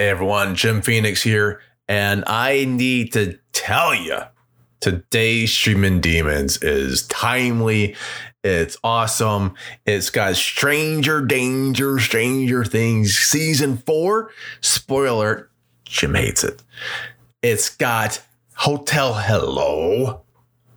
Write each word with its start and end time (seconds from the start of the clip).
Hey 0.00 0.08
everyone, 0.08 0.54
Jim 0.54 0.80
Phoenix 0.80 1.22
here, 1.22 1.60
and 1.86 2.24
I 2.26 2.64
need 2.64 3.12
to 3.12 3.38
tell 3.52 3.94
you 3.94 4.16
today's 4.80 5.52
Streaming 5.52 6.00
Demons 6.00 6.56
is 6.62 7.06
timely. 7.08 7.96
It's 8.42 8.78
awesome. 8.82 9.56
It's 9.84 10.08
got 10.08 10.36
Stranger 10.36 11.20
Danger, 11.20 11.98
Stranger 11.98 12.64
Things 12.64 13.14
season 13.14 13.76
four. 13.76 14.30
Spoiler: 14.62 15.50
Jim 15.84 16.14
hates 16.14 16.44
it. 16.44 16.62
It's 17.42 17.68
got 17.68 18.22
Hotel 18.54 19.12
Hello 19.12 20.22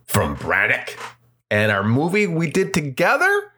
from 0.04 0.36
Brannick, 0.36 0.98
and 1.50 1.72
our 1.72 1.82
movie 1.82 2.26
we 2.26 2.50
did 2.50 2.74
together 2.74 3.53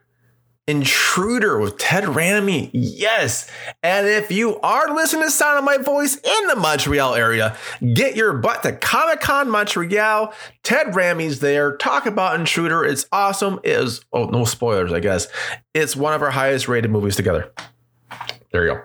Intruder 0.68 1.60
with 1.60 1.78
Ted 1.78 2.04
Raimi. 2.04 2.70
Yes. 2.72 3.48
And 3.84 4.08
if 4.08 4.32
you 4.32 4.58
are 4.60 4.92
listening 4.92 5.22
to 5.22 5.30
sound 5.30 5.58
of 5.58 5.64
my 5.64 5.78
voice 5.78 6.16
in 6.16 6.46
the 6.48 6.56
Montreal 6.56 7.14
area, 7.14 7.56
get 7.94 8.16
your 8.16 8.32
butt 8.32 8.64
to 8.64 8.72
Comic 8.72 9.20
Con 9.20 9.48
Montreal. 9.48 10.34
Ted 10.64 10.88
Raimi's 10.88 11.38
there. 11.38 11.76
Talk 11.76 12.06
about 12.06 12.38
Intruder. 12.38 12.84
It's 12.84 13.06
awesome. 13.12 13.60
It 13.62 13.70
is, 13.70 14.04
oh, 14.12 14.24
no 14.26 14.44
spoilers, 14.44 14.92
I 14.92 14.98
guess. 14.98 15.28
It's 15.72 15.94
one 15.94 16.14
of 16.14 16.22
our 16.22 16.30
highest 16.30 16.66
rated 16.66 16.90
movies 16.90 17.14
together. 17.14 17.52
There 18.50 18.66
you 18.66 18.74
go. 18.74 18.82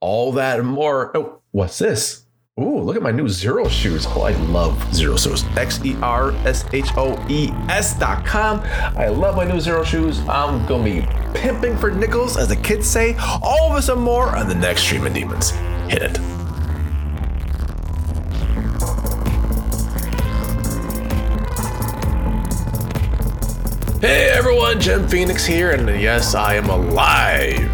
All 0.00 0.32
that 0.32 0.58
and 0.58 0.68
more. 0.68 1.16
Oh, 1.16 1.40
what's 1.52 1.78
this? 1.78 2.26
Ooh, 2.60 2.78
look 2.80 2.94
at 2.94 3.00
my 3.00 3.10
new 3.10 3.24
Xero 3.24 3.70
shoes. 3.70 4.04
Oh, 4.10 4.20
I 4.22 4.32
love 4.32 4.74
Xero 4.90 5.18
shoes. 5.18 5.44
X 5.56 5.80
E 5.82 5.96
R 6.02 6.32
S 6.44 6.66
H 6.74 6.90
O 6.94 7.18
E 7.30 7.48
S 7.70 7.98
dot 7.98 8.26
com. 8.26 8.60
I 8.98 9.08
love 9.08 9.34
my 9.34 9.44
new 9.44 9.54
Xero 9.54 9.82
shoes. 9.82 10.20
I'm 10.28 10.66
going 10.66 10.84
to 10.84 11.06
be 11.06 11.38
pimping 11.40 11.78
for 11.78 11.90
nickels, 11.90 12.36
as 12.36 12.48
the 12.48 12.56
kids 12.56 12.86
say. 12.86 13.16
All 13.42 13.70
of 13.70 13.78
us 13.78 13.88
and 13.88 14.02
more 14.02 14.36
on 14.36 14.46
the 14.46 14.54
next 14.54 14.82
Streaming 14.82 15.14
Demons. 15.14 15.52
Hit 15.88 16.02
it. 16.02 16.18
Hey 24.02 24.30
everyone, 24.30 24.80
Jim 24.80 25.08
Phoenix 25.08 25.44
here, 25.46 25.72
and 25.72 26.00
yes, 26.00 26.34
I 26.34 26.54
am 26.54 26.68
alive 26.70 27.70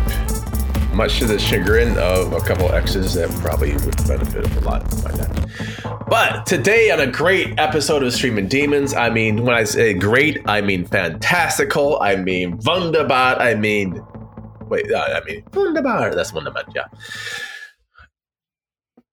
much 0.97 1.19
to 1.19 1.27
the 1.27 1.39
chagrin 1.39 1.97
of 1.99 2.33
a 2.33 2.41
couple 2.41 2.73
exes 2.73 3.13
that 3.13 3.29
probably 3.43 3.75
would 3.75 3.97
benefit 4.09 4.51
a 4.57 4.61
lot 4.61 4.83
by 5.03 5.13
that. 5.13 6.07
But 6.09 6.47
today 6.47 6.91
on 6.91 7.01
a 7.01 7.07
great 7.07 7.59
episode 7.59 8.03
of 8.03 8.15
Streaming 8.15 8.49
Demons, 8.49 8.95
I 8.95 9.11
mean, 9.11 9.45
when 9.45 9.55
I 9.55 9.65
say 9.65 9.93
great, 9.93 10.41
I 10.47 10.63
mean 10.63 10.87
fantastical, 10.87 12.01
I 12.01 12.17
mean 12.17 12.59
wunderbar, 12.65 13.39
I 13.39 13.55
mean, 13.55 14.03
wait, 14.69 14.91
uh, 14.91 15.21
I 15.23 15.25
mean 15.27 15.45
wunderbar, 15.53 16.15
that's 16.15 16.33
wunderbar, 16.33 16.65
yeah. 16.75 16.87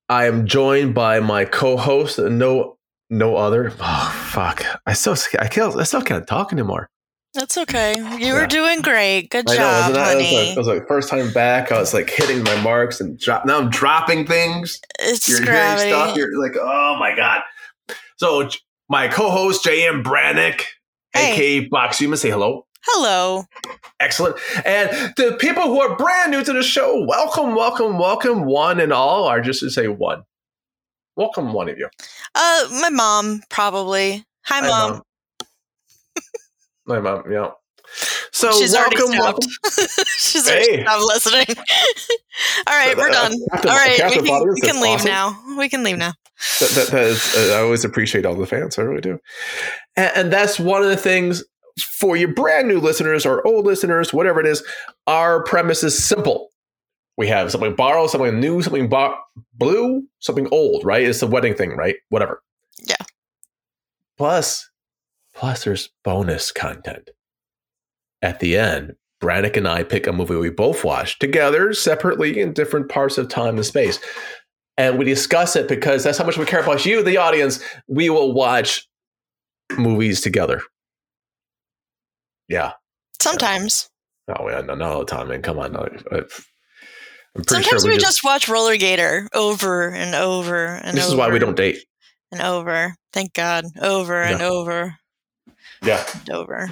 I 0.08 0.26
am 0.26 0.48
joined 0.48 0.95
by 0.95 1.20
my 1.20 1.44
co-host, 1.44 2.17
no, 2.17 2.78
no 3.09 3.36
other. 3.36 3.73
Oh 3.81 4.28
fuck! 4.30 4.64
I 4.86 4.94
still, 4.94 5.17
I 5.38 5.48
can't, 5.48 5.76
I 5.76 5.84
still 5.84 6.02
can't 6.02 6.26
talk 6.26 6.54
anymore. 6.54 6.89
That's 7.34 7.58
okay. 7.58 7.95
You 7.98 8.28
yeah. 8.28 8.42
were 8.42 8.48
doing 8.48 8.81
great. 8.81 9.30
Good 9.31 9.50
I 9.50 9.56
job, 9.56 9.94
know, 9.94 10.03
honey. 10.03 10.52
It 10.52 10.58
was, 10.58 10.67
like, 10.67 10.78
it 10.78 10.80
was 10.80 10.80
like 10.80 10.88
first 10.88 11.09
time 11.09 11.34
back. 11.34 11.72
I 11.72 11.80
was 11.80 11.94
like 11.94 12.09
hitting 12.09 12.44
my 12.44 12.62
marks 12.62 13.02
and 13.02 13.20
drop. 13.20 13.45
Now 13.45 13.58
I'm 13.58 13.70
dropping 13.72 14.28
things. 14.28 14.80
It's 15.00 15.28
You're 15.28 15.42
gravity. 15.42 15.88
hearing 15.89 16.04
stuff. 16.04 16.17
You're 16.17 16.39
like, 16.39 16.56
oh 16.59 16.95
my 17.00 17.16
god. 17.16 17.42
So 18.17 18.50
my 18.88 19.08
co-host 19.08 19.64
J.M. 19.64 20.04
Brannick, 20.04 20.61
hey. 21.14 21.34
aka 21.34 21.67
Box 21.70 21.98
Human, 21.98 22.17
say 22.17 22.30
hello. 22.30 22.67
Hello. 22.86 23.45
Excellent. 24.00 24.36
And 24.66 24.89
the 25.16 25.36
people 25.39 25.64
who 25.64 25.81
are 25.81 25.95
brand 25.95 26.31
new 26.31 26.44
to 26.44 26.54
the 26.54 26.61
show, 26.64 27.04
welcome, 27.08 27.56
welcome, 27.56 27.98
welcome, 27.98 28.45
one 28.45 28.80
and 28.80 28.94
all, 28.94 29.28
or 29.30 29.42
just 29.42 29.61
to 29.61 29.72
say 29.72 29.88
one. 29.88 30.23
Welcome, 31.16 31.54
one 31.54 31.70
of 31.70 31.78
you. 31.78 31.89
Uh, 32.36 32.67
my 32.81 32.89
mom 32.92 33.42
probably. 33.50 34.26
Hi, 34.45 34.59
Hi 34.59 34.67
mom. 34.67 34.92
mom. 34.92 35.02
My 36.86 37.00
mom, 37.00 37.31
yeah. 37.31 37.52
So 38.32 38.52
She's 38.52 38.73
welcome, 38.73 39.11
welcome. 39.11 39.49
She's 40.17 40.48
already 40.48 40.77
hey. 40.77 40.83
stopped 40.83 41.04
listening. 41.04 41.45
All 42.67 42.77
right, 42.77 42.98
we're 42.98 43.10
done. 43.10 43.33
All 43.54 43.64
right, 43.64 44.02
we 44.10 44.27
can, 44.27 44.54
we 44.54 44.61
can 44.61 44.82
leave 44.82 44.95
awesome. 44.95 45.08
now. 45.08 45.39
We 45.58 45.70
can 45.70 45.83
leave 45.83 45.98
now. 45.98 46.14
That, 46.60 46.70
that, 46.71 46.88
that 46.92 47.04
is, 47.04 47.36
uh, 47.36 47.55
I 47.55 47.61
always 47.61 47.86
appreciate 47.86 48.26
all 48.26 48.36
the 48.36 48.48
fans. 48.48 48.77
I 48.77 48.82
really 48.82 49.02
do. 49.02 49.20
And, 49.95 50.11
and, 50.16 50.33
that's 50.33 50.60
one 50.60 50.82
of 50.82 50.89
the 50.89 50.98
things 50.98 51.44
for 51.99 52.17
your 52.17 52.33
brand 52.33 52.67
new 52.67 52.80
listeners 52.80 53.26
or 53.26 53.45
old 53.48 53.65
listeners, 53.65 54.11
whatever 54.11 54.39
it 54.39 54.48
is. 54.48 54.64
Our 55.08 55.44
premise 55.44 55.83
is 55.83 56.04
simple. 56.04 56.50
We 57.15 57.27
have 57.27 57.52
something 57.52 57.76
borrowed, 57.76 58.10
something 58.10 58.39
new, 58.39 58.61
something 58.61 58.89
bo- 58.89 59.15
blue, 59.54 60.04
something 60.20 60.48
old. 60.52 60.83
Right? 60.83 61.04
It's 61.04 61.21
a 61.21 61.27
wedding 61.27 61.54
thing, 61.54 61.77
right? 61.77 61.95
Whatever. 62.10 62.42
Yeah. 62.89 62.95
Plus, 64.17 64.67
Plus, 65.36 65.64
there's 65.64 65.89
bonus 66.04 66.52
content. 66.52 67.10
At 68.21 68.39
the 68.39 68.58
end, 68.58 68.94
Brannick 69.21 69.58
and 69.58 69.67
I 69.67 69.83
pick 69.83 70.05
a 70.05 70.14
movie 70.14 70.36
we 70.36 70.49
both 70.49 70.83
watched 70.83 71.20
together, 71.20 71.73
separately, 71.73 72.39
in 72.39 72.54
different 72.54 72.89
parts 72.89 73.17
of 73.17 73.30
time 73.30 73.55
and 73.55 73.66
space. 73.66 73.99
And 74.77 74.98
we 74.98 75.05
discuss 75.05 75.55
it 75.55 75.67
because 75.67 76.04
that's 76.04 76.17
how 76.17 76.26
much 76.26 76.38
we 76.38 76.45
care 76.45 76.61
about 76.61 76.86
you, 76.86 77.04
the 77.04 77.17
audience. 77.17 77.64
We 77.88 78.10
will 78.10 78.33
watch 78.33 78.88
movies 79.77 80.21
together. 80.21 80.61
Yeah. 82.48 82.73
Sometimes. 83.21 83.89
Oh, 84.27 84.50
yeah, 84.50 84.61
no, 84.61 84.76
not 84.76 84.92
all 84.92 85.00
the 85.00 85.05
time, 85.05 85.30
man. 85.30 85.42
Come 85.42 85.60
on. 85.60 85.73
No, 85.73 85.88
Sometimes 87.48 87.65
sure 87.65 87.80
we, 87.83 87.89
we 87.89 87.95
just, 87.95 88.17
just, 88.17 88.23
watch 88.23 88.48
Roller 88.48 88.77
Gator 88.77 89.27
over 89.33 89.89
and 89.89 90.14
over 90.14 90.65
and 90.65 90.95
this 90.95 91.05
over. 91.05 91.14
is 91.14 91.17
why 91.17 91.30
we 91.30 91.39
don't 91.39 91.58
date. 91.58 91.83
And 92.32 92.42
over. 92.42 92.95
Thank 93.11 93.33
God. 93.33 93.65
Over 93.82 94.23
yeah. 94.23 94.33
and 94.33 94.42
over. 94.42 94.95
Yeah. 95.83 96.05
Over. 96.32 96.70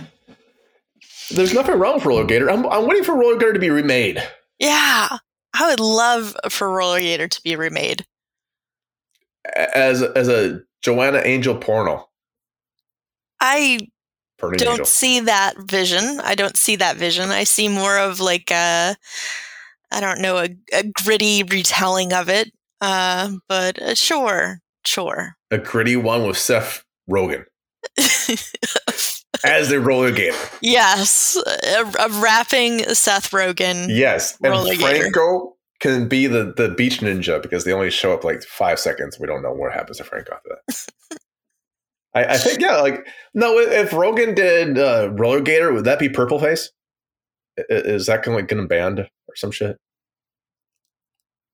There's 1.29 1.53
nothing 1.53 1.79
wrong 1.79 1.95
with 1.95 2.05
Roller 2.05 2.25
Gator. 2.25 2.49
I'm, 2.49 2.66
I'm 2.67 2.88
waiting 2.88 3.03
for 3.03 3.16
Roller 3.16 3.38
Gator 3.38 3.53
to 3.53 3.59
be 3.59 3.69
remade. 3.69 4.22
Yeah. 4.59 5.17
I 5.53 5.69
would 5.69 5.79
love 5.79 6.35
for 6.49 6.69
Roller 6.69 6.99
Gator 6.99 7.27
to 7.27 7.41
be 7.44 7.55
remade. 7.55 8.05
As 9.75 10.01
as 10.01 10.27
a 10.27 10.61
Joanna 10.81 11.22
Angel 11.25 11.55
porno. 11.55 12.07
I 13.39 13.79
don't 14.39 14.61
Angel. 14.61 14.85
see 14.85 15.19
that 15.22 15.55
vision. 15.57 16.19
I 16.23 16.35
don't 16.35 16.55
see 16.55 16.75
that 16.78 16.95
vision. 16.95 17.29
I 17.29 17.43
see 17.43 17.67
more 17.67 17.97
of 17.97 18.19
like 18.19 18.51
a, 18.51 18.95
I 19.91 19.99
don't 19.99 20.22
know, 20.22 20.38
a, 20.38 20.49
a 20.73 20.83
gritty 20.83 21.43
retelling 21.43 22.13
of 22.13 22.29
it. 22.29 22.51
Uh, 22.79 23.31
but 23.47 23.81
uh, 23.81 23.95
sure, 23.95 24.59
sure. 24.85 25.35
A 25.49 25.57
gritty 25.57 25.95
one 25.95 26.25
with 26.25 26.38
Seth 26.38 26.83
Rogen. 27.09 27.45
as 29.43 29.69
the 29.69 29.79
roller 29.79 30.11
gator. 30.11 30.37
Yes, 30.61 31.37
a, 31.45 31.83
a 31.99 32.09
rapping 32.21 32.79
Seth 32.93 33.31
Rogen. 33.31 33.87
Yes, 33.89 34.37
and 34.43 34.79
Franco 34.79 35.57
can 35.79 36.07
be 36.07 36.27
the 36.27 36.53
the 36.55 36.69
beach 36.69 36.99
ninja 36.99 37.41
because 37.41 37.65
they 37.65 37.73
only 37.73 37.89
show 37.89 38.13
up 38.13 38.23
like 38.23 38.43
five 38.43 38.79
seconds. 38.79 39.19
We 39.19 39.27
don't 39.27 39.41
know 39.41 39.51
what 39.51 39.73
happens 39.73 39.97
to 39.97 40.03
Franco 40.03 40.35
after 40.35 40.49
that. 40.49 41.17
I, 42.13 42.25
I, 42.25 42.37
think 42.37 42.59
yeah, 42.59 42.77
like 42.81 43.07
no. 43.33 43.57
If 43.57 43.91
Rogen 43.91 44.35
did 44.35 44.77
uh, 44.77 45.11
roller 45.13 45.39
gator, 45.39 45.73
would 45.73 45.85
that 45.85 45.99
be 45.99 46.09
purple 46.09 46.39
face? 46.39 46.69
Is 47.69 48.05
that 48.07 48.23
going 48.23 48.35
like 48.35 48.47
getting 48.47 48.67
banned 48.67 48.99
or 48.99 49.35
some 49.35 49.51
shit? 49.51 49.77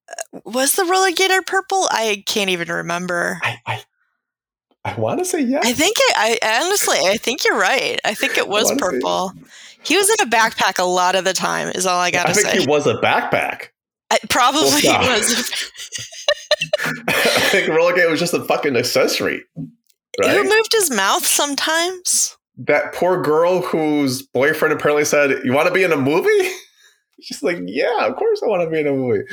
Uh, 0.09 0.39
was 0.45 0.73
the 0.73 0.83
roller 0.83 1.11
gator 1.11 1.43
purple? 1.43 1.87
I 1.91 2.23
can't 2.25 2.49
even 2.49 2.69
remember. 2.69 3.39
I, 3.43 3.57
I 3.67 3.83
I 4.87 4.95
want 4.97 5.19
to 5.19 5.25
say 5.25 5.41
yes. 5.41 5.65
I 5.65 5.73
think 5.73 5.97
it, 5.99 6.13
I 6.15 6.61
honestly, 6.63 6.97
I 6.97 7.17
think 7.17 7.43
you're 7.43 7.59
right. 7.59 7.99
I 8.05 8.13
think 8.13 8.37
it 8.37 8.47
was 8.47 8.71
purple. 8.77 9.33
He 9.83 9.97
was 9.97 10.09
in 10.09 10.15
a 10.25 10.29
backpack 10.29 10.79
a 10.79 10.85
lot 10.85 11.15
of 11.15 11.25
the 11.25 11.33
time. 11.33 11.69
Is 11.69 11.85
all 11.85 11.99
I 11.99 12.09
got 12.09 12.27
to 12.27 12.33
say. 12.33 12.47
I 12.47 12.51
think 12.53 12.63
he 12.63 12.67
was 12.69 12.87
a 12.87 12.95
backpack. 12.95 13.67
I, 14.09 14.19
probably 14.29 14.61
was. 14.61 15.71
I 17.07 17.49
think 17.51 17.67
Roller 17.67 17.93
Gator 17.93 18.09
was 18.09 18.19
just 18.21 18.33
a 18.33 18.43
fucking 18.45 18.77
accessory. 18.77 19.43
Right? 19.57 20.31
Who 20.31 20.43
moved 20.43 20.71
his 20.71 20.89
mouth 20.89 21.25
sometimes? 21.25 22.37
That 22.57 22.93
poor 22.93 23.21
girl 23.21 23.61
whose 23.61 24.21
boyfriend 24.21 24.73
apparently 24.73 25.03
said, 25.03 25.41
"You 25.43 25.51
want 25.51 25.67
to 25.67 25.73
be 25.73 25.83
in 25.83 25.91
a 25.91 25.97
movie?" 25.97 26.49
She's 27.21 27.43
like, 27.43 27.59
"Yeah, 27.65 28.05
of 28.05 28.15
course 28.15 28.41
I 28.41 28.47
want 28.47 28.63
to 28.63 28.69
be 28.69 28.79
in 28.79 28.87
a 28.87 28.93
movie." 28.93 29.23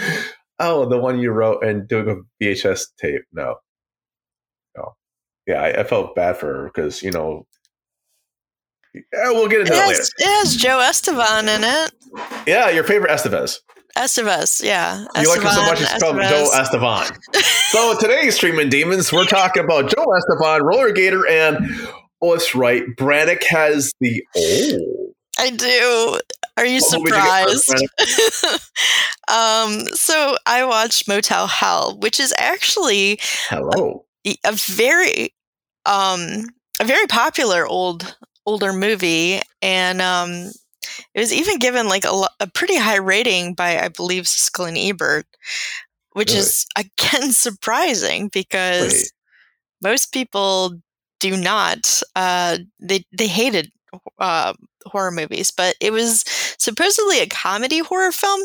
Oh, 0.58 0.88
the 0.88 0.98
one 0.98 1.20
you 1.20 1.30
wrote 1.30 1.64
and 1.64 1.86
doing 1.86 2.08
a 2.08 2.44
VHS 2.44 2.82
tape. 3.00 3.22
No, 3.32 3.56
yeah, 5.46 5.60
I, 5.60 5.80
I 5.80 5.84
felt 5.84 6.14
bad 6.14 6.36
for 6.36 6.46
her 6.46 6.64
because 6.66 7.02
you 7.02 7.10
know. 7.10 7.46
Yeah, 8.94 9.30
we'll 9.30 9.48
get 9.48 9.60
into 9.60 9.72
it, 9.72 9.76
that 9.76 9.88
later. 9.88 10.02
It 10.02 10.24
has 10.24 10.56
Joe 10.56 10.80
Estevan 10.80 11.48
in 11.48 11.64
it. 11.64 11.92
Yeah, 12.46 12.70
your 12.70 12.84
favorite 12.84 13.10
Estevez. 13.10 13.58
Estevez, 13.96 14.62
yeah. 14.62 15.04
You 15.16 15.28
like 15.28 15.40
him 15.40 15.50
so 15.50 15.66
much, 15.66 15.80
it's 15.80 15.98
called 16.00 16.16
Joe 16.16 16.50
Estevan. 16.54 17.18
so 17.70 17.98
today's 17.98 18.36
Streaming 18.36 18.68
Demons, 18.68 19.12
we're 19.12 19.24
talking 19.24 19.64
about 19.64 19.90
Joe 19.90 20.04
Estevan, 20.16 20.62
Roller 20.62 20.92
Gator, 20.92 21.26
and 21.26 21.58
oh, 22.22 22.32
that's 22.32 22.54
right, 22.54 22.84
Brannick 22.96 23.42
has 23.48 23.92
the 24.00 24.22
old. 24.36 25.14
I 25.38 25.50
do. 25.50 26.20
Are 26.56 26.64
you 26.64 26.78
surprised? 26.78 27.68
um, 29.28 29.80
so 29.92 30.36
I 30.46 30.64
watched 30.64 31.08
Motel 31.08 31.48
Hell, 31.48 31.98
which 31.98 32.20
is 32.20 32.32
actually 32.38 33.18
hello 33.48 34.04
a, 34.26 34.36
a 34.44 34.52
very 34.52 35.33
um 35.86 36.46
a 36.80 36.84
very 36.84 37.06
popular 37.06 37.66
old 37.66 38.16
older 38.46 38.72
movie, 38.72 39.40
and 39.62 40.00
um, 40.00 40.50
it 41.14 41.20
was 41.20 41.32
even 41.32 41.58
given 41.58 41.88
like 41.88 42.04
a, 42.04 42.26
a 42.40 42.46
pretty 42.46 42.76
high 42.76 42.96
rating 42.96 43.54
by 43.54 43.78
I 43.78 43.88
believe 43.88 44.24
Siskel 44.24 44.68
and 44.68 44.78
Ebert, 44.78 45.26
which 46.12 46.30
really? 46.30 46.40
is 46.40 46.66
again 46.76 47.32
surprising 47.32 48.28
because 48.28 48.92
Wait. 48.92 49.12
most 49.82 50.12
people 50.12 50.80
do 51.20 51.36
not. 51.36 52.02
Uh, 52.14 52.58
they 52.80 53.04
they 53.16 53.26
hated 53.26 53.70
uh, 54.18 54.52
horror 54.86 55.10
movies, 55.10 55.50
but 55.50 55.76
it 55.80 55.92
was 55.92 56.24
supposedly 56.58 57.20
a 57.20 57.26
comedy 57.26 57.78
horror 57.78 58.12
film. 58.12 58.40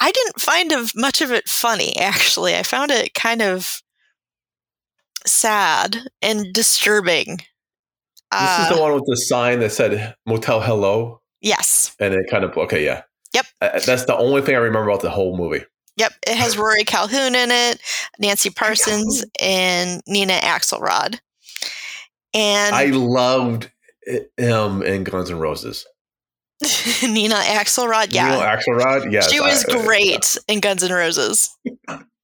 I 0.00 0.10
didn't 0.12 0.40
find 0.40 0.72
of 0.72 0.92
much 0.94 1.20
of 1.20 1.30
it 1.32 1.48
funny. 1.48 1.96
Actually, 1.98 2.56
I 2.56 2.62
found 2.62 2.90
it 2.90 3.14
kind 3.14 3.42
of 3.42 3.82
sad 5.26 5.96
and 6.22 6.52
disturbing. 6.52 7.38
This 8.32 8.58
is 8.60 8.68
the 8.68 8.76
uh 8.76 8.80
one 8.80 8.94
with 8.94 9.04
the 9.06 9.16
sign 9.16 9.60
that 9.60 9.70
said 9.70 10.14
Motel 10.26 10.60
Hello. 10.60 11.20
Yes. 11.40 11.94
And 12.00 12.14
it 12.14 12.28
kind 12.30 12.44
of 12.44 12.56
okay, 12.56 12.84
yeah. 12.84 13.02
Yep. 13.32 13.46
Uh, 13.60 13.80
that's 13.84 14.04
the 14.06 14.16
only 14.16 14.42
thing 14.42 14.54
I 14.54 14.58
remember 14.58 14.88
about 14.88 15.02
the 15.02 15.10
whole 15.10 15.36
movie. 15.36 15.64
Yep, 15.96 16.12
it 16.26 16.36
has 16.36 16.58
Rory 16.58 16.84
Calhoun 16.84 17.34
in 17.34 17.50
it, 17.50 17.80
Nancy 18.18 18.50
Parsons, 18.50 19.24
and 19.40 20.02
Nina 20.06 20.34
Axelrod. 20.34 21.18
And 22.34 22.74
I 22.74 22.86
loved 22.86 23.70
him 24.36 24.82
in 24.82 25.04
Guns 25.04 25.30
N' 25.30 25.38
Roses. 25.38 25.86
Nina 27.02 27.36
Axelrod, 27.36 28.08
yeah. 28.10 28.28
Nina 28.28 28.42
Axelrod, 28.42 29.10
yeah. 29.10 29.22
She 29.22 29.40
was 29.40 29.64
I, 29.64 29.82
great 29.82 30.36
I, 30.38 30.52
in 30.52 30.60
Guns 30.60 30.82
N' 30.82 30.92
Roses. 30.92 31.56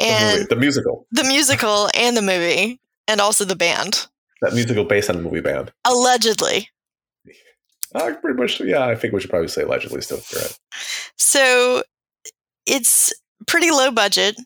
and 0.00 0.42
the, 0.42 0.46
the 0.50 0.56
musical. 0.56 1.06
The 1.12 1.24
musical 1.24 1.88
and 1.94 2.16
the 2.16 2.22
movie, 2.22 2.80
and 3.08 3.20
also 3.20 3.44
the 3.44 3.56
band. 3.56 4.06
That 4.42 4.54
musical 4.54 4.84
based 4.84 5.10
on 5.10 5.16
the 5.16 5.22
movie 5.22 5.40
band. 5.40 5.72
Allegedly. 5.84 6.70
Uh, 7.94 8.12
pretty 8.20 8.38
much, 8.38 8.60
yeah. 8.60 8.86
I 8.86 8.96
think 8.96 9.14
we 9.14 9.20
should 9.20 9.30
probably 9.30 9.48
say 9.48 9.62
allegedly 9.62 10.00
still. 10.00 10.20
Right. 10.34 10.58
So 11.16 11.82
it's 12.66 13.12
pretty 13.46 13.70
low 13.70 13.90
budget, 13.90 14.36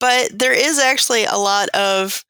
but 0.00 0.30
there 0.32 0.54
is 0.54 0.78
actually 0.78 1.24
a 1.24 1.36
lot 1.36 1.68
of 1.70 2.24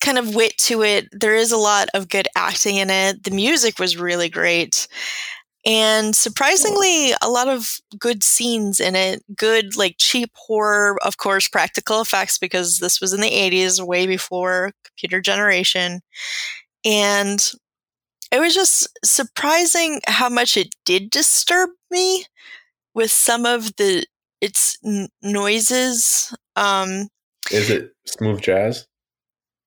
kind 0.00 0.18
of 0.18 0.34
wit 0.34 0.56
to 0.58 0.82
it. 0.82 1.08
There 1.12 1.34
is 1.34 1.52
a 1.52 1.56
lot 1.56 1.88
of 1.94 2.08
good 2.08 2.28
acting 2.36 2.76
in 2.76 2.90
it. 2.90 3.22
The 3.22 3.30
music 3.30 3.78
was 3.78 3.96
really 3.96 4.28
great. 4.28 4.86
And 5.66 6.16
surprisingly, 6.16 7.12
a 7.22 7.28
lot 7.28 7.48
of 7.48 7.80
good 7.98 8.22
scenes 8.22 8.80
in 8.80 8.96
it. 8.96 9.22
Good, 9.36 9.76
like 9.76 9.96
cheap 9.98 10.30
horror, 10.34 10.96
of 11.02 11.18
course, 11.18 11.48
practical 11.48 12.00
effects 12.00 12.38
because 12.38 12.78
this 12.78 13.00
was 13.00 13.12
in 13.12 13.20
the 13.20 13.30
80s, 13.30 13.84
way 13.86 14.06
before 14.06 14.72
computer 14.84 15.20
generation. 15.20 16.00
And 16.84 17.38
it 18.32 18.40
was 18.40 18.54
just 18.54 18.88
surprising 19.04 20.00
how 20.06 20.28
much 20.28 20.56
it 20.56 20.74
did 20.84 21.10
disturb 21.10 21.70
me 21.90 22.24
with 22.94 23.10
some 23.10 23.44
of 23.44 23.76
the 23.76 24.06
its 24.40 24.78
n- 24.84 25.08
noises. 25.22 26.34
Um, 26.56 27.08
Is 27.50 27.70
it 27.70 27.92
smooth 28.06 28.40
jazz? 28.40 28.86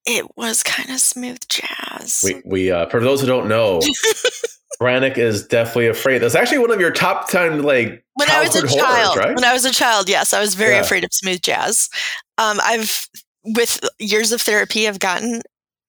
It 0.06 0.26
was 0.36 0.64
kind 0.64 0.90
of 0.90 1.00
smooth 1.00 1.40
jazz. 1.48 2.22
We, 2.24 2.42
we 2.46 2.72
uh, 2.72 2.90
for 2.90 3.00
those 3.00 3.22
who 3.22 3.28
don't 3.28 3.48
know, 3.48 3.80
Brannick 4.84 5.18
is 5.18 5.48
definitely 5.48 5.88
afraid. 5.88 6.20
That's 6.20 6.36
actually 6.36 6.58
one 6.58 6.72
of 6.72 6.82
your 6.82 6.92
top 6.92 7.30
ten 7.30 7.64
like 7.64 8.04
when 8.16 8.30
I 8.30 8.44
was 8.44 8.54
a 8.56 8.68
horrors, 8.68 8.76
child. 8.76 9.18
Right? 9.18 9.34
When 9.34 9.46
I 9.46 9.54
was 9.54 9.64
a 9.64 9.72
child, 9.72 10.10
yes, 10.10 10.34
I 10.34 10.42
was 10.42 10.56
very 10.56 10.74
yeah. 10.74 10.82
afraid 10.82 11.06
of 11.06 11.14
smooth 11.14 11.42
jazz. 11.42 11.90
Um, 12.38 12.60
I've 12.62 13.08
with 13.46 13.80
years 13.98 14.34
of 14.34 14.42
therapy, 14.42 14.88
I've 14.88 15.00
gotten 15.00 15.42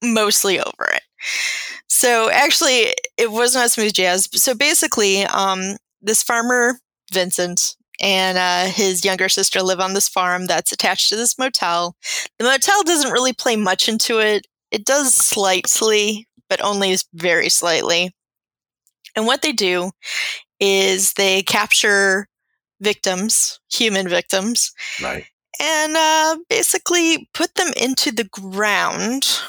mostly 0.02 0.60
over 0.60 0.90
it. 0.92 1.02
So 1.88 2.30
actually, 2.30 2.94
it 3.18 3.32
was 3.32 3.54
not 3.54 3.72
smooth 3.72 3.92
jazz. 3.94 4.28
So 4.32 4.54
basically, 4.54 5.24
um, 5.24 5.76
this 6.00 6.22
farmer 6.22 6.78
Vincent 7.12 7.74
and 8.00 8.38
uh, 8.38 8.72
his 8.72 9.04
younger 9.04 9.28
sister 9.28 9.60
live 9.60 9.80
on 9.80 9.94
this 9.94 10.08
farm 10.08 10.46
that's 10.46 10.72
attached 10.72 11.08
to 11.08 11.16
this 11.16 11.38
motel. 11.38 11.96
The 12.38 12.44
motel 12.44 12.82
doesn't 12.84 13.12
really 13.12 13.32
play 13.32 13.56
much 13.56 13.88
into 13.88 14.20
it. 14.20 14.46
It 14.70 14.84
does 14.84 15.14
slightly, 15.14 16.28
but 16.48 16.62
only 16.62 16.96
very 17.12 17.48
slightly. 17.48 18.14
And 19.16 19.26
what 19.26 19.42
they 19.42 19.52
do 19.52 19.90
is 20.60 21.14
they 21.14 21.42
capture 21.42 22.28
victims, 22.80 23.60
human 23.70 24.08
victims, 24.08 24.72
right, 25.02 25.26
and 25.60 25.96
uh, 25.96 26.36
basically 26.48 27.28
put 27.34 27.54
them 27.54 27.72
into 27.76 28.12
the 28.12 28.24
ground. 28.24 29.40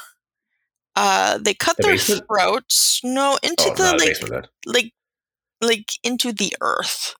Uh, 0.95 1.37
they 1.39 1.53
cut 1.53 1.77
the 1.77 1.83
their 1.83 1.93
basement? 1.93 2.25
throats. 2.27 3.01
No, 3.03 3.37
into 3.43 3.69
oh, 3.69 3.75
the 3.75 4.23
like, 4.31 4.45
like, 4.65 4.93
like 5.61 5.91
into 6.03 6.31
the 6.31 6.55
earth 6.61 7.15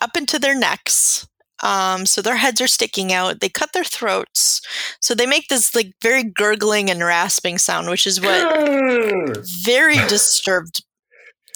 up 0.00 0.16
into 0.16 0.38
their 0.38 0.54
necks. 0.54 1.26
Um, 1.62 2.06
so 2.06 2.22
their 2.22 2.36
heads 2.36 2.60
are 2.60 2.68
sticking 2.68 3.12
out. 3.12 3.40
They 3.40 3.48
cut 3.48 3.72
their 3.72 3.84
throats. 3.84 4.60
So 5.00 5.14
they 5.14 5.26
make 5.26 5.48
this 5.48 5.74
like 5.74 5.92
very 6.00 6.22
gurgling 6.22 6.88
and 6.90 7.00
rasping 7.00 7.58
sound, 7.58 7.90
which 7.90 8.06
is 8.06 8.20
what 8.20 9.46
very 9.64 9.96
disturbed. 10.08 10.84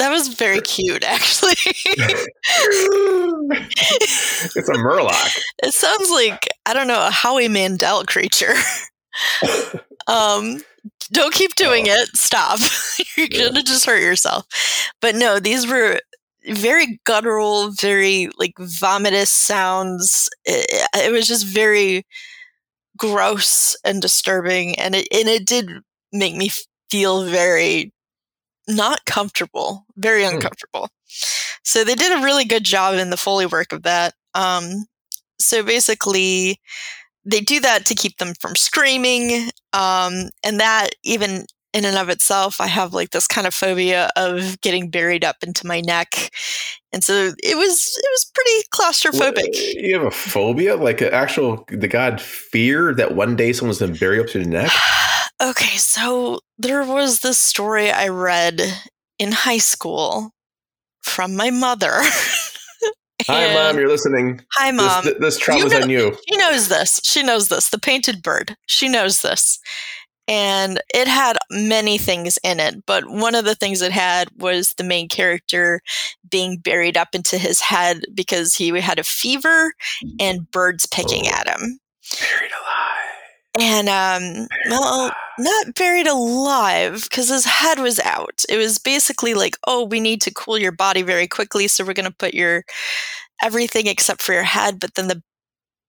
That 0.03 0.11
was 0.11 0.27
very 0.27 0.61
cute, 0.61 1.05
actually. 1.05 1.55
it's 1.65 1.87
a 4.57 4.73
murloc. 4.73 5.39
It 5.63 5.73
sounds 5.73 6.11
like 6.11 6.49
I 6.67 6.75
don't 6.75 6.89
know 6.89 7.07
a 7.07 7.11
Howie 7.11 7.47
Mandel 7.47 8.03
creature. 8.03 8.55
um, 10.09 10.61
don't 11.13 11.33
keep 11.33 11.55
doing 11.55 11.85
oh. 11.89 11.93
it. 11.93 12.09
Stop. 12.17 12.59
You're 13.17 13.29
yeah. 13.31 13.47
gonna 13.51 13.63
just 13.63 13.87
hurt 13.87 14.03
yourself. 14.03 14.45
But 15.01 15.15
no, 15.15 15.39
these 15.39 15.69
were 15.69 16.01
very 16.49 16.99
guttural, 17.05 17.71
very 17.71 18.29
like 18.39 18.57
vomitous 18.57 19.29
sounds. 19.29 20.29
It, 20.45 20.67
it, 20.97 21.13
was 21.13 21.29
just 21.29 21.47
very 21.47 22.05
gross 22.97 23.77
and 23.85 24.03
disturbing, 24.03 24.77
and 24.81 24.97
it 24.97 25.07
and 25.13 25.29
it 25.29 25.47
did 25.47 25.71
make 26.13 26.35
me 26.35 26.51
feel 26.91 27.23
very 27.23 27.92
not 28.69 29.05
comfortable, 29.05 29.87
very 29.97 30.25
hmm. 30.25 30.35
uncomfortable. 30.35 30.89
Mm. 30.89 31.49
So 31.65 31.85
they 31.85 31.95
did 31.95 32.19
a 32.19 32.25
really 32.25 32.45
good 32.45 32.65
job 32.65 32.95
in 32.95 33.11
the 33.11 33.17
foley 33.17 33.47
work 33.47 33.73
of 33.73 33.83
that. 33.85 34.15
Um, 34.35 34.87
so 35.39 35.63
basically, 35.63 36.61
they 37.25 37.41
do 37.41 37.61
that 37.61 37.87
to 37.87 37.95
keep 37.95 38.19
them 38.19 38.35
from 38.41 38.57
screaming, 38.57 39.51
um, 39.73 40.31
and 40.43 40.61
that 40.61 40.91
even 41.05 41.47
in 41.73 41.85
and 41.85 41.97
of 41.97 42.09
itself, 42.09 42.61
I 42.61 42.67
have 42.67 42.93
like 42.93 43.11
this 43.11 43.27
kind 43.27 43.47
of 43.47 43.55
phobia 43.55 44.11
of 44.17 44.61
getting 44.61 44.91
buried 44.91 45.25
up 45.25 45.37
into 45.43 45.67
my 45.67 45.81
neck. 45.81 46.31
And 46.93 47.03
so 47.03 47.33
it 47.43 47.57
was 47.57 47.99
it 47.99 48.09
was 48.13 48.31
pretty 48.35 48.69
claustrophobic. 48.73 49.83
you 49.83 49.95
have 49.95 50.07
a 50.07 50.11
phobia? 50.11 50.77
Like 50.77 51.01
an 51.01 51.13
actual 51.13 51.65
the 51.69 51.89
god 51.89 52.21
fear 52.21 52.95
that 52.95 53.15
one 53.15 53.37
day 53.37 53.53
someone's 53.53 53.79
gonna 53.79 53.95
bury 53.95 54.21
up 54.21 54.27
to 54.29 54.39
the 54.39 54.49
neck? 54.49 54.71
okay, 55.43 55.77
so 55.79 56.41
there 56.59 56.85
was 56.85 57.21
this 57.21 57.39
story 57.39 57.91
I 57.91 58.09
read 58.09 58.61
in 59.19 59.33
high 59.33 59.59
school 59.59 60.33
from 61.01 61.35
my 61.37 61.51
mother. 61.51 61.93
hi 63.27 63.55
mom, 63.55 63.79
you're 63.79 63.89
listening. 63.89 64.43
Hi 64.53 64.71
mom. 64.73 65.05
This, 65.05 65.15
this 65.21 65.39
trauma's 65.39 65.73
you 65.73 65.79
know, 65.79 65.85
on 65.85 65.91
you. 65.91 66.17
She 66.29 66.37
knows 66.37 66.69
this. 66.69 67.01
She 67.03 67.23
knows 67.23 67.49
this. 67.49 67.71
The 67.71 67.79
painted 67.79 68.23
bird. 68.23 68.57
She 68.67 68.89
knows 68.89 69.23
this 69.23 69.59
and 70.29 70.81
it 70.95 71.09
had 71.09 71.37
many 71.51 71.99
things 71.99 72.39
in 72.45 72.61
it 72.61 72.85
but 72.87 73.09
one 73.09 73.35
of 73.35 73.45
the 73.45 73.55
things 73.55 73.83
it 73.83 73.93
had 73.93 74.29
was 74.39 74.75
the 74.75 74.85
main 74.85 75.09
character 75.09 75.81
being 76.33 76.59
buried 76.59 76.97
up 76.97 77.15
into 77.15 77.39
his 77.39 77.61
head 77.61 78.03
because 78.15 78.55
he 78.55 78.69
had 78.81 78.99
a 78.99 79.05
fever 79.05 79.73
and 80.19 80.51
birds 80.51 80.87
picking 80.87 81.27
oh, 81.27 81.31
at 81.31 81.49
him. 81.49 81.79
Buried 82.21 82.51
alive. 82.51 83.61
And 83.61 83.89
um 83.89 84.47
buried 84.49 84.71
well 84.71 85.01
alive. 85.03 85.13
not 85.39 85.75
buried 85.75 86.07
alive 86.07 87.03
because 87.03 87.29
his 87.29 87.45
head 87.45 87.79
was 87.79 88.01
out. 88.01 88.45
It 88.49 88.57
was 88.57 88.79
basically 88.79 89.35
like 89.35 89.57
oh 89.67 89.85
we 89.85 90.01
need 90.01 90.23
to 90.23 90.35
cool 90.35 90.59
your 90.59 90.73
body 90.73 91.03
very 91.03 91.29
quickly 91.29 91.69
so 91.69 91.85
we're 91.85 91.93
going 91.93 92.11
to 92.11 92.17
put 92.17 92.35
your 92.35 92.65
everything 93.43 93.87
except 93.87 94.23
for 94.23 94.33
your 94.33 94.43
head 94.43 94.81
but 94.81 94.95
then 94.95 95.09
the 95.09 95.23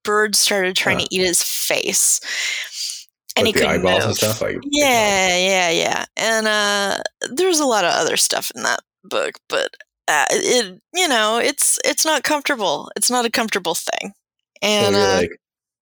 birds 0.03 0.37
started 0.37 0.75
trying 0.75 0.97
to 0.99 1.07
eat 1.11 1.25
his 1.25 1.41
face 1.41 2.19
and 3.35 3.47
he 3.47 3.53
couldn't 3.53 3.81
move. 3.81 4.01
and 4.01 4.15
stuff. 4.15 4.41
Like 4.41 4.57
yeah, 4.63 5.37
yeah, 5.37 5.69
yeah. 5.69 6.05
And 6.17 6.47
uh, 6.47 6.97
there's 7.31 7.59
a 7.59 7.65
lot 7.65 7.85
of 7.85 7.91
other 7.91 8.17
stuff 8.17 8.51
in 8.55 8.63
that 8.63 8.79
book, 9.03 9.35
but 9.49 9.75
uh, 10.07 10.25
it 10.31 10.81
you 10.93 11.07
know 11.07 11.39
it's 11.39 11.79
it's 11.85 12.05
not 12.05 12.23
comfortable. 12.23 12.91
It's 12.95 13.09
not 13.09 13.25
a 13.25 13.31
comfortable 13.31 13.75
thing. 13.75 14.13
And 14.61 14.95
so 14.95 15.01
uh, 15.01 15.15
like 15.17 15.31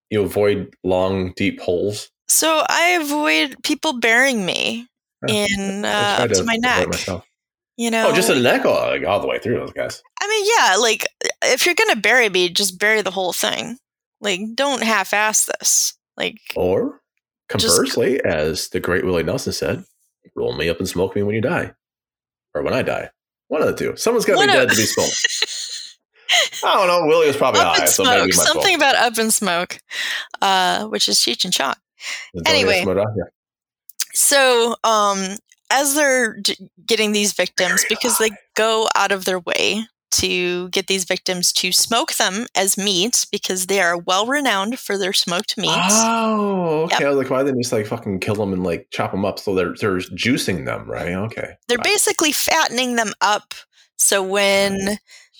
you 0.09 0.23
avoid 0.23 0.73
long, 0.83 1.33
deep 1.35 1.59
holes. 1.59 2.09
So 2.27 2.63
I 2.69 2.97
avoid 3.01 3.57
people 3.63 3.99
burying 3.99 4.45
me 4.45 4.87
in 5.27 5.85
uh, 5.85 6.27
to, 6.27 6.35
to 6.35 6.43
my 6.43 6.55
neck. 6.57 6.87
You 7.77 7.89
know, 7.89 8.09
oh, 8.09 8.13
just 8.13 8.29
a 8.29 8.39
neck 8.39 8.65
all, 8.65 8.89
like, 8.89 9.05
all 9.05 9.19
the 9.19 9.27
way 9.27 9.39
through 9.39 9.57
those 9.57 9.73
guys. 9.73 10.03
I 10.21 10.27
mean, 10.27 10.45
yeah, 10.57 10.75
like 10.75 11.07
if 11.43 11.65
you're 11.65 11.73
gonna 11.73 11.99
bury 11.99 12.29
me, 12.29 12.49
just 12.49 12.77
bury 12.77 13.01
the 13.01 13.11
whole 13.11 13.33
thing. 13.33 13.77
Like, 14.19 14.41
don't 14.53 14.83
half-ass 14.83 15.49
this. 15.59 15.97
Like, 16.15 16.37
or 16.55 17.01
conversely, 17.51 18.13
just, 18.13 18.25
as 18.25 18.69
the 18.69 18.79
great 18.79 19.05
Willie 19.05 19.23
Nelson 19.23 19.53
said, 19.53 19.83
"Roll 20.35 20.55
me 20.55 20.69
up 20.69 20.79
and 20.79 20.87
smoke 20.87 21.15
me 21.15 21.23
when 21.23 21.35
you 21.35 21.41
die, 21.41 21.73
or 22.53 22.61
when 22.63 22.73
I 22.73 22.81
die." 22.81 23.09
One 23.47 23.61
of 23.61 23.67
the 23.67 23.75
two. 23.75 23.97
Someone's 23.97 24.25
got 24.25 24.39
to 24.39 24.47
be 24.47 24.53
dead 24.53 24.69
to 24.69 24.75
be 24.75 24.83
smoked. 24.83 25.27
I 26.63 26.73
don't 26.75 26.87
know. 26.87 27.05
Willie 27.07 27.27
was 27.27 27.35
probably 27.35 27.61
up 27.61 27.75
high, 27.75 27.85
so 27.85 28.03
maybe 28.03 28.31
something 28.31 28.79
fault. 28.79 28.93
about 28.93 28.95
up 28.95 29.17
and 29.17 29.33
smoke, 29.33 29.79
uh, 30.41 30.87
which 30.87 31.09
is 31.09 31.17
Cheech 31.17 31.43
and 31.43 31.53
Chong. 31.53 31.75
Anyway, 32.45 32.85
so 34.13 34.75
um, 34.83 35.35
as 35.69 35.95
they're 35.95 36.41
getting 36.85 37.11
these 37.11 37.33
victims, 37.33 37.85
because 37.89 38.17
they 38.17 38.29
go 38.55 38.87
out 38.95 39.11
of 39.11 39.25
their 39.25 39.39
way 39.39 39.85
to 40.11 40.69
get 40.69 40.87
these 40.87 41.03
victims 41.03 41.51
to 41.53 41.71
smoke 41.71 42.13
them 42.15 42.45
as 42.55 42.77
meat 42.77 43.25
because 43.31 43.67
they 43.67 43.81
are 43.81 43.97
well 43.97 44.25
renowned 44.25 44.79
for 44.79 44.97
their 44.97 45.13
smoked 45.13 45.57
meats. 45.57 45.73
Oh, 45.75 46.83
okay. 46.83 46.97
Yep. 46.99 47.01
I 47.03 47.09
was 47.09 47.17
like, 47.17 47.29
why 47.29 47.43
didn't 47.43 47.61
just 47.61 47.73
like 47.73 47.87
fucking 47.87 48.19
kill 48.19 48.35
them 48.35 48.53
and 48.53 48.63
like 48.63 48.87
chop 48.91 49.11
them 49.11 49.25
up 49.25 49.39
so 49.39 49.55
they're 49.55 49.75
they're 49.79 49.97
juicing 49.97 50.65
them, 50.65 50.89
right? 50.89 51.13
Okay. 51.13 51.53
They're 51.67 51.77
basically 51.83 52.31
fattening 52.31 52.95
them 52.95 53.13
up 53.21 53.53
so 53.97 54.23
when 54.23 54.97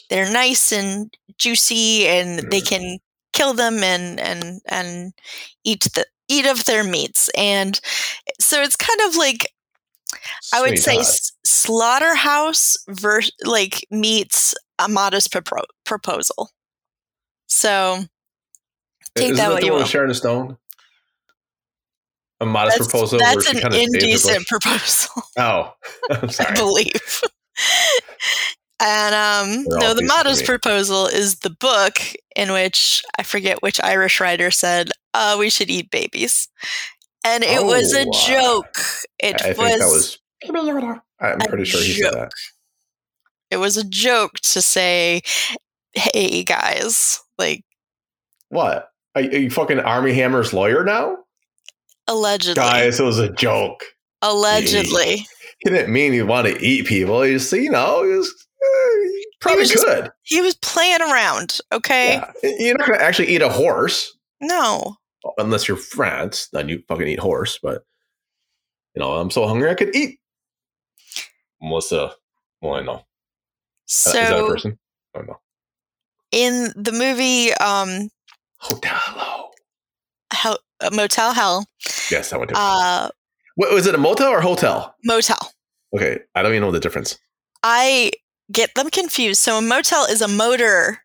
they're 0.09 0.31
nice 0.31 0.71
and 0.71 1.11
juicy 1.37 2.07
and 2.07 2.41
mm. 2.41 2.51
they 2.51 2.61
can 2.61 2.99
kill 3.33 3.53
them 3.53 3.83
and 3.83 4.19
and 4.19 4.61
and 4.67 5.13
eat 5.63 5.87
the 5.95 6.05
eat 6.27 6.45
of 6.45 6.65
their 6.65 6.83
meats. 6.83 7.29
And 7.35 7.79
so 8.39 8.61
it's 8.61 8.75
kind 8.75 8.99
of 9.07 9.15
like 9.15 9.47
I 10.53 10.61
would 10.61 10.79
say 10.79 10.97
s- 10.97 11.30
slaughterhouse 11.45 12.77
ver- 12.87 13.21
like 13.43 13.85
meets 13.91 14.53
a 14.79 14.87
modest 14.87 15.31
pro- 15.31 15.63
proposal. 15.85 16.49
So 17.47 18.05
take 19.15 19.25
Isn't 19.25 19.37
that, 19.37 19.51
what 19.51 19.63
you 19.63 19.73
want. 19.73 19.87
Sharon 19.87 20.13
Stone. 20.13 20.57
A 22.39 22.45
modest 22.45 22.79
that's, 22.79 22.91
proposal. 22.91 23.19
That's 23.19 23.49
an 23.49 23.73
indecent 23.73 24.47
proposal. 24.47 25.23
Oh, 25.37 25.73
I'm 26.09 26.29
sorry. 26.29 26.49
I 26.49 26.55
believe. 26.55 27.21
and 28.79 29.13
um, 29.13 29.65
no, 29.79 29.93
the 29.93 30.05
modest 30.05 30.45
proposal 30.45 31.05
is 31.05 31.39
the 31.39 31.51
book 31.51 31.99
in 32.35 32.51
which 32.51 33.03
I 33.19 33.23
forget 33.23 33.61
which 33.61 33.79
Irish 33.83 34.19
writer 34.19 34.49
said, 34.49 34.89
uh, 35.13 35.35
"We 35.37 35.51
should 35.51 35.69
eat 35.69 35.91
babies," 35.91 36.47
and 37.23 37.43
it 37.43 37.59
oh, 37.59 37.65
was 37.65 37.93
a 37.93 38.07
oh, 38.07 38.27
joke. 38.27 38.77
It 39.19 39.39
I 39.43 39.53
was, 39.53 40.13
think 40.13 40.20
that 40.47 40.53
was. 40.53 40.99
I'm 41.19 41.39
pretty 41.39 41.65
sure 41.65 41.81
he 41.81 41.93
joke. 41.93 42.11
said 42.11 42.13
that. 42.13 42.31
It 43.49 43.57
was 43.57 43.77
a 43.77 43.83
joke 43.83 44.33
to 44.39 44.61
say, 44.61 45.21
"Hey 45.93 46.43
guys, 46.43 47.19
like." 47.37 47.63
What? 48.49 48.89
Are, 49.15 49.21
are 49.21 49.25
you 49.25 49.49
fucking 49.49 49.79
Armie 49.79 50.13
Hammer's 50.13 50.53
lawyer 50.53 50.83
now? 50.83 51.17
Allegedly, 52.07 52.61
guys, 52.61 52.99
it 52.99 53.03
was 53.03 53.19
a 53.19 53.31
joke. 53.31 53.83
Allegedly, 54.21 55.17
he, 55.17 55.27
he 55.59 55.69
didn't 55.69 55.93
mean 55.93 56.13
he 56.13 56.21
wanted 56.21 56.55
to 56.55 56.65
eat 56.65 56.85
people. 56.85 57.21
He 57.21 57.33
just, 57.33 57.51
you 57.51 57.69
know, 57.69 58.03
he 58.03 58.11
was. 58.11 58.47
Eh, 58.63 59.03
he 59.03 59.25
probably 59.39 59.63
he 59.63 59.69
could. 59.71 60.05
Just, 60.05 60.11
he 60.23 60.41
was 60.41 60.55
playing 60.55 61.01
around. 61.01 61.59
Okay, 61.71 62.15
yeah. 62.15 62.31
you're 62.59 62.77
not 62.77 62.87
going 62.87 62.99
to 62.99 63.05
actually 63.05 63.29
eat 63.29 63.41
a 63.41 63.49
horse. 63.49 64.17
No, 64.39 64.97
unless 65.37 65.67
you're 65.67 65.77
France, 65.77 66.47
then 66.53 66.69
you 66.69 66.83
fucking 66.87 67.07
eat 67.07 67.19
horse. 67.19 67.59
But 67.61 67.83
you 68.95 69.01
know, 69.01 69.11
I'm 69.13 69.29
so 69.29 69.47
hungry 69.47 69.69
I 69.69 69.75
could 69.75 69.95
eat. 69.95 70.19
Melissa, 71.61 72.13
well, 72.61 72.75
I 72.75 72.81
know. 72.81 73.05
So, 73.85 74.09
is 74.09 74.15
that 74.15 74.39
a 74.39 74.47
person? 74.47 74.79
I 75.13 75.19
don't 75.19 75.27
know. 75.27 75.39
In 76.31 76.73
the 76.75 76.91
movie, 76.91 77.53
um, 77.55 78.09
Hotel 78.57 79.51
Hell. 80.31 80.59
Uh, 80.79 80.89
Motel 80.93 81.33
Hell. 81.33 81.65
Yes, 82.09 82.33
went 82.33 82.49
to. 82.49 82.55
Uh, 82.57 83.09
what, 83.55 83.73
was 83.73 83.85
it 83.85 83.95
a 83.95 83.97
motel 83.97 84.29
or 84.29 84.41
hotel? 84.41 84.95
Motel. 85.03 85.51
Okay, 85.93 86.19
I 86.35 86.41
don't 86.41 86.51
even 86.51 86.61
know 86.61 86.71
the 86.71 86.79
difference. 86.79 87.19
I 87.63 88.11
get 88.51 88.73
them 88.75 88.89
confused. 88.89 89.41
So 89.41 89.57
a 89.57 89.61
motel 89.61 90.05
is 90.05 90.21
a 90.21 90.27
motor 90.27 91.03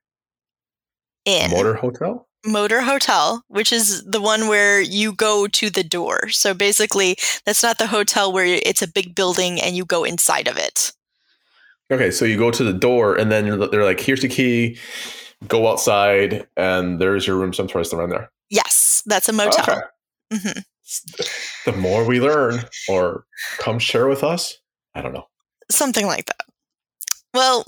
inn. 1.24 1.50
Motor 1.50 1.74
hotel? 1.74 2.25
Motor 2.46 2.80
hotel, 2.82 3.44
which 3.48 3.72
is 3.72 4.04
the 4.04 4.20
one 4.20 4.48
where 4.48 4.80
you 4.80 5.12
go 5.12 5.46
to 5.48 5.68
the 5.68 5.82
door. 5.82 6.28
So 6.28 6.54
basically, 6.54 7.16
that's 7.44 7.62
not 7.62 7.78
the 7.78 7.88
hotel 7.88 8.32
where 8.32 8.46
it's 8.46 8.82
a 8.82 8.88
big 8.88 9.14
building 9.14 9.60
and 9.60 9.76
you 9.76 9.84
go 9.84 10.04
inside 10.04 10.48
of 10.48 10.56
it. 10.56 10.92
Okay, 11.90 12.10
so 12.10 12.24
you 12.24 12.38
go 12.38 12.50
to 12.50 12.64
the 12.64 12.72
door 12.72 13.14
and 13.14 13.30
then 13.30 13.58
they're 13.70 13.84
like, 13.84 14.00
here's 14.00 14.22
the 14.22 14.28
key, 14.28 14.78
go 15.46 15.68
outside, 15.68 16.46
and 16.56 17.00
there's 17.00 17.26
your 17.26 17.36
room 17.36 17.52
someplace 17.52 17.92
around 17.92 18.10
there. 18.10 18.30
Yes, 18.50 19.02
that's 19.06 19.28
a 19.28 19.32
motel. 19.32 19.62
Okay. 19.62 19.80
Mm-hmm. 20.32 21.70
The 21.70 21.76
more 21.76 22.04
we 22.04 22.20
learn, 22.20 22.60
or 22.88 23.24
come 23.58 23.78
share 23.78 24.06
with 24.06 24.22
us, 24.22 24.58
I 24.94 25.02
don't 25.02 25.12
know. 25.12 25.26
Something 25.70 26.06
like 26.06 26.26
that. 26.26 26.46
Well, 27.34 27.64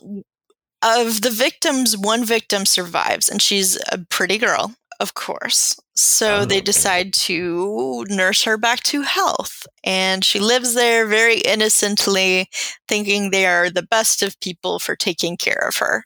of 0.82 1.22
the 1.22 1.30
victims, 1.30 1.96
one 1.96 2.24
victim 2.24 2.66
survives, 2.66 3.28
and 3.28 3.42
she's 3.42 3.76
a 3.90 3.98
pretty 4.08 4.38
girl, 4.38 4.74
of 5.00 5.14
course. 5.14 5.78
So 5.94 6.40
oh, 6.40 6.44
they 6.44 6.60
decide 6.60 7.12
to 7.14 8.04
nurse 8.08 8.44
her 8.44 8.56
back 8.56 8.84
to 8.84 9.02
health. 9.02 9.66
And 9.82 10.24
she 10.24 10.38
lives 10.38 10.74
there 10.74 11.06
very 11.06 11.38
innocently, 11.38 12.48
thinking 12.86 13.30
they 13.30 13.46
are 13.46 13.68
the 13.68 13.82
best 13.82 14.22
of 14.22 14.38
people 14.40 14.78
for 14.78 14.94
taking 14.94 15.36
care 15.36 15.66
of 15.68 15.76
her. 15.78 16.04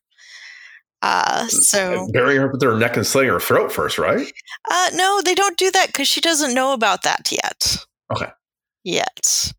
Uh, 1.02 1.46
so 1.48 2.08
burying 2.12 2.40
her 2.40 2.48
with 2.48 2.60
their 2.60 2.76
neck 2.76 2.96
and 2.96 3.06
slitting 3.06 3.30
her 3.30 3.40
throat 3.40 3.72
first, 3.72 3.98
right? 3.98 4.32
Uh, 4.70 4.90
no, 4.94 5.20
they 5.22 5.34
don't 5.34 5.58
do 5.58 5.70
that 5.72 5.88
because 5.88 6.06
she 6.06 6.20
doesn't 6.20 6.54
know 6.54 6.72
about 6.72 7.02
that 7.02 7.30
yet. 7.30 7.84
Okay. 8.14 8.30
Yet, 8.84 9.52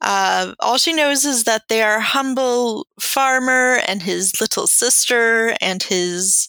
uh, 0.00 0.54
all 0.58 0.78
she 0.78 0.92
knows 0.92 1.24
is 1.24 1.44
that 1.44 1.68
they 1.68 1.82
are 1.82 2.00
humble 2.00 2.88
farmer 3.00 3.80
and 3.86 4.02
his 4.02 4.40
little 4.40 4.66
sister 4.66 5.54
and 5.60 5.80
his 5.82 6.48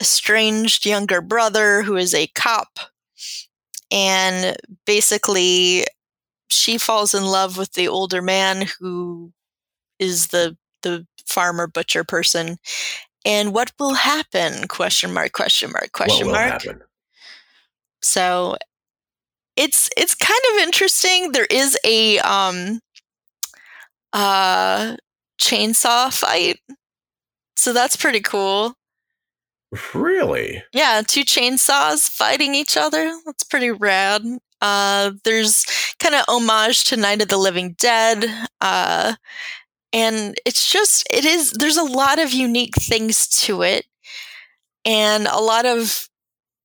estranged 0.00 0.86
younger 0.86 1.20
brother 1.20 1.82
who 1.82 1.96
is 1.96 2.14
a 2.14 2.28
cop, 2.28 2.78
and 3.90 4.56
basically, 4.86 5.84
she 6.48 6.78
falls 6.78 7.12
in 7.12 7.24
love 7.24 7.56
with 7.58 7.72
the 7.72 7.88
older 7.88 8.22
man 8.22 8.68
who 8.78 9.32
is 9.98 10.28
the 10.28 10.56
the 10.82 11.06
farmer 11.26 11.66
butcher 11.66 12.04
person. 12.04 12.58
And 13.24 13.52
what 13.52 13.72
will 13.78 13.94
happen? 13.94 14.68
Question 14.68 15.12
mark 15.12 15.32
question 15.32 15.70
mark 15.72 15.92
question 15.92 16.28
mark. 16.28 16.62
happen? 16.62 16.82
so 18.02 18.56
it's 19.56 19.90
it's 19.96 20.14
kind 20.14 20.40
of 20.52 20.62
interesting. 20.62 21.32
There 21.32 21.46
is 21.50 21.78
a 21.84 22.18
um 22.20 22.80
uh 24.12 24.96
chainsaw 25.40 26.12
fight. 26.12 26.58
So 27.56 27.72
that's 27.72 27.96
pretty 27.96 28.20
cool. 28.20 28.74
Really? 29.94 30.62
Yeah 30.72 31.02
two 31.06 31.24
chainsaws 31.24 32.08
fighting 32.08 32.54
each 32.54 32.76
other. 32.76 33.12
That's 33.24 33.44
pretty 33.44 33.70
rad. 33.70 34.22
Uh 34.60 35.12
there's 35.24 35.64
kind 35.98 36.14
of 36.14 36.24
homage 36.28 36.84
to 36.84 36.96
night 36.96 37.22
of 37.22 37.28
the 37.28 37.36
living 37.38 37.74
dead 37.78 38.26
uh 38.60 39.14
and 39.92 40.34
it's 40.46 40.70
just 40.70 41.06
it 41.10 41.24
is 41.24 41.52
there's 41.52 41.76
a 41.76 41.84
lot 41.84 42.18
of 42.18 42.32
unique 42.32 42.74
things 42.76 43.26
to 43.28 43.62
it 43.62 43.86
and 44.84 45.26
a 45.26 45.40
lot 45.40 45.66
of 45.66 46.08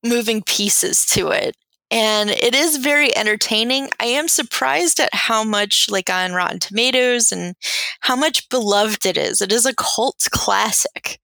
moving 0.04 0.42
pieces 0.42 1.04
to 1.06 1.28
it 1.28 1.56
and 1.90 2.30
it 2.30 2.54
is 2.54 2.76
very 2.76 3.16
entertaining. 3.16 3.88
I 3.98 4.06
am 4.06 4.28
surprised 4.28 5.00
at 5.00 5.14
how 5.14 5.44
much 5.44 5.86
like 5.90 6.10
on 6.10 6.32
rotten 6.32 6.58
tomatoes 6.58 7.32
and 7.32 7.54
how 8.00 8.16
much 8.16 8.48
beloved 8.48 9.06
it 9.06 9.16
is. 9.16 9.40
It 9.40 9.52
is 9.52 9.66
a 9.66 9.74
cult 9.74 10.26
classic 10.30 11.18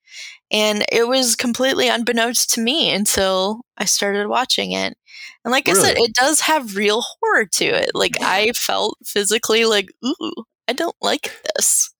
and 0.50 0.85
it 0.90 1.09
was 1.09 1.37
completely 1.37 1.88
unbeknownst 1.88 2.52
to 2.54 2.61
me 2.61 2.90
until 2.90 3.62
i 3.76 3.85
started 3.85 4.28
watching 4.28 4.73
it. 4.73 4.97
And 5.44 5.52
like 5.52 5.66
really? 5.66 5.80
i 5.80 5.83
said 5.83 5.97
it 5.99 6.14
does 6.14 6.40
have 6.40 6.76
real 6.76 7.02
horror 7.02 7.47
to 7.47 7.64
it. 7.64 7.90
Like 7.94 8.21
i 8.23 8.52
felt 8.52 8.97
physically 9.04 9.64
like 9.64 9.90
ooh 10.04 10.44
i 10.68 10.73
don't 10.73 10.97
like 11.02 11.33
this. 11.56 11.90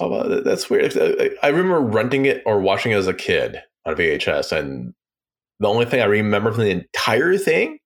Oh, 0.00 0.40
that's 0.40 0.70
weird. 0.70 0.96
Uh, 0.96 1.28
I 1.42 1.48
remember 1.48 1.80
renting 1.80 2.24
it 2.24 2.42
or 2.46 2.58
watching 2.60 2.92
it 2.92 2.96
as 2.96 3.06
a 3.06 3.12
kid 3.12 3.62
on 3.84 3.96
VHS, 3.96 4.50
and 4.50 4.94
the 5.60 5.68
only 5.68 5.84
thing 5.84 6.00
I 6.00 6.06
remember 6.06 6.52
from 6.52 6.64
the 6.64 6.70
entire 6.70 7.36
thing 7.36 7.78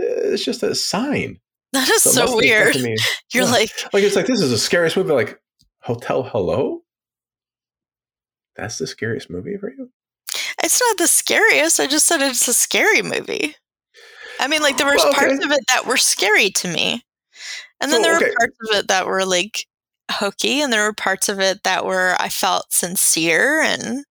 eh, 0.00 0.04
is 0.04 0.44
just 0.44 0.62
a 0.62 0.74
sign. 0.74 1.38
That 1.72 1.88
is 1.90 2.02
so, 2.02 2.26
so 2.26 2.36
weird. 2.36 2.76
You're 3.32 3.44
yeah. 3.44 3.50
like, 3.50 3.70
like 3.92 4.02
it's 4.02 4.16
like 4.16 4.26
this 4.26 4.40
is 4.40 4.50
the 4.50 4.58
scariest 4.58 4.96
movie. 4.96 5.12
Like 5.12 5.38
Hotel 5.82 6.22
Hello. 6.22 6.80
That's 8.56 8.78
the 8.78 8.86
scariest 8.86 9.30
movie 9.30 9.56
for 9.56 9.70
you. 9.70 9.90
It's 10.62 10.80
not 10.80 10.98
the 10.98 11.06
scariest. 11.06 11.78
I 11.78 11.86
just 11.86 12.06
said 12.06 12.20
it's 12.20 12.48
a 12.48 12.54
scary 12.54 13.02
movie. 13.02 13.54
I 14.40 14.48
mean, 14.48 14.62
like 14.62 14.76
there 14.76 14.86
were 14.86 14.96
well, 14.96 15.10
okay. 15.10 15.18
parts 15.28 15.44
of 15.44 15.50
it 15.50 15.60
that 15.68 15.86
were 15.86 15.96
scary 15.96 16.50
to 16.50 16.68
me, 16.68 17.02
and 17.80 17.92
then 17.92 18.02
so, 18.02 18.10
there 18.10 18.14
were 18.14 18.34
parts 18.38 18.56
of 18.68 18.78
it 18.78 18.88
that 18.88 19.06
were 19.06 19.24
like 19.24 19.66
hokey 20.10 20.60
and 20.60 20.72
there 20.72 20.84
were 20.84 20.94
parts 20.94 21.28
of 21.28 21.38
it 21.40 21.62
that 21.64 21.84
were 21.84 22.16
I 22.18 22.28
felt 22.28 22.72
sincere 22.72 23.60
and 23.60 24.04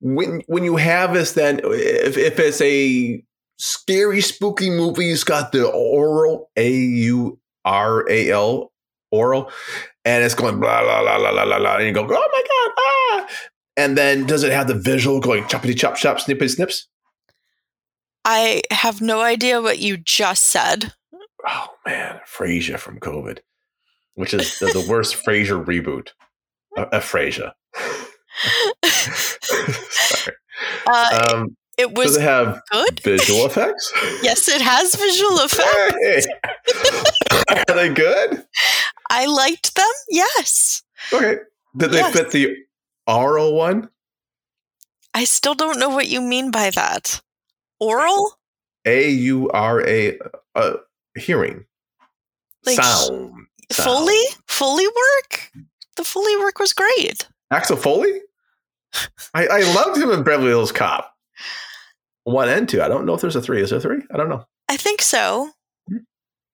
when 0.00 0.42
when 0.46 0.64
you 0.64 0.76
have 0.76 1.14
this 1.14 1.32
then 1.32 1.60
if, 1.62 2.16
if 2.16 2.38
it's 2.38 2.60
a 2.60 3.22
scary 3.58 4.20
spooky 4.20 4.68
movie 4.68 5.10
it's 5.10 5.24
got 5.24 5.52
the 5.52 5.66
oral 5.66 6.50
a 6.56 6.70
u 6.70 7.38
r 7.64 8.08
a 8.10 8.30
l 8.30 8.72
oral 9.10 9.50
and 10.04 10.22
it's 10.22 10.34
going 10.34 10.60
blah 10.60 10.82
blah 10.82 11.02
blah 11.02 11.18
blah 11.18 11.44
blah 11.44 11.58
blah 11.58 11.76
and 11.76 11.86
you 11.86 11.92
go 11.92 12.02
oh 12.02 12.06
my 12.06 12.12
god 12.12 12.72
ah 12.78 13.26
and 13.78 13.96
then 13.96 14.26
does 14.26 14.42
it 14.42 14.52
have 14.52 14.68
the 14.68 14.74
visual 14.74 15.20
going 15.20 15.42
choppity 15.44 15.76
chop 15.76 15.96
chop 15.96 16.18
snippity 16.18 16.50
snips 16.50 16.88
I 18.28 18.62
have 18.72 19.00
no 19.00 19.20
idea 19.20 19.62
what 19.62 19.78
you 19.78 19.96
just 19.96 20.42
said. 20.42 20.92
Oh 21.46 21.68
man, 21.86 22.18
Frasier 22.26 22.76
from 22.76 22.98
COVID, 22.98 23.38
which 24.14 24.34
is 24.34 24.58
the, 24.58 24.66
the 24.66 24.84
worst 24.90 25.24
Frasier 25.24 25.64
reboot. 25.64 26.08
A, 26.76 26.82
a 26.82 26.98
Frasier. 26.98 27.52
Uh, 30.86 31.26
um, 31.32 31.56
it 31.78 31.92
was 31.94 32.08
does 32.08 32.16
it 32.16 32.22
have 32.22 32.60
good 32.70 33.00
visual 33.00 33.46
effects? 33.46 33.92
yes, 34.22 34.48
it 34.48 34.60
has 34.60 34.94
visual 34.94 35.38
effects. 35.44 36.26
Hey. 37.48 37.64
Are 37.68 37.74
they 37.74 37.88
good? 37.92 38.44
I 39.10 39.26
liked 39.26 39.74
them. 39.74 39.84
Yes. 40.08 40.82
Okay. 41.12 41.36
Did 41.76 41.90
they 41.90 41.98
yes. 41.98 42.12
fit 42.12 42.30
the 42.30 42.56
oral 43.06 43.54
one? 43.54 43.90
I 45.14 45.24
still 45.24 45.54
don't 45.54 45.78
know 45.78 45.88
what 45.88 46.08
you 46.08 46.20
mean 46.20 46.50
by 46.50 46.70
that. 46.70 47.20
Oral? 47.78 48.38
A 48.84 49.10
U 49.10 49.50
R 49.50 49.86
A 49.86 50.18
uh, 50.54 50.76
hearing. 51.16 51.64
Like 52.64 52.76
sound. 52.76 53.46
Foley? 53.72 54.22
Foley 54.46 54.86
work? 54.86 55.52
The 55.96 56.04
Foley 56.04 56.36
work 56.36 56.58
was 56.58 56.72
great. 56.72 57.28
Axel 57.50 57.76
Foley? 57.76 58.20
I, 59.34 59.46
I 59.46 59.60
loved 59.74 59.96
him 59.98 60.10
in 60.10 60.22
Beverly 60.22 60.48
Hills 60.48 60.72
Cop. 60.72 61.12
One 62.24 62.48
and 62.48 62.68
two. 62.68 62.82
I 62.82 62.88
don't 62.88 63.06
know 63.06 63.14
if 63.14 63.20
there's 63.20 63.36
a 63.36 63.42
three. 63.42 63.62
Is 63.62 63.70
there 63.70 63.80
three? 63.80 64.02
I 64.12 64.16
don't 64.16 64.28
know. 64.28 64.44
I 64.68 64.76
think 64.76 65.00
so. 65.00 65.50
Hmm. 65.88 65.98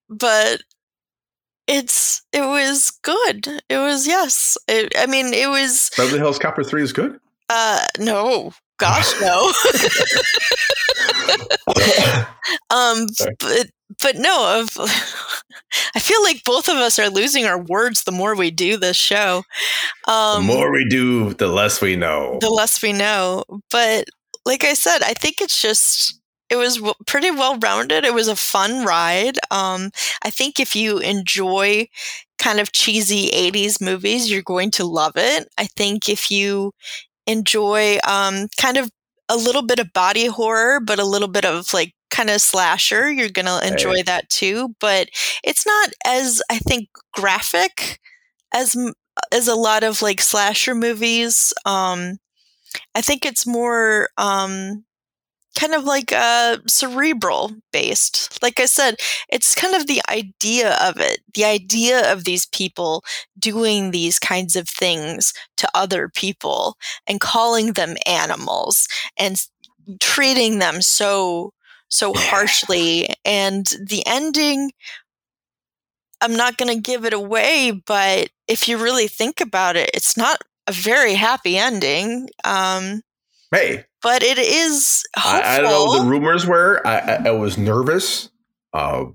But 0.09 0.61
it's 1.67 2.21
it 2.31 2.41
was 2.41 2.91
good. 3.01 3.47
It 3.69 3.77
was 3.77 4.05
yes. 4.05 4.57
It, 4.67 4.93
I 4.97 5.07
mean, 5.07 5.33
it 5.33 5.49
was 5.49 5.89
Beverly 5.97 6.19
Hills 6.19 6.37
Copper 6.37 6.63
three 6.63 6.83
is 6.83 6.93
good. 6.93 7.19
Uh, 7.49 7.85
no, 7.99 8.53
gosh, 8.77 9.13
no. 9.19 9.51
um, 12.69 13.07
but 13.39 13.69
but 14.03 14.17
no, 14.17 14.59
of 14.59 14.69
I 15.95 15.99
feel 15.99 16.21
like 16.21 16.43
both 16.43 16.67
of 16.67 16.75
us 16.75 16.99
are 16.99 17.09
losing 17.09 17.45
our 17.45 17.59
words 17.59 18.03
the 18.03 18.11
more 18.11 18.35
we 18.35 18.51
do 18.51 18.77
this 18.77 18.97
show. 18.97 19.43
Um, 20.07 20.45
the 20.45 20.53
more 20.53 20.71
we 20.71 20.85
do, 20.89 21.33
the 21.33 21.47
less 21.47 21.81
we 21.81 21.95
know. 21.95 22.37
The 22.41 22.49
less 22.49 22.81
we 22.81 22.93
know. 22.93 23.43
But 23.71 24.05
like 24.45 24.63
I 24.63 24.73
said, 24.73 25.01
I 25.01 25.13
think 25.13 25.41
it's 25.41 25.59
just 25.61 26.19
it 26.49 26.57
was 26.57 26.75
w- 26.75 26.93
pretty 27.07 27.31
well 27.31 27.57
rounded. 27.57 28.05
It 28.05 28.13
was 28.13 28.27
a 28.27 28.35
fun 28.35 28.85
ride. 28.85 29.39
Um, 29.49 29.89
I 30.23 30.29
think 30.29 30.59
if 30.59 30.75
you 30.75 30.99
enjoy 30.99 31.87
kind 32.37 32.59
of 32.59 32.71
cheesy 32.73 33.29
80s 33.31 33.81
movies, 33.81 34.29
you're 34.29 34.43
going 34.43 34.69
to 34.71 34.83
love 34.83 35.13
it. 35.15 35.47
I 35.57 35.65
think 35.65 36.09
if 36.09 36.29
you 36.29 36.73
enjoy 37.25 37.97
um, 38.07 38.49
kind 38.59 38.77
of 38.77 38.91
a 39.29 39.37
little 39.37 39.63
bit 39.63 39.79
of 39.79 39.93
body 39.93 40.27
horror, 40.27 40.79
but 40.79 40.99
a 40.99 41.05
little 41.05 41.29
bit 41.29 41.45
of 41.45 41.73
like 41.73 41.93
kind 42.13 42.29
of 42.29 42.39
slasher. 42.39 43.11
You're 43.11 43.29
going 43.29 43.47
to 43.47 43.67
enjoy 43.67 43.95
right. 43.95 44.05
that 44.05 44.29
too. 44.29 44.75
But 44.79 45.09
it's 45.43 45.65
not 45.65 45.89
as, 46.05 46.41
I 46.49 46.59
think, 46.59 46.89
graphic 47.13 47.99
as 48.53 48.77
as 49.31 49.47
a 49.47 49.55
lot 49.55 49.83
of 49.83 50.01
like 50.01 50.21
slasher 50.21 50.73
movies. 50.73 51.53
Um, 51.65 52.17
I 52.95 53.01
think 53.01 53.25
it's 53.25 53.45
more 53.45 54.09
um, 54.17 54.85
kind 55.57 55.73
of 55.73 55.83
like 55.83 56.11
uh, 56.11 56.57
cerebral 56.67 57.51
based. 57.71 58.41
Like 58.41 58.59
I 58.59 58.65
said, 58.65 58.95
it's 59.29 59.55
kind 59.55 59.75
of 59.75 59.87
the 59.87 60.01
idea 60.09 60.77
of 60.81 60.97
it, 60.97 61.19
the 61.33 61.45
idea 61.45 62.11
of 62.11 62.23
these 62.23 62.47
people 62.47 63.03
doing 63.37 63.91
these 63.91 64.19
kinds 64.19 64.55
of 64.55 64.67
things 64.67 65.33
to 65.57 65.69
other 65.75 66.09
people 66.09 66.77
and 67.07 67.19
calling 67.19 67.73
them 67.73 67.95
animals 68.05 68.87
and 69.17 69.37
treating 69.99 70.59
them 70.59 70.81
so 70.81 71.53
so 71.93 72.13
harshly 72.15 73.07
and 73.23 73.65
the 73.87 74.03
ending 74.05 74.71
I'm 76.21 76.35
not 76.35 76.57
going 76.57 76.73
to 76.73 76.81
give 76.81 77.05
it 77.05 77.13
away 77.13 77.71
but 77.85 78.29
if 78.47 78.67
you 78.67 78.77
really 78.77 79.07
think 79.07 79.41
about 79.41 79.75
it 79.75 79.91
it's 79.93 80.17
not 80.17 80.39
a 80.67 80.71
very 80.71 81.13
happy 81.13 81.57
ending 81.57 82.29
um 82.43 83.01
Hey, 83.53 83.85
but 84.01 84.23
it 84.23 84.39
is. 84.39 85.03
I, 85.15 85.57
I, 85.57 85.61
don't 85.61 85.69
know. 85.69 86.03
The 86.03 86.09
rumors 86.09 86.47
were 86.47 86.81
I, 86.85 86.97
I, 86.97 87.27
I 87.27 87.31
was 87.31 87.55
nervous. 87.55 88.31
Uh, 88.73 89.05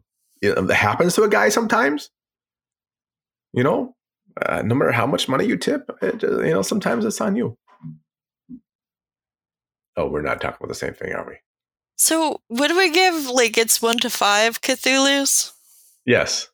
it, 0.41 0.71
happens 0.71 1.17
to 1.17 1.25
a 1.25 1.29
guy 1.29 1.49
sometimes. 1.49 2.11
You 3.53 3.65
know, 3.65 3.97
uh, 4.41 4.63
no 4.63 4.77
matter 4.77 4.93
how 4.93 5.07
much 5.07 5.29
money 5.29 5.45
you 5.45 5.57
tip, 5.57 5.91
it, 6.03 6.23
you 6.23 6.53
know, 6.53 6.63
sometimes 6.63 7.05
it's 7.05 7.21
on 7.21 7.35
you. 7.35 7.57
Oh, 9.97 10.09
we're 10.09 10.23
not 10.23 10.41
talking 10.41 10.59
about 10.61 10.69
the 10.69 10.75
same 10.77 10.95
thing, 10.95 11.13
are 11.13 11.27
we? 11.27 11.39
So, 11.99 12.41
would 12.49 12.77
we 12.77 12.91
give 12.91 13.27
like 13.27 13.59
it's 13.59 13.83
one 13.83 13.99
to 13.99 14.11
five 14.11 14.61
Cthulhu's? 14.61 15.53
Yes. 16.07 16.49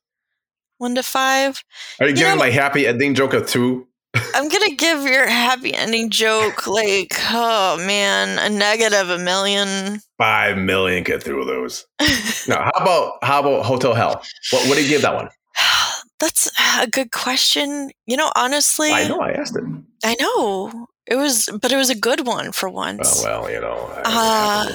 One 0.78 0.94
to 0.94 1.02
five. 1.02 1.62
Are 2.00 2.06
you, 2.06 2.10
you 2.10 2.16
giving 2.16 2.38
know, 2.38 2.44
my 2.44 2.50
happy 2.50 2.86
ending 2.86 3.14
joke 3.14 3.34
a 3.34 3.44
two? 3.44 3.86
I'm 4.34 4.48
gonna 4.48 4.74
give 4.74 5.02
your 5.02 5.26
happy 5.26 5.74
ending 5.74 6.08
joke 6.08 6.66
like, 6.66 7.12
oh 7.30 7.76
man, 7.86 8.38
a 8.38 8.48
negative 8.48 9.10
a 9.10 9.18
million. 9.18 10.00
Five 10.18 10.56
million 10.56 11.04
those. 11.04 11.86
no, 12.48 12.56
how 12.56 12.70
about 12.76 13.18
how 13.22 13.40
about 13.40 13.66
Hotel 13.66 13.92
Hell? 13.92 14.22
What 14.50 14.68
what 14.68 14.76
do 14.76 14.82
you 14.82 14.88
give 14.88 15.02
that 15.02 15.14
one? 15.14 15.28
That's 16.20 16.50
a 16.80 16.86
good 16.86 17.12
question. 17.12 17.90
You 18.06 18.16
know, 18.16 18.30
honestly, 18.34 18.92
I 18.92 19.08
know 19.08 19.20
I 19.20 19.32
asked 19.32 19.56
it. 19.56 19.64
I 20.04 20.16
know 20.18 20.86
it 21.06 21.16
was, 21.16 21.50
but 21.60 21.70
it 21.70 21.76
was 21.76 21.90
a 21.90 21.94
good 21.94 22.26
one 22.26 22.52
for 22.52 22.70
once. 22.70 23.24
Oh, 23.24 23.42
well, 23.42 23.50
you 23.50 23.60
know, 23.60 23.90
uh, 24.04 24.74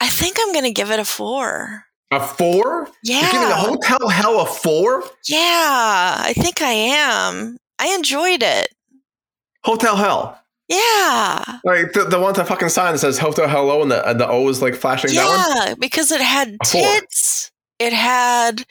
I 0.00 0.08
think 0.08 0.36
I'm 0.40 0.52
gonna 0.52 0.72
give 0.72 0.90
it 0.90 1.00
a 1.00 1.04
four. 1.04 1.84
A 2.10 2.20
four? 2.20 2.88
Yeah. 3.02 3.20
You're 3.22 3.32
giving 3.32 3.48
the 3.48 3.54
Hotel 3.54 4.08
Hell 4.08 4.40
a 4.40 4.46
four? 4.46 5.02
Yeah, 5.26 6.16
I 6.18 6.32
think 6.36 6.62
I 6.62 6.70
am. 6.70 7.56
I 7.78 7.88
enjoyed 7.94 8.42
it. 8.42 8.68
Hotel 9.64 9.96
Hell. 9.96 10.40
Yeah. 10.68 11.42
Like 11.64 11.92
the, 11.92 12.04
the 12.08 12.18
one 12.18 12.28
with 12.28 12.36
the 12.36 12.44
fucking 12.44 12.68
sign 12.68 12.92
that 12.92 12.98
says 12.98 13.18
Hotel 13.18 13.48
Hello 13.48 13.82
and 13.82 13.90
the, 13.90 14.14
the 14.16 14.28
O 14.28 14.48
is 14.48 14.62
like 14.62 14.74
flashing 14.74 15.12
yeah, 15.12 15.22
down? 15.22 15.66
Yeah, 15.66 15.74
because 15.78 16.10
it 16.10 16.20
had 16.20 16.56
tits. 16.64 17.50
It 17.78 17.92
had 17.92 18.64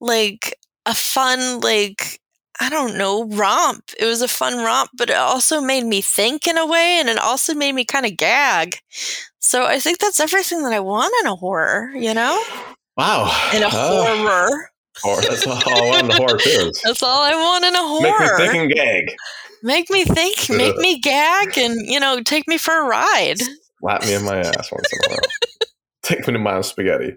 like 0.00 0.58
a 0.86 0.94
fun, 0.94 1.60
like, 1.60 2.20
I 2.60 2.70
don't 2.70 2.96
know, 2.96 3.26
romp. 3.28 3.90
It 3.98 4.06
was 4.06 4.22
a 4.22 4.28
fun 4.28 4.64
romp, 4.64 4.90
but 4.94 5.10
it 5.10 5.16
also 5.16 5.60
made 5.60 5.84
me 5.84 6.00
think 6.00 6.46
in 6.46 6.56
a 6.56 6.66
way 6.66 6.98
and 6.98 7.08
it 7.08 7.18
also 7.18 7.54
made 7.54 7.72
me 7.72 7.84
kind 7.84 8.06
of 8.06 8.16
gag. 8.16 8.78
So 9.38 9.64
I 9.64 9.78
think 9.78 9.98
that's 9.98 10.20
everything 10.20 10.62
that 10.62 10.72
I 10.72 10.80
want 10.80 11.14
in 11.22 11.30
a 11.30 11.36
horror, 11.36 11.90
you 11.94 12.14
know? 12.14 12.42
Wow. 12.96 13.24
In 13.54 13.62
a 13.62 13.68
horror. 13.68 14.70
Horror. 15.02 15.22
That's 15.22 15.46
all 15.46 15.54
I 15.54 15.90
want 15.90 16.04
in 16.04 16.10
a 16.10 16.14
horror 16.16 16.38
too. 16.38 16.72
That's 16.84 17.02
all 17.02 17.22
I 17.22 17.34
want 17.34 17.64
in 17.64 17.74
a 17.74 17.82
horror. 17.82 18.38
Make 18.38 18.38
me 18.38 18.46
think 18.46 18.54
and 18.54 18.72
gag. 18.72 19.16
Make 19.62 19.90
me 19.90 20.04
think, 20.04 20.48
make 20.48 20.76
me 20.76 20.98
gag, 21.00 21.58
and 21.58 21.74
you 21.86 22.00
know, 22.00 22.22
take 22.22 22.48
me 22.48 22.56
for 22.56 22.72
a 22.72 22.84
ride. 22.84 23.38
Slap 23.80 24.02
me 24.04 24.14
in 24.14 24.24
my 24.24 24.38
ass 24.38 24.72
once 24.72 24.92
in 24.92 24.98
a 25.04 25.08
while. 25.10 25.18
take 26.02 26.26
me 26.26 26.32
to 26.32 26.38
mom's 26.38 26.68
spaghetti. 26.68 27.16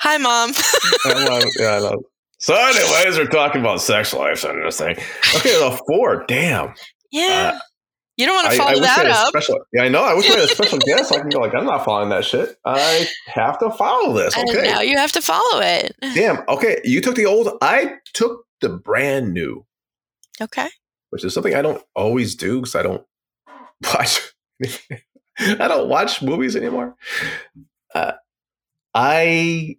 Hi, 0.00 0.16
mom. 0.16 0.52
Hi, 0.56 1.28
mom. 1.28 1.48
Yeah, 1.58 1.76
I 1.76 1.80
know. 1.80 2.02
So, 2.44 2.54
anyways, 2.54 3.16
we're 3.16 3.24
talking 3.24 3.62
about 3.62 3.80
sex 3.80 4.12
life 4.12 4.44
and 4.44 4.62
this 4.62 4.78
thing. 4.78 4.98
Okay, 5.34 5.58
the 5.58 5.80
four. 5.86 6.26
Damn. 6.28 6.74
Yeah. 7.10 7.52
Uh, 7.54 7.58
you 8.18 8.26
don't 8.26 8.34
want 8.34 8.52
to 8.52 8.58
follow 8.58 8.72
I, 8.72 8.74
I 8.74 8.80
that 8.80 9.06
up. 9.06 9.28
Special, 9.28 9.60
yeah, 9.72 9.84
I 9.84 9.88
know. 9.88 10.04
I 10.04 10.12
wish 10.12 10.28
we 10.28 10.34
had 10.34 10.44
a 10.44 10.48
special 10.48 10.78
guest. 10.86 11.08
So 11.08 11.16
I 11.16 11.20
can 11.20 11.30
go 11.30 11.38
like, 11.38 11.54
I'm 11.54 11.64
not 11.64 11.86
following 11.86 12.10
that 12.10 12.26
shit. 12.26 12.58
I 12.66 13.08
have 13.28 13.58
to 13.60 13.70
follow 13.70 14.12
this. 14.12 14.36
Okay. 14.36 14.58
And 14.58 14.62
now 14.64 14.82
you 14.82 14.98
have 14.98 15.12
to 15.12 15.22
follow 15.22 15.62
it. 15.62 15.96
Damn. 16.02 16.44
Okay. 16.46 16.82
You 16.84 17.00
took 17.00 17.14
the 17.14 17.24
old. 17.24 17.48
I 17.62 17.94
took 18.12 18.44
the 18.60 18.68
brand 18.68 19.32
new. 19.32 19.64
Okay. 20.38 20.68
Which 21.08 21.24
is 21.24 21.32
something 21.32 21.54
I 21.54 21.62
don't 21.62 21.82
always 21.96 22.34
do 22.34 22.60
because 22.60 22.74
I 22.74 22.82
don't 22.82 23.06
watch. 23.94 24.34
I 25.38 25.66
don't 25.66 25.88
watch 25.88 26.20
movies 26.20 26.56
anymore. 26.56 26.94
Uh, 27.94 28.12
I 28.92 29.78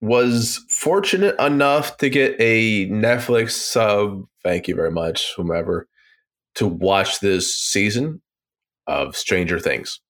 was 0.00 0.64
fortunate 0.68 1.34
enough 1.40 1.96
to 1.98 2.08
get 2.08 2.36
a 2.38 2.88
Netflix 2.90 3.52
sub. 3.52 4.24
Thank 4.42 4.68
you 4.68 4.74
very 4.74 4.90
much, 4.90 5.32
whomever 5.36 5.88
to 6.56 6.66
watch 6.66 7.20
this 7.20 7.54
season 7.54 8.20
of 8.86 9.16
Stranger 9.16 9.60
Things. 9.60 10.00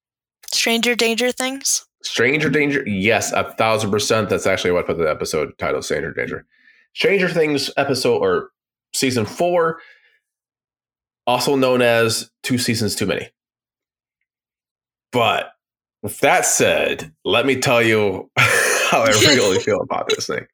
Stranger 0.53 0.95
Danger 0.95 1.33
Things? 1.33 1.87
Stranger 2.03 2.49
Danger, 2.49 2.85
yes, 2.89 3.33
a 3.33 3.53
thousand 3.55 3.91
percent. 3.91 4.29
That's 4.31 4.47
actually 4.47 4.71
what 4.71 4.85
I 4.85 4.87
put 4.87 4.99
the 4.99 5.11
episode 5.11 5.53
title 5.59 5.83
Stranger 5.83 6.13
Danger. 6.13 6.47
Stranger 6.95 7.29
Things 7.29 7.71
episode 7.77 8.19
or 8.19 8.51
season 8.95 9.27
four, 9.27 9.81
also 11.27 11.57
known 11.57 11.83
as 11.83 12.31
two 12.43 12.59
seasons 12.59 12.95
too 12.95 13.07
many. 13.07 13.29
But 15.11 15.51
with 16.03 16.21
that 16.21 16.47
said, 16.47 17.13
let 17.25 17.45
me 17.45 17.57
tell 17.57 17.83
you 17.83 18.31
how 18.91 19.03
I 19.03 19.09
really 19.09 19.59
feel 19.63 19.81
about 19.81 20.09
this 20.09 20.27
thing. 20.27 20.47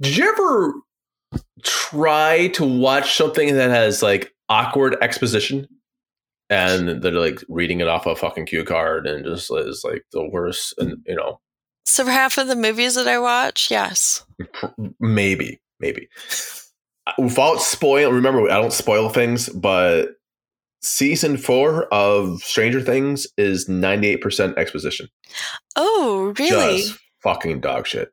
Did 0.00 0.16
you 0.16 0.28
ever 0.28 0.74
try 1.62 2.48
to 2.48 2.64
watch 2.64 3.16
something 3.16 3.54
that 3.54 3.70
has 3.70 4.02
like 4.02 4.32
awkward 4.48 4.96
exposition? 5.00 5.66
And 6.48 7.02
they're 7.02 7.12
like 7.12 7.42
reading 7.48 7.80
it 7.80 7.88
off 7.88 8.06
a 8.06 8.14
fucking 8.14 8.46
cue 8.46 8.64
card 8.64 9.06
and 9.06 9.24
just 9.24 9.50
is 9.52 9.82
like 9.84 10.04
the 10.12 10.28
worst 10.28 10.74
and 10.78 10.98
you 11.06 11.16
know. 11.16 11.40
So 11.84 12.04
for 12.04 12.10
half 12.10 12.38
of 12.38 12.48
the 12.48 12.56
movies 12.56 12.94
that 12.94 13.08
I 13.08 13.18
watch, 13.18 13.70
yes. 13.70 14.24
Maybe, 15.00 15.60
maybe. 15.80 16.08
Uh, 17.06 17.12
without 17.18 17.62
spoil 17.62 18.12
remember 18.12 18.42
I 18.50 18.60
don't 18.60 18.72
spoil 18.72 19.08
things, 19.08 19.48
but 19.48 20.16
season 20.82 21.36
four 21.36 21.86
of 21.92 22.42
Stranger 22.42 22.80
Things 22.80 23.26
is 23.36 23.68
98% 23.68 24.56
exposition. 24.56 25.08
Oh, 25.76 26.34
really? 26.38 26.78
Just 26.78 26.98
fucking 27.22 27.60
dog 27.60 27.86
shit. 27.86 28.12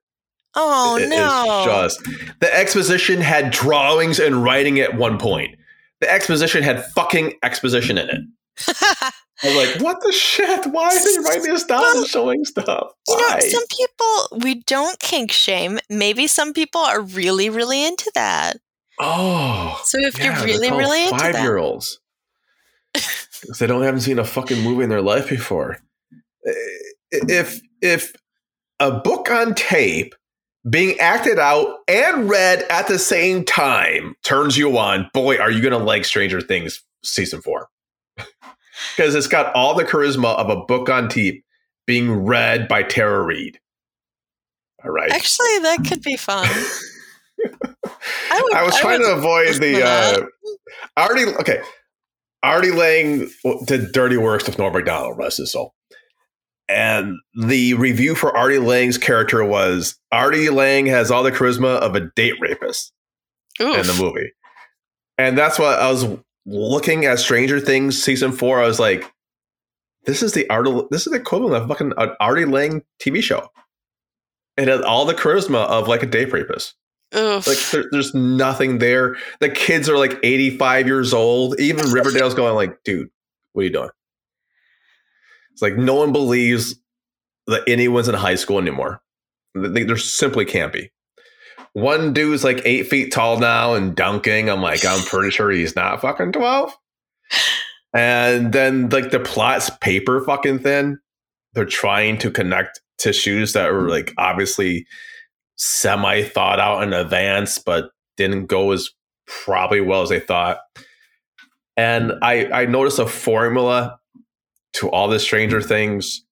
Oh 0.56 0.98
it, 0.98 1.10
no! 1.10 1.64
just 1.66 2.04
the 2.40 2.56
exposition 2.56 3.22
had 3.22 3.50
drawings 3.50 4.20
and 4.20 4.44
writing 4.44 4.80
at 4.80 4.96
one 4.96 5.18
point. 5.18 5.56
The 6.00 6.12
exposition 6.12 6.62
had 6.62 6.86
fucking 6.92 7.34
exposition 7.42 7.98
in 7.98 8.10
it. 8.10 8.22
I 8.68 9.12
was 9.44 9.56
like, 9.56 9.82
"What 9.82 10.02
the 10.02 10.12
shit? 10.12 10.68
Why 10.68 10.90
are 10.90 10.92
they 10.92 11.28
writing 11.28 11.52
this 11.52 11.64
down 11.64 11.82
well, 11.82 11.98
and 11.98 12.08
showing 12.08 12.46
stuff?" 12.46 12.92
Why? 13.06 13.40
You 13.42 13.46
know, 13.46 13.50
some 13.50 13.64
people 13.68 14.40
we 14.46 14.56
don't 14.64 15.00
kink 15.00 15.32
shame. 15.32 15.80
Maybe 15.90 16.28
some 16.28 16.54
people 16.54 16.82
are 16.82 17.02
really, 17.02 17.50
really 17.50 17.84
into 17.84 18.12
that. 18.14 18.58
Oh, 19.00 19.82
so 19.86 19.98
if 20.02 20.20
yeah, 20.20 20.26
you're 20.38 20.46
really, 20.46 20.70
really 20.70 21.06
into 21.06 21.18
five 21.18 21.40
year 21.40 21.58
olds, 21.58 22.00
they 23.60 23.68
don't 23.68 23.84
haven't 23.84 24.02
seen 24.02 24.20
a 24.20 24.26
fucking 24.26 24.62
movie 24.62 24.84
in 24.84 24.90
their 24.90 25.02
life 25.02 25.30
before. 25.30 25.78
If 27.12 27.62
if 27.82 28.14
a 28.80 28.92
book 28.92 29.30
on 29.30 29.54
tape 29.54 30.16
being 30.70 30.98
acted 31.00 31.40
out 31.40 31.80
and 31.88 32.30
read 32.30 32.64
at 32.70 32.88
the 32.88 32.98
same 32.98 33.44
time 33.44 34.16
turns 34.24 34.58
you 34.58 34.78
on, 34.78 35.10
boy, 35.14 35.38
are 35.38 35.52
you 35.52 35.62
going 35.62 35.78
to 35.78 35.78
like 35.78 36.06
Stranger 36.06 36.42
Things 36.42 36.82
season 37.04 37.42
four. 37.42 37.70
Because 38.98 39.14
it's 39.14 39.28
got 39.28 39.54
all 39.54 39.76
the 39.76 39.86
charisma 39.86 40.36
of 40.36 40.50
a 40.50 40.56
book 40.56 40.90
on 40.90 41.08
tape 41.08 41.46
being 41.86 42.12
read 42.12 42.68
by 42.68 42.82
Tara 42.82 43.22
Reid. 43.22 43.60
All 44.84 44.90
right. 44.90 45.12
Actually, 45.12 45.60
that 45.60 45.86
could 45.88 46.02
be 46.02 46.18
fun. 46.18 46.46
I, 47.46 48.42
would, 48.42 48.54
I, 48.54 48.64
was 48.64 48.76
trying 48.80 49.00
to 49.02 49.14
avoid 49.14 49.62
the. 49.62 49.84
Uh, 49.86 50.26
already 51.00 51.32
okay. 51.36 51.62
Artie 52.44 52.72
Lange 52.72 53.30
did 53.66 53.94
dirty 53.94 54.18
works 54.18 54.46
with 54.46 54.58
Norm 54.58 54.74
Macdonald, 54.74 55.18
rest 55.18 55.38
his 55.38 55.54
soul. 55.54 55.74
And 56.68 57.16
the 57.36 57.74
review 57.76 58.16
for 58.16 58.36
Artie 58.36 58.58
Lange's 58.58 58.98
character 58.98 59.44
was 59.44 59.98
Artie 60.12 60.50
Lange 60.50 60.88
has 60.88 61.12
all 61.12 61.24
the 61.24 61.32
charisma 61.32 61.78
of 61.80 61.96
a 61.96 62.10
date 62.16 62.36
rapist 62.40 62.92
Oof. 63.62 63.78
in 63.78 63.88
the 63.88 64.02
movie. 64.02 64.32
And 65.18 65.38
that's 65.38 65.60
what 65.60 65.80
I 65.80 65.90
was 65.92 66.06
looking 66.46 67.06
at 67.06 67.20
Stranger 67.20 67.60
Things 67.60 68.02
season 68.02 68.32
four. 68.32 68.62
I 68.62 68.68
was 68.68 68.80
like, 68.80 69.10
this 70.06 70.22
is 70.22 70.34
the 70.34 70.50
Artie, 70.50 70.82
this 70.90 71.06
is 71.06 71.14
the 71.14 71.20
equivalent 71.20 71.56
of 71.56 71.68
fucking 71.68 71.94
an 71.98 72.12
Artie 72.20 72.46
Lange 72.46 72.84
TV 73.02 73.22
show. 73.22 73.50
It 74.58 74.68
has 74.68 74.82
all 74.82 75.06
the 75.06 75.14
charisma 75.14 75.66
of 75.66 75.88
like 75.88 76.04
a 76.04 76.08
date 76.08 76.32
rapist. 76.32 76.76
Oof. 77.16 77.48
Like 77.48 77.58
there, 77.72 77.86
there's 77.92 78.14
nothing 78.14 78.80
there. 78.80 79.16
The 79.40 79.50
kids 79.50 79.88
are 79.90 79.98
like 79.98 80.18
85 80.24 80.88
years 80.88 81.14
old. 81.14 81.60
Even 81.60 81.90
Riverdale's 81.92 82.34
going 82.34 82.56
like, 82.56 82.84
dude, 82.84 83.10
what 83.54 83.62
are 83.62 83.66
you 83.66 83.72
doing? 83.72 83.90
It's 85.52 85.62
like 85.62 85.78
no 85.78 85.96
one 85.96 86.12
believes 86.12 86.76
that 87.48 87.64
anyone's 87.68 88.08
in 88.08 88.16
high 88.16 88.36
school 88.36 88.58
anymore. 88.58 89.02
They, 89.54 89.84
there 89.84 89.98
simply 89.98 90.46
can't 90.46 90.74
be. 90.74 90.92
One 91.74 92.14
dude's 92.14 92.44
like 92.44 92.62
eight 92.66 92.88
feet 92.88 93.12
tall 93.12 93.40
now 93.40 93.74
and 93.74 93.96
dunking. 93.96 94.50
I'm 94.50 94.62
like, 94.62 94.86
I'm 94.86 95.04
pretty 95.06 95.32
sure 95.32 95.52
he's 95.52 95.76
not 95.76 96.02
fucking 96.02 96.32
12. 96.32 96.76
And 97.94 98.54
then 98.54 98.90
like 98.90 99.12
the 99.12 99.20
plot's 99.20 99.70
paper 99.82 100.24
fucking 100.24 100.60
thin. 100.60 101.00
They're 101.54 101.66
trying 101.66 102.18
to 102.20 102.32
connect 102.32 102.82
tissues 102.98 103.54
that 103.54 103.70
are 103.70 103.88
like 103.90 104.14
obviously 104.18 104.88
semi 105.64 106.24
thought 106.24 106.60
out 106.60 106.84
in 106.84 106.94
advance, 106.94 107.58
but 107.58 107.92
didn't 108.18 108.48
go 108.48 108.72
as 108.72 108.90
probably 109.26 109.82
well 109.82 110.02
as 110.02 110.10
they 110.10 110.20
thought. 110.20 110.60
And 111.78 112.14
I 112.22 112.46
I 112.52 112.66
noticed 112.66 113.00
a 113.00 113.08
formula 113.08 114.00
to 114.74 114.90
all 114.90 115.08
the 115.08 115.20
Stranger 115.20 115.62
Things, 115.62 116.26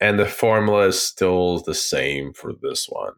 and 0.00 0.18
the 0.18 0.26
formula 0.26 0.86
is 0.86 1.00
still 1.00 1.60
the 1.60 1.74
same 1.74 2.32
for 2.32 2.52
this 2.60 2.86
one. 2.88 3.12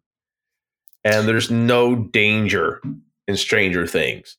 And 1.03 1.27
there's 1.27 1.51
no 1.51 1.97
danger 1.97 2.81
in 3.27 3.37
Stranger 3.37 3.87
Things. 3.87 4.37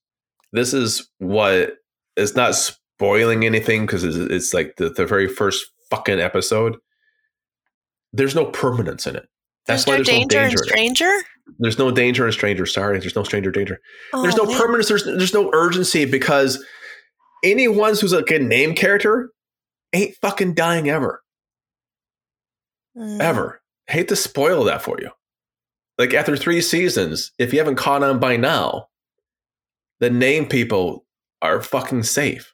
This 0.53 0.73
is 0.73 1.09
what 1.17 1.77
it's 2.15 2.35
not 2.35 2.55
spoiling 2.55 3.45
anything 3.45 3.85
because 3.85 4.03
it's, 4.03 4.17
it's, 4.17 4.53
like 4.53 4.75
the, 4.77 4.89
the 4.89 5.05
very 5.05 5.27
first 5.27 5.65
fucking 5.89 6.19
episode. 6.19 6.77
There's 8.13 8.35
no 8.35 8.45
permanence 8.45 9.07
in 9.07 9.15
it. 9.15 9.27
That's 9.67 9.85
there's 9.85 9.87
why 9.87 9.91
no 9.91 10.03
there's 10.03 10.07
danger 10.07 10.37
no 10.37 10.43
danger 10.43 10.57
in 10.57 10.67
Stranger. 10.67 11.17
There's 11.59 11.79
no 11.79 11.91
danger 11.91 12.25
in 12.25 12.31
Stranger. 12.31 12.65
Sorry, 12.65 12.99
there's 12.99 13.15
no 13.15 13.23
Stranger 13.23 13.51
danger. 13.51 13.79
Oh, 14.13 14.21
there's 14.21 14.35
no 14.35 14.45
man. 14.45 14.57
permanence. 14.57 14.87
There's 14.87 15.05
there's 15.05 15.33
no 15.33 15.49
urgency 15.53 16.05
because 16.05 16.63
anyone 17.43 17.95
who's 17.95 18.13
like 18.13 18.23
a 18.23 18.25
good 18.25 18.43
name 18.43 18.73
character 18.75 19.31
ain't 19.93 20.15
fucking 20.21 20.53
dying 20.53 20.89
ever. 20.89 21.21
Mm. 22.97 23.19
Ever. 23.19 23.61
Hate 23.87 24.07
to 24.09 24.15
spoil 24.15 24.63
that 24.65 24.81
for 24.81 24.97
you. 25.01 25.09
Like 25.97 26.13
after 26.13 26.35
three 26.35 26.61
seasons, 26.61 27.31
if 27.37 27.53
you 27.53 27.59
haven't 27.59 27.75
caught 27.75 28.03
on 28.03 28.19
by 28.19 28.37
now, 28.37 28.87
the 29.99 30.09
name 30.09 30.47
people 30.47 31.05
are 31.41 31.61
fucking 31.61 32.03
safe. 32.03 32.53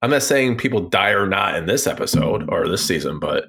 I'm 0.00 0.10
not 0.10 0.22
saying 0.22 0.58
people 0.58 0.88
die 0.88 1.10
or 1.10 1.26
not 1.26 1.56
in 1.56 1.66
this 1.66 1.86
episode 1.86 2.48
or 2.48 2.68
this 2.68 2.86
season, 2.86 3.18
but 3.18 3.44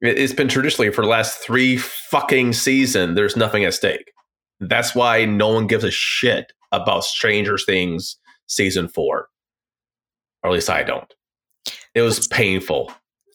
it's 0.00 0.32
been 0.32 0.48
traditionally 0.48 0.90
for 0.90 1.02
the 1.02 1.08
last 1.08 1.38
three 1.38 1.76
fucking 1.76 2.52
season. 2.52 3.14
There's 3.14 3.36
nothing 3.36 3.64
at 3.64 3.74
stake. 3.74 4.12
That's 4.60 4.94
why 4.94 5.24
no 5.24 5.48
one 5.48 5.66
gives 5.66 5.84
a 5.84 5.90
shit 5.90 6.52
about 6.72 7.04
Stranger 7.04 7.58
Things 7.58 8.16
season 8.46 8.88
four, 8.88 9.28
or 10.42 10.50
at 10.50 10.52
least 10.52 10.70
I 10.70 10.82
don't. 10.82 11.12
It 11.94 12.02
was 12.02 12.26
painful. 12.28 12.92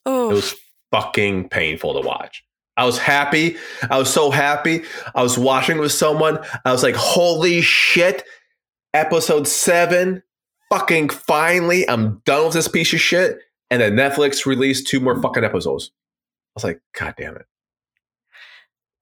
Oof. 0.08 0.32
It 0.32 0.36
was 0.36 0.56
fucking 0.91 1.49
painful 1.49 2.02
to 2.02 2.08
watch. 2.08 2.43
I 2.78 2.86
was 2.86 2.97
happy. 2.97 3.58
I 3.89 3.97
was 3.97 4.12
so 4.12 4.32
happy. 4.32 4.84
I 5.15 5.21
was 5.21 5.38
watching 5.38 5.78
with 5.78 5.91
someone. 5.91 6.39
I 6.65 6.71
was 6.71 6.84
like, 6.84 6.95
holy 6.95 7.62
shit. 7.62 8.23
Episode 8.93 9.47
seven. 9.47 10.23
Fucking 10.71 11.10
finally, 11.10 11.88
I'm 11.88 12.21
done 12.26 12.45
with 12.45 12.54
this 12.54 12.67
piece 12.67 12.93
of 12.93 12.99
shit. 12.99 13.39
And 13.69 13.82
then 13.82 13.93
Netflix 13.93 14.45
released 14.45 14.88
two 14.88 14.99
more 14.99 15.21
fucking 15.21 15.43
episodes. 15.43 15.91
I 16.54 16.58
was 16.58 16.63
like, 16.63 16.82
God 16.98 17.16
damn 17.18 17.36
it. 17.36 17.46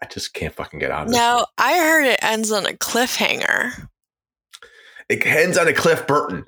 I 0.01 0.07
just 0.07 0.33
can't 0.33 0.53
fucking 0.53 0.79
get 0.79 0.89
out 0.89 1.03
of 1.03 1.09
it. 1.09 1.15
Now, 1.15 1.45
I 1.57 1.77
heard 1.77 2.05
it 2.05 2.23
ends 2.23 2.51
on 2.51 2.65
a 2.65 2.73
cliffhanger. 2.73 3.87
It 5.09 5.25
ends 5.25 5.57
on 5.57 5.67
a 5.67 5.73
Cliff 5.73 6.07
Burton. 6.07 6.45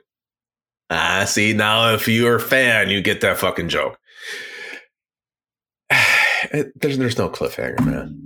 Ah, 0.89 1.26
see, 1.26 1.54
now 1.54 1.94
if 1.94 2.08
you're 2.08 2.38
a 2.38 2.39
fan, 2.39 2.89
you 2.89 3.02
get 3.02 3.22
that 3.22 3.38
fucking 3.38 3.70
joke. 3.70 4.00
It, 6.52 6.74
there's 6.80 6.98
there's 6.98 7.18
no 7.18 7.30
cliffhanger, 7.30 7.80
man. 7.86 8.26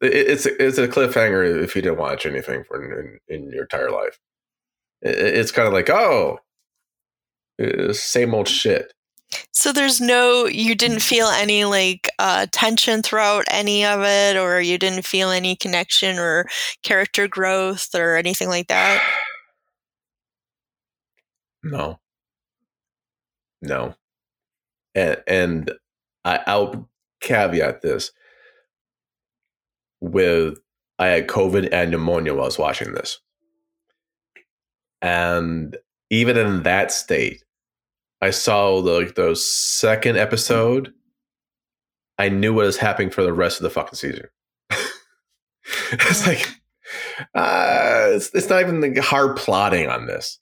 It, 0.00 0.14
it's 0.14 0.46
a, 0.46 0.64
it's 0.64 0.78
a 0.78 0.86
cliffhanger 0.86 1.60
if 1.60 1.74
you 1.74 1.82
didn't 1.82 1.98
watch 1.98 2.24
anything 2.24 2.62
for 2.62 2.80
in, 3.00 3.18
in 3.26 3.50
your 3.50 3.62
entire 3.62 3.90
life. 3.90 4.20
It, 5.02 5.18
it's 5.18 5.50
kind 5.50 5.66
of 5.66 5.74
like 5.74 5.90
oh, 5.90 6.38
same 7.92 8.32
old 8.32 8.46
shit. 8.46 8.94
So 9.52 9.72
there's 9.72 10.00
no, 10.00 10.46
you 10.46 10.74
didn't 10.74 11.00
feel 11.00 11.28
any 11.28 11.64
like 11.64 12.08
uh, 12.18 12.46
tension 12.52 13.02
throughout 13.02 13.44
any 13.50 13.84
of 13.84 14.00
it, 14.02 14.36
or 14.36 14.60
you 14.60 14.78
didn't 14.78 15.04
feel 15.04 15.30
any 15.30 15.56
connection 15.56 16.18
or 16.18 16.46
character 16.82 17.28
growth 17.28 17.94
or 17.94 18.16
anything 18.16 18.48
like 18.48 18.68
that. 18.68 19.02
No. 21.62 22.00
No. 23.62 23.94
And 24.94 25.22
and 25.26 25.72
I, 26.24 26.40
I'll 26.46 26.88
caveat 27.20 27.82
this 27.82 28.12
with 30.00 30.58
I 30.98 31.06
had 31.06 31.26
COVID 31.28 31.70
and 31.72 31.90
pneumonia 31.90 32.34
while 32.34 32.42
I 32.42 32.46
was 32.46 32.58
watching 32.58 32.92
this. 32.92 33.18
And 35.02 35.76
even 36.10 36.36
in 36.36 36.62
that 36.62 36.92
state, 36.92 37.43
I 38.20 38.30
saw 38.30 38.80
the 38.80 38.92
like 38.92 39.14
the 39.14 39.34
second 39.36 40.16
episode. 40.16 40.92
I 42.18 42.28
knew 42.28 42.54
what 42.54 42.66
was 42.66 42.76
happening 42.76 43.10
for 43.10 43.22
the 43.22 43.32
rest 43.32 43.58
of 43.58 43.64
the 43.64 43.70
fucking 43.70 43.96
season. 43.96 44.26
it's 45.92 46.26
like 46.26 46.46
Uh, 47.34 48.10
it's, 48.14 48.30
it's 48.34 48.48
not 48.48 48.60
even 48.60 48.80
the 48.80 49.00
hard 49.00 49.36
plotting 49.36 49.88
on 49.88 50.06
this. 50.06 50.38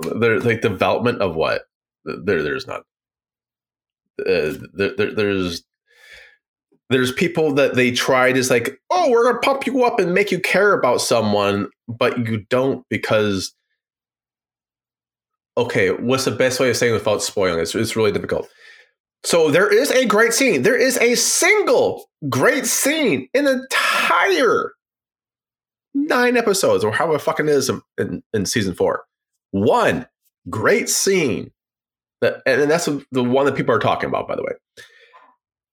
There's 0.00 0.44
like 0.44 0.60
development 0.60 1.20
of 1.20 1.34
what? 1.34 1.62
There, 2.04 2.42
there's 2.42 2.66
not. 2.66 2.82
Uh, 4.20 4.54
there, 4.74 4.96
there, 4.96 5.14
there's 5.14 5.62
there's 6.90 7.12
people 7.12 7.54
that 7.54 7.74
they 7.74 7.92
tried 7.92 8.36
is 8.36 8.50
like, 8.50 8.78
oh, 8.90 9.10
we're 9.10 9.24
gonna 9.24 9.38
pump 9.38 9.66
you 9.66 9.84
up 9.84 9.98
and 9.98 10.14
make 10.14 10.30
you 10.30 10.40
care 10.40 10.72
about 10.72 11.00
someone, 11.00 11.68
but 11.88 12.26
you 12.26 12.44
don't 12.48 12.84
because 12.88 13.54
okay, 15.56 15.90
what's 15.90 16.24
the 16.24 16.30
best 16.30 16.60
way 16.60 16.70
of 16.70 16.76
saying 16.76 16.92
without 16.92 17.22
spoiling? 17.22 17.60
It's, 17.60 17.74
it's 17.74 17.96
really 17.96 18.12
difficult. 18.12 18.48
So 19.22 19.50
there 19.50 19.72
is 19.72 19.90
a 19.90 20.06
great 20.06 20.32
scene. 20.32 20.62
There 20.62 20.76
is 20.76 20.96
a 20.98 21.14
single 21.14 22.06
great 22.28 22.66
scene 22.66 23.28
in 23.34 23.44
the 23.44 23.52
entire 23.52 24.72
nine 25.94 26.36
episodes, 26.36 26.84
or 26.84 26.92
however 26.92 27.18
fucking 27.18 27.48
is 27.48 27.68
in, 27.68 27.82
in, 27.98 28.22
in 28.32 28.46
season 28.46 28.74
four. 28.74 29.04
One 29.50 30.06
great 30.48 30.88
scene 30.88 31.50
that, 32.20 32.42
and 32.46 32.70
that's 32.70 32.88
the 33.12 33.24
one 33.24 33.46
that 33.46 33.56
people 33.56 33.74
are 33.74 33.80
talking 33.80 34.08
about, 34.08 34.28
by 34.28 34.36
the 34.36 34.42
way. 34.42 34.52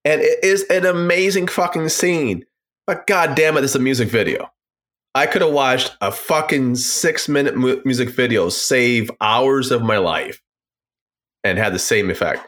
And 0.04 0.22
it 0.22 0.44
is 0.44 0.64
an 0.70 0.86
amazing 0.86 1.48
fucking 1.48 1.90
scene. 1.90 2.46
But 2.86 3.08
god 3.08 3.36
damn 3.36 3.58
it, 3.58 3.64
it's 3.64 3.76
a 3.76 3.80
music 3.80 4.10
video. 4.10 4.50
I 5.18 5.26
could 5.26 5.42
have 5.42 5.52
watched 5.52 5.98
a 6.00 6.12
fucking 6.12 6.76
six 6.76 7.28
minute 7.28 7.58
mu- 7.58 7.82
music 7.84 8.10
video 8.10 8.50
save 8.50 9.10
hours 9.20 9.72
of 9.72 9.82
my 9.82 9.98
life 9.98 10.44
and 11.44 11.58
had 11.58 11.74
the 11.74 11.80
same 11.80 12.12
effect. 12.12 12.46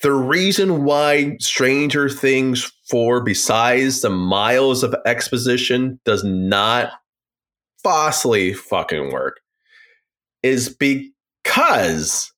The 0.00 0.12
reason 0.12 0.84
why 0.84 1.36
Stranger 1.38 2.08
Things 2.08 2.72
4, 2.88 3.22
besides 3.22 4.00
the 4.00 4.08
miles 4.08 4.82
of 4.82 4.94
exposition, 5.04 6.00
does 6.06 6.24
not 6.24 6.92
falsely 7.82 8.54
fucking 8.54 9.12
work 9.12 9.40
is 10.42 10.70
because 10.70 12.32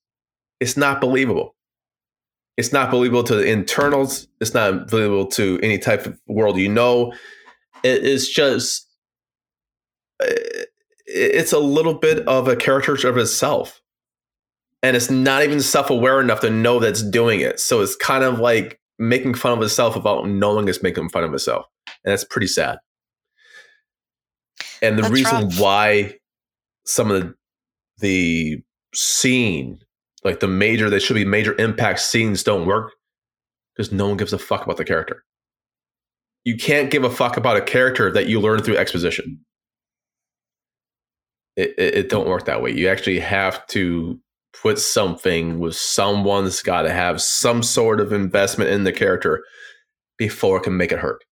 it's 0.59 0.77
not 0.77 1.01
believable. 1.01 1.55
It's 2.57 2.73
not 2.73 2.91
believable 2.91 3.23
to 3.23 3.37
the 3.37 3.47
internals. 3.47 4.27
It's 4.41 4.53
not 4.53 4.89
believable 4.89 5.27
to 5.29 5.61
any 5.63 5.79
type 5.79 6.07
of 6.07 6.19
world 6.27 6.59
you 6.59 6.69
know. 6.69 7.13
It 7.85 8.03
is 8.03 8.29
just, 8.29 8.89
Uh, 10.23 10.33
it's 11.07 11.53
a 11.53 11.59
little 11.59 11.95
bit 11.95 12.27
of 12.27 12.49
a 12.49 12.57
caricature 12.57 13.09
of 13.09 13.17
itself. 13.19 13.81
And 14.83 14.97
it's 14.97 15.11
not 15.11 15.43
even 15.43 15.61
self 15.61 15.91
aware 15.91 16.21
enough 16.21 16.41
to 16.41 16.51
know 16.51 16.79
that's 16.79 17.03
doing 17.03 17.41
it. 17.41 17.59
So 17.61 17.81
it's 17.81 17.97
kind 17.97 18.25
of 18.25 18.39
like 18.39 18.81
making 18.99 19.35
fun 19.35 19.57
of 19.57 19.63
itself 19.63 19.97
without 19.97 20.29
knowing 20.29 20.69
it's 20.69 20.83
making 20.83 21.09
fun 21.09 21.25
of 21.25 21.33
itself. 21.33 21.67
And 22.05 22.13
that's 22.13 22.25
pretty 22.25 22.47
sad. 22.47 22.79
And 24.83 24.99
the 24.99 25.03
that's 25.03 25.15
reason 25.15 25.45
rough. 25.45 25.61
why 25.61 26.19
some 26.85 27.11
of 27.11 27.23
the, 27.23 27.35
the 27.99 28.63
scene 28.95 29.81
like 30.25 30.41
the 30.41 30.49
major, 30.49 30.89
they 30.89 30.99
should 30.99 31.15
be 31.15 31.25
major 31.25 31.55
impact 31.61 32.01
scenes 32.01 32.43
don't 32.43 32.67
work 32.67 32.93
because 33.77 33.93
no 33.93 34.09
one 34.09 34.17
gives 34.17 34.33
a 34.33 34.39
fuck 34.39 34.65
about 34.65 34.79
the 34.79 34.85
character. 34.85 35.25
You 36.45 36.57
can't 36.57 36.91
give 36.91 37.05
a 37.05 37.11
fuck 37.11 37.37
about 37.37 37.57
a 37.57 37.63
character 37.63 38.11
that 38.13 38.27
you 38.27 38.41
learn 38.41 38.63
through 38.63 38.77
exposition. 38.77 39.45
It, 41.57 41.75
it, 41.79 41.95
it 41.95 42.09
don't 42.09 42.29
work 42.29 42.47
that 42.47 42.63
way. 42.63 42.73
You 42.73 42.89
actually 42.89 43.21
have 43.21 43.67
to 43.69 44.19
put 44.61 44.79
something 44.79 45.59
with 45.59 45.77
someone's 45.77 46.63
got 46.63 46.83
to 46.83 46.93
have 46.93 47.21
some 47.21 47.63
sort 47.63 48.01
of 48.01 48.13
investment 48.13 48.71
in 48.71 48.85
the 48.85 48.93
character 48.93 49.45
before 50.17 50.59
it 50.59 50.63
can 50.63 50.77
make 50.77 50.93
it 50.93 50.99
hurt. 50.99 51.25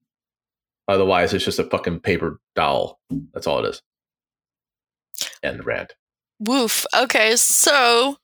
Otherwise, 0.88 1.32
it's 1.32 1.44
just 1.44 1.58
a 1.58 1.64
fucking 1.64 2.00
paper 2.00 2.40
doll. 2.54 2.98
That's 3.32 3.46
all 3.46 3.64
it 3.64 3.68
is. 3.68 3.82
End 5.42 5.64
rant. 5.64 5.94
Woof. 6.40 6.84
Okay, 6.94 7.36
so 7.36 8.16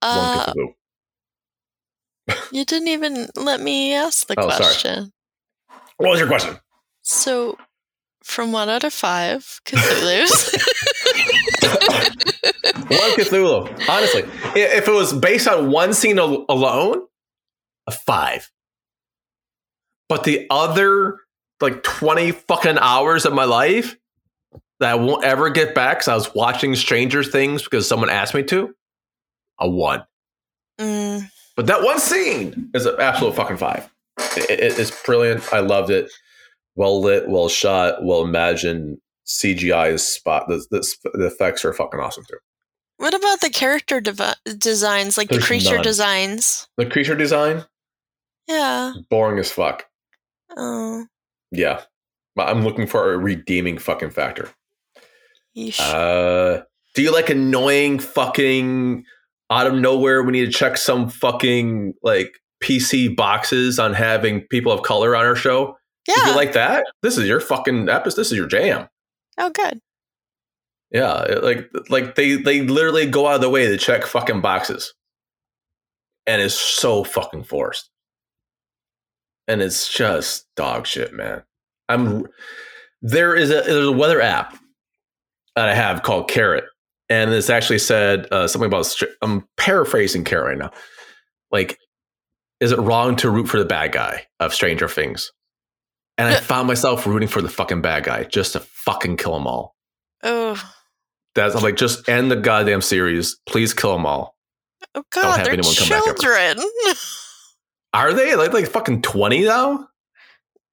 uh, 0.00 0.52
you 2.50 2.64
didn't 2.64 2.88
even 2.88 3.28
let 3.36 3.60
me 3.60 3.94
ask 3.94 4.26
the 4.26 4.34
oh, 4.38 4.46
question. 4.46 4.94
Sorry. 4.94 5.80
What 5.98 6.10
was 6.10 6.18
your 6.18 6.28
question? 6.28 6.58
So, 7.02 7.58
from 8.24 8.50
one 8.52 8.68
out 8.68 8.82
of 8.84 8.92
five 8.92 9.60
Cthulhu's. 9.64 10.50
one 12.88 13.10
Cthulhu. 13.12 13.88
Honestly, 13.88 14.22
if 14.56 14.88
it 14.88 14.92
was 14.92 15.12
based 15.12 15.46
on 15.46 15.70
one 15.70 15.92
scene 15.92 16.18
alone, 16.18 17.02
a 17.86 17.92
five. 17.92 18.50
But 20.08 20.24
the 20.24 20.46
other 20.50 21.18
like 21.60 21.82
20 21.82 22.32
fucking 22.32 22.78
hours 22.78 23.24
of 23.24 23.32
my 23.32 23.44
life 23.44 23.96
that 24.80 24.90
I 24.90 24.94
won't 24.96 25.24
ever 25.24 25.50
get 25.50 25.74
back 25.74 25.98
because 25.98 26.08
I 26.08 26.14
was 26.14 26.34
watching 26.34 26.74
Stranger 26.74 27.22
Things 27.22 27.62
because 27.62 27.86
someone 27.86 28.10
asked 28.10 28.34
me 28.34 28.42
to, 28.44 28.74
a 29.60 29.68
one. 29.68 30.04
Mm. 30.78 31.30
But 31.56 31.66
that 31.66 31.82
one 31.82 32.00
scene 32.00 32.70
is 32.74 32.86
an 32.86 32.96
absolute 32.98 33.34
fucking 33.34 33.58
five. 33.58 33.88
It, 34.36 34.50
it, 34.50 34.78
it's 34.78 35.02
brilliant. 35.04 35.52
I 35.52 35.60
loved 35.60 35.90
it. 35.90 36.10
Well 36.76 37.00
lit, 37.00 37.28
well 37.28 37.48
shot, 37.48 38.04
well 38.04 38.22
imagined. 38.22 38.98
CGI 39.26 39.92
is 39.92 40.06
spot. 40.06 40.48
The, 40.48 40.64
the, 40.70 41.10
the, 41.14 41.26
effects 41.26 41.64
are 41.64 41.72
fucking 41.72 41.98
awesome 41.98 42.24
too. 42.28 42.36
What 42.98 43.14
about 43.14 43.40
the 43.40 43.48
character 43.48 44.00
dev- 44.00 44.34
designs, 44.58 45.16
like 45.16 45.30
There's 45.30 45.42
the 45.42 45.46
creature 45.46 45.76
none. 45.76 45.82
designs? 45.82 46.68
The 46.76 46.84
creature 46.84 47.14
design? 47.14 47.64
Yeah. 48.46 48.92
Boring 49.08 49.38
as 49.38 49.50
fuck. 49.50 49.86
Oh. 50.56 51.06
Yeah. 51.50 51.80
I'm 52.38 52.64
looking 52.64 52.86
for 52.86 53.14
a 53.14 53.18
redeeming 53.18 53.78
fucking 53.78 54.10
factor. 54.10 54.50
Yeesh. 55.56 55.80
Uh, 55.80 56.64
do 56.94 57.02
you 57.02 57.12
like 57.12 57.30
annoying 57.30 57.98
fucking 58.00 59.04
out 59.50 59.66
of 59.66 59.74
nowhere 59.74 60.22
we 60.22 60.32
need 60.32 60.46
to 60.46 60.52
check 60.52 60.76
some 60.76 61.08
fucking 61.08 61.94
like 62.02 62.40
PC 62.62 63.14
boxes 63.14 63.78
on 63.78 63.92
having 63.92 64.40
people 64.48 64.72
of 64.72 64.82
color 64.82 65.14
on 65.14 65.24
our 65.24 65.36
show. 65.36 65.76
Yeah. 66.06 66.14
If 66.18 66.26
you 66.26 66.36
like 66.36 66.52
that, 66.52 66.86
this 67.02 67.16
is 67.16 67.26
your 67.26 67.40
fucking 67.40 67.88
episode. 67.88 68.20
This 68.20 68.30
is 68.30 68.36
your 68.36 68.46
jam. 68.46 68.88
Oh, 69.38 69.50
good. 69.50 69.80
Yeah, 70.90 71.24
like 71.42 71.70
like 71.88 72.14
they 72.14 72.36
they 72.36 72.62
literally 72.62 73.06
go 73.06 73.26
out 73.26 73.34
of 73.36 73.40
the 73.40 73.50
way 73.50 73.66
to 73.66 73.76
check 73.76 74.04
fucking 74.04 74.40
boxes, 74.40 74.94
and 76.24 76.40
it's 76.40 76.54
so 76.54 77.02
fucking 77.02 77.44
forced, 77.44 77.90
and 79.48 79.60
it's 79.60 79.92
just 79.92 80.46
dog 80.54 80.86
shit, 80.86 81.12
man. 81.12 81.42
I'm 81.88 82.28
there 83.02 83.34
is 83.34 83.50
a 83.50 83.62
there's 83.62 83.88
a 83.88 83.92
weather 83.92 84.20
app 84.20 84.56
that 85.56 85.68
I 85.68 85.74
have 85.74 86.02
called 86.02 86.28
Carrot, 86.28 86.64
and 87.08 87.32
it's 87.32 87.50
actually 87.50 87.80
said 87.80 88.28
uh, 88.30 88.46
something 88.46 88.68
about. 88.68 88.94
I'm 89.20 89.48
paraphrasing 89.56 90.22
Carrot 90.22 90.46
right 90.46 90.58
now. 90.58 90.70
Like, 91.50 91.76
is 92.60 92.70
it 92.70 92.78
wrong 92.78 93.16
to 93.16 93.30
root 93.30 93.48
for 93.48 93.58
the 93.58 93.64
bad 93.64 93.90
guy 93.90 94.26
of 94.38 94.54
Stranger 94.54 94.88
Things? 94.88 95.32
And 96.16 96.28
I 96.28 96.36
found 96.36 96.68
myself 96.68 97.06
rooting 97.06 97.28
for 97.28 97.42
the 97.42 97.48
fucking 97.48 97.82
bad 97.82 98.04
guy 98.04 98.24
just 98.24 98.52
to 98.52 98.60
fucking 98.60 99.16
kill 99.16 99.34
them 99.34 99.46
all. 99.46 99.74
Oh, 100.22 100.62
that's 101.34 101.54
I'm 101.56 101.62
like, 101.62 101.76
just 101.76 102.08
end 102.08 102.30
the 102.30 102.36
goddamn 102.36 102.82
series. 102.82 103.36
Please 103.46 103.74
kill 103.74 103.92
them 103.92 104.06
all. 104.06 104.36
Oh 104.94 105.02
God, 105.10 105.22
Don't 105.22 105.36
have 105.36 105.44
they're 105.44 105.54
anyone 105.54 105.74
come 105.74 105.88
children. 105.88 106.58
Are 107.92 108.12
they 108.12 108.36
like 108.36 108.52
like 108.52 108.68
fucking 108.68 109.02
twenty 109.02 109.42
though? 109.42 109.86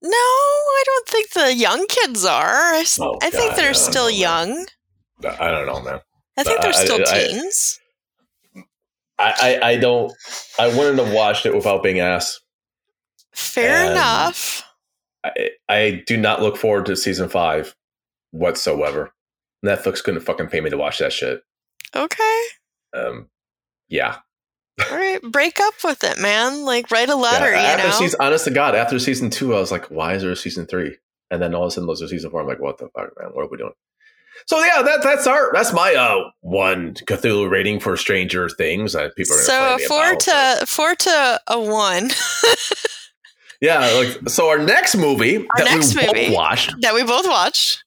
No, 0.04 0.12
I 0.12 0.84
don't 0.86 1.08
think 1.08 1.32
the 1.32 1.54
young 1.54 1.86
kids 1.88 2.26
are. 2.26 2.74
I, 2.74 2.84
oh, 3.00 3.20
I 3.22 3.30
think 3.30 3.56
they're 3.56 3.76
still 3.76 4.06
know, 4.06 4.10
young. 4.10 4.66
I 5.24 5.52
don't 5.52 5.68
know, 5.68 5.82
man. 5.82 6.00
I 6.38 6.44
think 6.44 6.62
they're 6.62 6.74
still 6.74 7.02
I, 7.08 7.28
teens. 7.28 7.80
I, 9.20 9.34
I, 9.62 9.70
I 9.70 9.78
don't. 9.78 10.12
I 10.58 10.70
wouldn't 10.70 10.98
have 10.98 11.14
watched 11.14 11.46
it 11.46 11.54
without 11.54 11.84
being 11.84 12.00
asked. 12.00 12.42
Fair 13.32 13.84
and 13.84 13.92
enough. 13.92 14.64
I, 15.24 15.50
I 15.70 16.04
do 16.06 16.18
not 16.18 16.42
look 16.42 16.58
forward 16.58 16.86
to 16.88 16.96
season 16.96 17.30
five 17.30 17.76
whatsoever. 18.32 19.14
Netflix 19.66 20.04
couldn't 20.04 20.22
fucking 20.22 20.48
pay 20.48 20.62
me 20.62 20.70
to 20.70 20.78
watch 20.78 21.00
that 21.00 21.14
shit. 21.14 21.44
Okay. 21.96 22.42
Um, 22.94 23.30
yeah. 23.90 24.18
All 24.90 24.98
right, 24.98 25.22
break 25.22 25.60
up 25.60 25.76
with 25.84 26.04
it, 26.04 26.20
man. 26.20 26.66
Like 26.66 26.90
write 26.90 27.10
a 27.10 27.16
letter. 27.16 27.52
Yeah, 27.52 27.60
after 27.60 27.84
you 27.84 27.90
know? 27.90 28.00
season, 28.00 28.20
honest 28.22 28.46
to 28.46 28.52
God, 28.52 28.74
after 28.74 28.98
season 28.98 29.30
two, 29.30 29.54
I 29.54 29.60
was 29.60 29.72
like, 29.72 29.92
why 29.92 30.16
is 30.16 30.24
there 30.24 30.32
a 30.32 30.36
season 30.36 30.66
three? 30.66 30.98
And 31.30 31.42
then 31.42 31.54
all 31.54 31.64
of 31.64 31.68
a 31.68 31.72
sudden, 31.72 31.88
there's 31.88 32.02
a 32.02 32.08
season 32.08 32.32
four. 32.32 32.42
I'm 32.42 32.48
like, 32.48 32.60
what 32.60 32.78
the 32.78 32.90
fuck, 32.90 33.12
man? 33.20 33.30
What 33.34 33.46
are 33.46 33.50
we 33.50 33.58
doing? 33.58 33.74
So 34.48 34.60
yeah, 34.64 34.82
that 34.82 35.04
that's 35.04 35.28
our 35.28 35.52
that's 35.54 35.72
my 35.72 35.94
uh 35.94 36.32
one 36.40 36.96
Cthulhu 36.96 37.50
rating 37.50 37.80
for 37.80 37.96
Stranger 37.96 38.50
Things. 38.50 38.96
Uh, 38.96 39.10
people 39.16 39.36
are 39.36 39.42
so 39.42 39.78
four 39.88 40.14
about, 40.14 40.20
to 40.22 40.66
four 40.66 40.96
to 40.96 41.42
a 41.48 41.60
one. 41.60 42.10
yeah, 43.62 43.80
like 43.92 44.30
so. 44.30 44.50
Our 44.50 44.60
next 44.60 44.96
movie 44.96 45.38
our 45.38 45.46
that 45.58 45.66
next 45.66 45.96
we 45.96 46.06
movie 46.06 46.26
both 46.28 46.36
watched 46.36 46.76
that 46.82 46.94
we 46.94 47.04
both 47.04 47.28
watched 47.28 47.84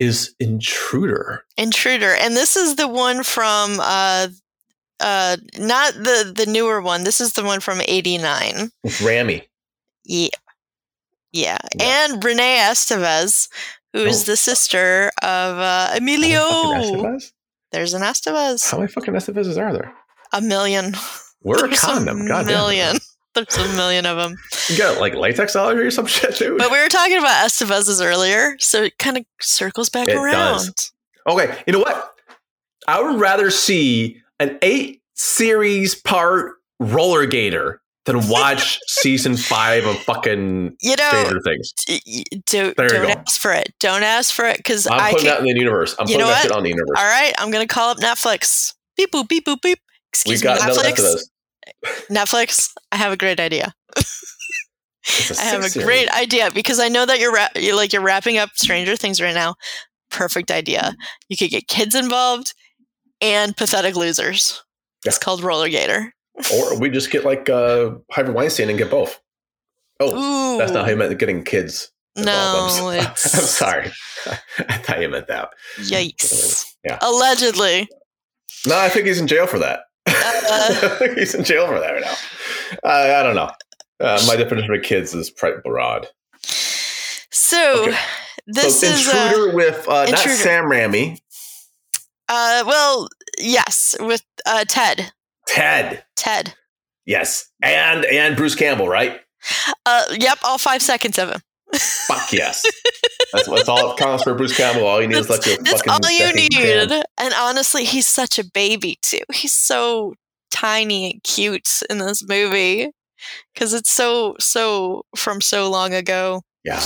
is 0.00 0.34
Intruder. 0.40 1.44
Intruder, 1.56 2.14
and 2.18 2.34
this 2.34 2.56
is 2.56 2.76
the 2.76 2.88
one 2.88 3.22
from 3.22 3.78
uh 3.80 4.28
uh 5.00 5.36
not 5.58 5.94
the 5.94 6.32
the 6.34 6.46
newer 6.46 6.80
one. 6.80 7.04
This 7.04 7.20
is 7.20 7.34
the 7.34 7.44
one 7.44 7.60
from 7.60 7.80
'89 7.86 8.70
with 8.82 8.94
Raimi. 8.94 9.42
Yeah. 10.04 10.28
yeah, 11.32 11.58
yeah, 11.76 12.08
and 12.10 12.24
Renee 12.24 12.58
Estevez, 12.60 13.48
who 13.92 14.00
is 14.00 14.22
oh. 14.22 14.32
the 14.32 14.36
sister 14.36 15.12
of 15.22 15.58
uh, 15.58 15.94
Emilio. 15.96 17.18
There's 17.70 17.94
an 17.94 18.02
Estevez. 18.02 18.70
How 18.70 18.78
many 18.78 18.88
fucking 18.88 19.14
Estevezes 19.14 19.56
are 19.56 19.72
there? 19.72 19.94
A 20.32 20.40
million. 20.40 20.94
We're 21.42 21.66
a 21.66 21.68
condom. 21.76 22.26
God 22.26 22.46
million. 22.46 22.98
There's 23.34 23.56
a 23.56 23.74
million 23.74 24.04
of 24.04 24.16
them. 24.16 24.36
You 24.68 24.76
got 24.76 25.00
like 25.00 25.14
latex 25.14 25.56
allergy 25.56 25.80
or 25.80 25.90
some 25.90 26.06
shit, 26.06 26.36
dude. 26.36 26.58
But 26.58 26.70
we 26.70 26.80
were 26.80 26.88
talking 26.88 27.16
about 27.16 27.46
Estevezes 27.46 28.04
earlier, 28.04 28.56
so 28.58 28.82
it 28.82 28.98
kind 28.98 29.16
of 29.16 29.24
circles 29.40 29.88
back 29.88 30.08
it 30.08 30.16
around. 30.16 30.66
Does. 30.66 30.92
Okay, 31.26 31.62
you 31.66 31.72
know 31.72 31.78
what? 31.78 32.12
I 32.86 33.00
would 33.00 33.18
rather 33.18 33.50
see 33.50 34.20
an 34.40 34.58
eight 34.60 35.02
series 35.14 35.94
part 35.94 36.56
roller 36.80 37.26
gator 37.26 37.80
than 38.04 38.28
watch 38.28 38.78
season 38.86 39.36
five 39.36 39.86
of 39.86 39.96
fucking 40.00 40.76
you 40.82 40.96
know 40.96 41.08
Stranger 41.08 41.40
Things. 41.40 41.72
Do, 42.46 42.74
don't 42.74 42.76
don't 42.76 43.10
ask 43.10 43.40
for 43.40 43.52
it. 43.52 43.72
Don't 43.80 44.02
ask 44.02 44.34
for 44.34 44.44
it 44.46 44.58
because 44.58 44.86
I'm 44.86 45.00
I 45.00 45.12
putting 45.12 45.26
that 45.26 45.38
in 45.40 45.46
the 45.46 45.58
universe. 45.58 45.94
I'm 45.98 46.06
putting 46.06 46.20
that 46.20 46.42
shit 46.42 46.52
on 46.52 46.64
the 46.64 46.70
universe. 46.70 46.98
All 46.98 47.04
right, 47.04 47.32
I'm 47.38 47.50
gonna 47.50 47.66
call 47.66 47.90
up 47.90 47.98
Netflix. 47.98 48.74
Beep 48.96 49.12
boop 49.12 49.28
beep 49.28 49.46
boop 49.46 49.62
beep. 49.62 49.78
Excuse 50.12 50.42
we 50.42 50.48
me, 50.50 50.56
Netflix. 50.56 51.30
Netflix. 52.10 52.70
I 52.90 52.96
have 52.96 53.12
a 53.12 53.16
great 53.16 53.40
idea. 53.40 53.74
I 53.96 55.42
have 55.42 55.64
a 55.64 55.68
series. 55.68 55.84
great 55.84 56.08
idea 56.10 56.50
because 56.52 56.78
I 56.78 56.88
know 56.88 57.04
that 57.04 57.18
you're, 57.18 57.32
ra- 57.32 57.48
you're 57.56 57.76
like 57.76 57.92
you're 57.92 58.02
wrapping 58.02 58.38
up 58.38 58.50
Stranger 58.54 58.96
Things 58.96 59.20
right 59.20 59.34
now. 59.34 59.56
Perfect 60.10 60.50
idea. 60.50 60.94
You 61.28 61.36
could 61.36 61.50
get 61.50 61.66
kids 61.68 61.94
involved 61.94 62.54
and 63.20 63.56
pathetic 63.56 63.96
losers. 63.96 64.62
Yeah. 65.04 65.10
It's 65.10 65.18
called 65.18 65.42
Roller 65.42 65.68
Gator 65.68 66.12
or 66.52 66.78
we 66.78 66.90
just 66.90 67.10
get 67.10 67.24
like 67.24 67.48
uh, 67.48 67.92
Harvey 68.10 68.32
Weinstein 68.32 68.68
and 68.68 68.78
get 68.78 68.90
both. 68.90 69.20
Oh, 70.00 70.54
Ooh. 70.54 70.58
that's 70.58 70.72
not 70.72 70.84
how 70.84 70.90
you 70.90 70.96
meant 70.96 71.16
getting 71.18 71.44
kids. 71.44 71.90
Involved. 72.16 72.80
No, 72.80 72.88
I'm, 72.90 73.06
I'm, 73.08 73.16
sorry. 73.16 73.90
I 74.26 74.78
thought 74.78 75.00
you 75.00 75.08
meant 75.08 75.28
that. 75.28 75.50
Yikes! 75.78 76.66
Yeah, 76.84 76.98
allegedly. 77.00 77.88
No, 78.66 78.78
I 78.78 78.88
think 78.88 79.06
he's 79.06 79.20
in 79.20 79.26
jail 79.26 79.46
for 79.46 79.58
that. 79.58 79.80
Uh, 80.24 81.08
he's 81.14 81.34
in 81.34 81.44
jail 81.44 81.66
for 81.66 81.78
that 81.80 81.90
right 81.90 82.02
now. 82.02 82.14
Uh, 82.84 83.18
I 83.18 83.22
don't 83.22 83.34
know. 83.34 83.50
Uh, 84.00 84.22
my 84.26 84.36
definition 84.36 84.74
of 84.74 84.82
kids 84.82 85.14
is 85.14 85.30
quite 85.30 85.62
broad. 85.62 86.08
So 87.30 87.88
okay. 87.88 87.98
this 88.46 88.80
so, 88.80 88.86
is 88.86 89.06
intruder 89.06 89.54
with 89.54 89.88
uh, 89.88 90.06
intruder. 90.08 90.28
not 90.28 90.38
Sam 90.38 90.64
Raimi. 90.64 91.20
Uh, 92.28 92.64
well, 92.66 93.08
yes, 93.38 93.96
with 94.00 94.24
uh, 94.46 94.64
Ted. 94.66 95.12
Ted. 95.46 96.04
Ted. 96.16 96.54
Yes, 97.04 97.50
and 97.62 98.04
and 98.04 98.36
Bruce 98.36 98.54
Campbell, 98.54 98.88
right? 98.88 99.20
Uh, 99.84 100.04
yep, 100.18 100.38
all 100.44 100.58
five 100.58 100.82
seconds 100.82 101.18
of 101.18 101.30
him. 101.30 101.40
Fuck 101.74 102.32
yes. 102.32 102.64
That's, 103.32 103.48
that's 103.48 103.68
all 103.68 103.92
it 103.92 103.96
counts 103.96 104.24
for 104.24 104.34
Bruce 104.34 104.56
Campbell. 104.56 104.86
All 104.86 105.00
you 105.00 105.08
need 105.08 105.16
that's, 105.16 105.30
is 105.30 105.30
like 105.30 105.58
a 105.58 105.62
that's 105.62 105.82
fucking. 105.82 105.92
all 105.92 106.10
you 106.10 106.32
need. 106.34 106.92
And 107.18 107.34
honestly, 107.38 107.84
he's 107.84 108.06
such 108.06 108.38
a 108.38 108.44
baby 108.44 108.98
too. 109.02 109.22
He's 109.32 109.52
so 109.52 110.14
tiny 110.50 111.12
and 111.12 111.22
cute 111.22 111.80
in 111.88 111.98
this 111.98 112.26
movie 112.26 112.90
because 113.54 113.72
it's 113.74 113.90
so 113.90 114.36
so 114.38 115.04
from 115.16 115.40
so 115.40 115.70
long 115.70 115.94
ago. 115.94 116.42
Yeah. 116.64 116.84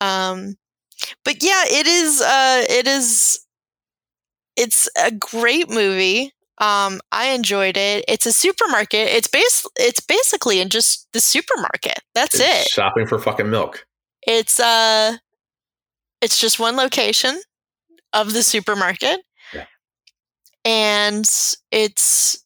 Um, 0.00 0.56
but 1.24 1.42
yeah, 1.42 1.64
it 1.66 1.86
is. 1.86 2.20
Uh, 2.20 2.64
it 2.68 2.86
is. 2.86 3.40
It's 4.56 4.88
a 4.98 5.10
great 5.10 5.70
movie. 5.70 6.32
Um, 6.58 7.00
I 7.12 7.28
enjoyed 7.28 7.76
it. 7.76 8.04
It's 8.08 8.24
a 8.24 8.32
supermarket. 8.32 9.08
It's 9.08 9.28
base. 9.28 9.66
It's 9.76 10.00
basically 10.00 10.60
in 10.60 10.68
just 10.70 11.08
the 11.12 11.20
supermarket. 11.20 12.00
That's 12.14 12.40
it's 12.40 12.66
it. 12.66 12.68
Shopping 12.68 13.06
for 13.06 13.18
fucking 13.18 13.50
milk. 13.50 13.86
It's 14.22 14.58
uh, 14.58 15.18
it's 16.20 16.38
just 16.40 16.58
one 16.58 16.76
location 16.76 17.40
of 18.12 18.32
the 18.32 18.42
supermarket, 18.42 19.20
yeah. 19.52 19.66
and 20.64 21.28
it's 21.70 22.44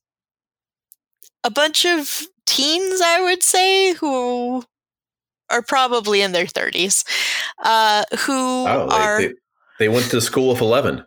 a 1.44 1.50
bunch 1.50 1.85
of 1.87 2.22
teens. 2.46 3.00
I 3.00 3.20
would 3.20 3.42
say 3.42 3.94
who 3.94 4.64
are 5.50 5.62
probably 5.62 6.22
in 6.22 6.33
their 6.33 6.46
thirties, 6.46 7.04
uh, 7.64 8.04
who 8.20 8.33
oh, 8.66 8.87
they, 8.88 8.96
are. 8.96 9.20
They, 9.20 9.35
they 9.78 9.88
went 9.88 10.11
to 10.11 10.20
school 10.20 10.50
of 10.50 10.61
eleven. 10.61 11.04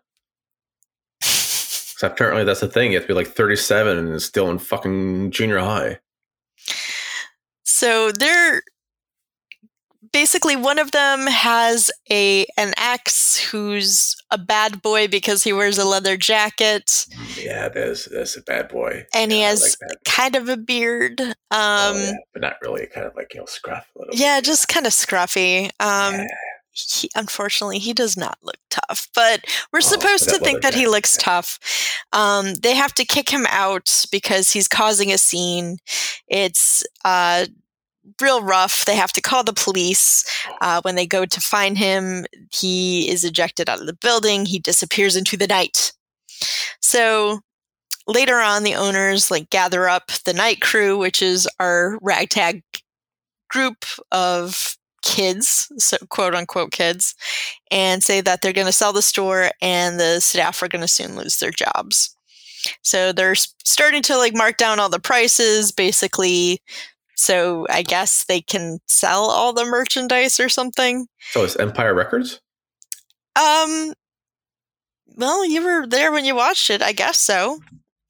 so 2.04 2.08
apparently 2.08 2.44
that's 2.44 2.60
the 2.60 2.68
thing. 2.68 2.92
You 2.92 2.98
have 2.98 3.06
to 3.06 3.08
be 3.08 3.14
like 3.14 3.30
37 3.30 3.98
and 3.98 4.22
still 4.22 4.50
in 4.50 4.58
fucking 4.58 5.32
junior 5.32 5.60
high. 5.60 6.00
So 7.64 8.12
they're 8.12 8.62
basically 10.14 10.56
one 10.56 10.80
of 10.80 10.92
them 10.92 11.28
has 11.28 11.92
a 12.10 12.46
an 12.58 12.74
ex 12.78 13.38
who's 13.38 14.16
a 14.32 14.38
bad 14.38 14.82
boy 14.82 15.08
because 15.08 15.44
he 15.44 15.52
wears 15.52 15.78
a 15.78 15.86
leather 15.86 16.16
jacket. 16.16 17.06
Yeah, 17.38 17.68
there's 17.68 18.06
there's 18.06 18.38
a 18.38 18.42
bad 18.42 18.70
boy. 18.70 19.06
And 19.14 19.32
yeah, 19.32 19.38
he 19.38 19.44
has 19.44 19.76
like 19.82 20.04
kind 20.06 20.36
of 20.36 20.48
a 20.48 20.58
beard. 20.58 21.20
Um 21.20 21.34
oh, 21.52 21.94
yeah, 22.06 22.14
but 22.32 22.42
not 22.42 22.56
really 22.62 22.86
kind 22.88 23.06
of 23.06 23.16
like 23.16 23.34
you 23.34 23.42
know 23.42 23.46
scruff 23.46 23.90
a 23.96 24.00
little 24.00 24.16
Yeah, 24.16 24.38
bit. 24.38 24.46
just 24.46 24.70
kind 24.70 24.86
of 24.86 24.94
scruffy. 24.94 25.66
Um 25.80 26.14
yeah 26.14 26.28
he, 26.74 27.10
unfortunately 27.16 27.78
he 27.78 27.94
does 27.94 28.18
not 28.18 28.38
look 28.42 28.58
tough 28.70 29.08
but 29.14 29.46
we're 29.72 29.78
oh, 29.78 29.82
supposed 29.82 30.28
to 30.28 30.40
think 30.40 30.62
that 30.64 30.74
he 30.74 30.88
looks 30.88 31.16
yeah. 31.16 31.24
tough 31.24 31.60
um, 32.14 32.56
they 32.56 32.74
have 32.74 32.94
to 32.96 33.06
kick 33.06 33.30
him 33.30 33.46
out 33.50 34.06
because 34.12 34.52
he's 34.52 34.68
causing 34.68 35.12
a 35.12 35.18
scene 35.18 35.78
it's 36.28 36.84
uh, 37.06 37.46
real 38.22 38.44
rough 38.44 38.86
they 38.86 38.96
have 38.96 39.14
to 39.14 39.22
call 39.22 39.44
the 39.44 39.54
police 39.54 40.26
uh, 40.62 40.82
when 40.84 40.96
they 40.96 41.08
go 41.08 41.26
to 41.26 41.40
find 41.40 41.78
him 41.78 42.26
he 42.52 43.10
is 43.10 43.24
ejected 43.24 43.70
out 43.70 43.80
of 43.80 43.88
the 43.88 43.98
building 44.02 44.46
he 44.46 44.60
disappears 44.60 45.16
into 45.16 45.38
the 45.38 45.48
night 45.48 45.94
so 46.82 47.40
later 48.08 48.40
on 48.40 48.64
the 48.64 48.76
owners 48.76 49.32
like 49.32 49.50
gather 49.50 49.88
up 49.88 50.12
the 50.26 50.34
night 50.34 50.62
crew 50.62 50.98
which 50.98 51.22
is 51.22 51.48
our 51.60 51.98
ragtag 52.02 52.62
group 53.50 53.86
of 54.12 54.76
kids, 55.04 55.72
so 55.78 55.98
quote 56.10 56.34
unquote 56.34 56.72
kids, 56.72 57.14
and 57.70 58.04
say 58.04 58.22
that 58.22 58.42
they're 58.42 58.52
going 58.52 58.68
to 58.68 58.74
sell 58.74 58.94
the 58.94 59.02
store 59.02 59.52
and 59.62 60.00
the 60.00 60.20
staff 60.20 60.64
are 60.64 60.68
going 60.68 60.82
to 60.82 60.88
soon 60.88 61.16
lose 61.16 61.38
their 61.38 61.52
jobs. 61.52 62.16
So 62.82 63.12
they're 63.12 63.36
starting 63.36 64.02
to 64.04 64.18
like 64.18 64.34
mark 64.34 64.58
down 64.58 64.80
all 64.80 64.90
the 64.90 65.00
prices 65.00 65.72
basically. 65.72 66.62
So 67.16 67.68
I 67.70 67.84
guess 67.84 68.26
they 68.26 68.42
can 68.42 68.80
sell 68.88 69.30
all 69.30 69.54
the 69.54 69.66
merchandise 69.66 70.40
or 70.40 70.50
something. 70.50 71.08
So 71.32 71.44
it's 71.44 71.56
Empire 71.56 71.94
Records? 71.94 72.42
Um, 73.36 73.94
well, 75.16 75.46
you 75.46 75.64
were 75.64 75.88
there 75.88 76.12
when 76.12 76.26
you 76.26 76.36
watched 76.36 76.70
it. 76.70 76.82
I 76.82 76.92
guess 76.92 77.20
so. 77.20 77.60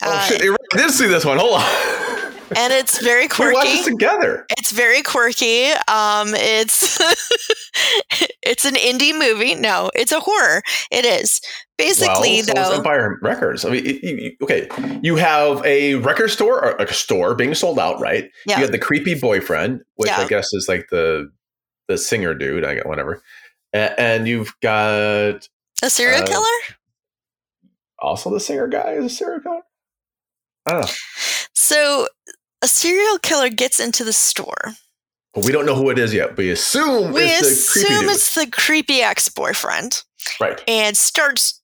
Oh 0.03 0.11
uh, 0.11 0.21
shit! 0.21 0.41
I 0.41 0.77
did 0.77 0.91
see 0.91 1.07
this 1.07 1.25
one. 1.25 1.37
Hold 1.37 1.61
on. 1.61 1.99
and 2.57 2.73
it's 2.73 3.01
very 3.01 3.27
quirky. 3.27 3.49
We 3.49 3.55
watched 3.55 3.87
it 3.87 3.91
together. 3.91 4.45
It's 4.57 4.71
very 4.71 5.01
quirky. 5.01 5.71
Um, 5.87 6.33
it's 6.33 6.99
it's 8.41 8.65
an 8.65 8.75
indie 8.75 9.17
movie. 9.17 9.55
No, 9.55 9.91
it's 9.95 10.11
a 10.11 10.19
horror. 10.19 10.61
It 10.91 11.05
is 11.05 11.41
basically 11.77 12.37
well, 12.37 12.43
so 12.43 12.53
though. 12.53 12.77
Empire 12.77 13.19
Records. 13.21 13.65
I 13.65 13.69
mean, 13.69 13.83
it, 13.85 14.35
okay, 14.41 14.67
you 15.01 15.15
have 15.15 15.63
a 15.65 15.95
record 15.95 16.29
store, 16.29 16.63
or 16.63 16.75
a 16.77 16.93
store 16.93 17.35
being 17.35 17.53
sold 17.53 17.79
out, 17.79 17.99
right? 17.99 18.29
Yeah. 18.45 18.57
You 18.57 18.63
have 18.63 18.71
the 18.71 18.79
creepy 18.79 19.19
boyfriend, 19.19 19.81
which 19.95 20.09
yeah. 20.09 20.19
I 20.19 20.27
guess 20.27 20.53
is 20.53 20.67
like 20.67 20.87
the 20.89 21.29
the 21.87 21.97
singer 21.97 22.33
dude. 22.33 22.65
I 22.65 22.75
get 22.75 22.87
whatever, 22.87 23.21
and, 23.71 23.93
and 23.97 24.27
you've 24.27 24.53
got 24.61 25.47
a 25.81 25.89
serial 25.89 26.23
uh, 26.23 26.25
killer. 26.25 26.75
Also, 27.99 28.29
the 28.29 28.39
singer 28.39 28.67
guy 28.67 28.93
is 28.93 29.05
a 29.05 29.09
serial 29.09 29.41
killer. 29.41 29.61
I 30.65 30.71
don't 30.71 30.81
know. 30.81 30.91
So 31.53 32.07
a 32.63 32.67
serial 32.67 33.19
killer 33.19 33.49
gets 33.49 33.79
into 33.79 34.03
the 34.03 34.13
store. 34.13 34.73
But 35.33 35.45
we 35.45 35.51
don't 35.51 35.65
know 35.65 35.75
who 35.75 35.89
it 35.89 35.99
is 35.99 36.13
yet. 36.13 36.37
We 36.37 36.49
assume 36.49 37.11
we 37.11 37.23
it's 37.23 37.75
assume 37.75 38.05
the 38.05 38.13
it's 38.13 38.35
the 38.35 38.47
creepy 38.49 39.01
ex 39.01 39.29
boyfriend, 39.29 40.03
right? 40.39 40.63
And 40.67 40.95
starts 40.95 41.61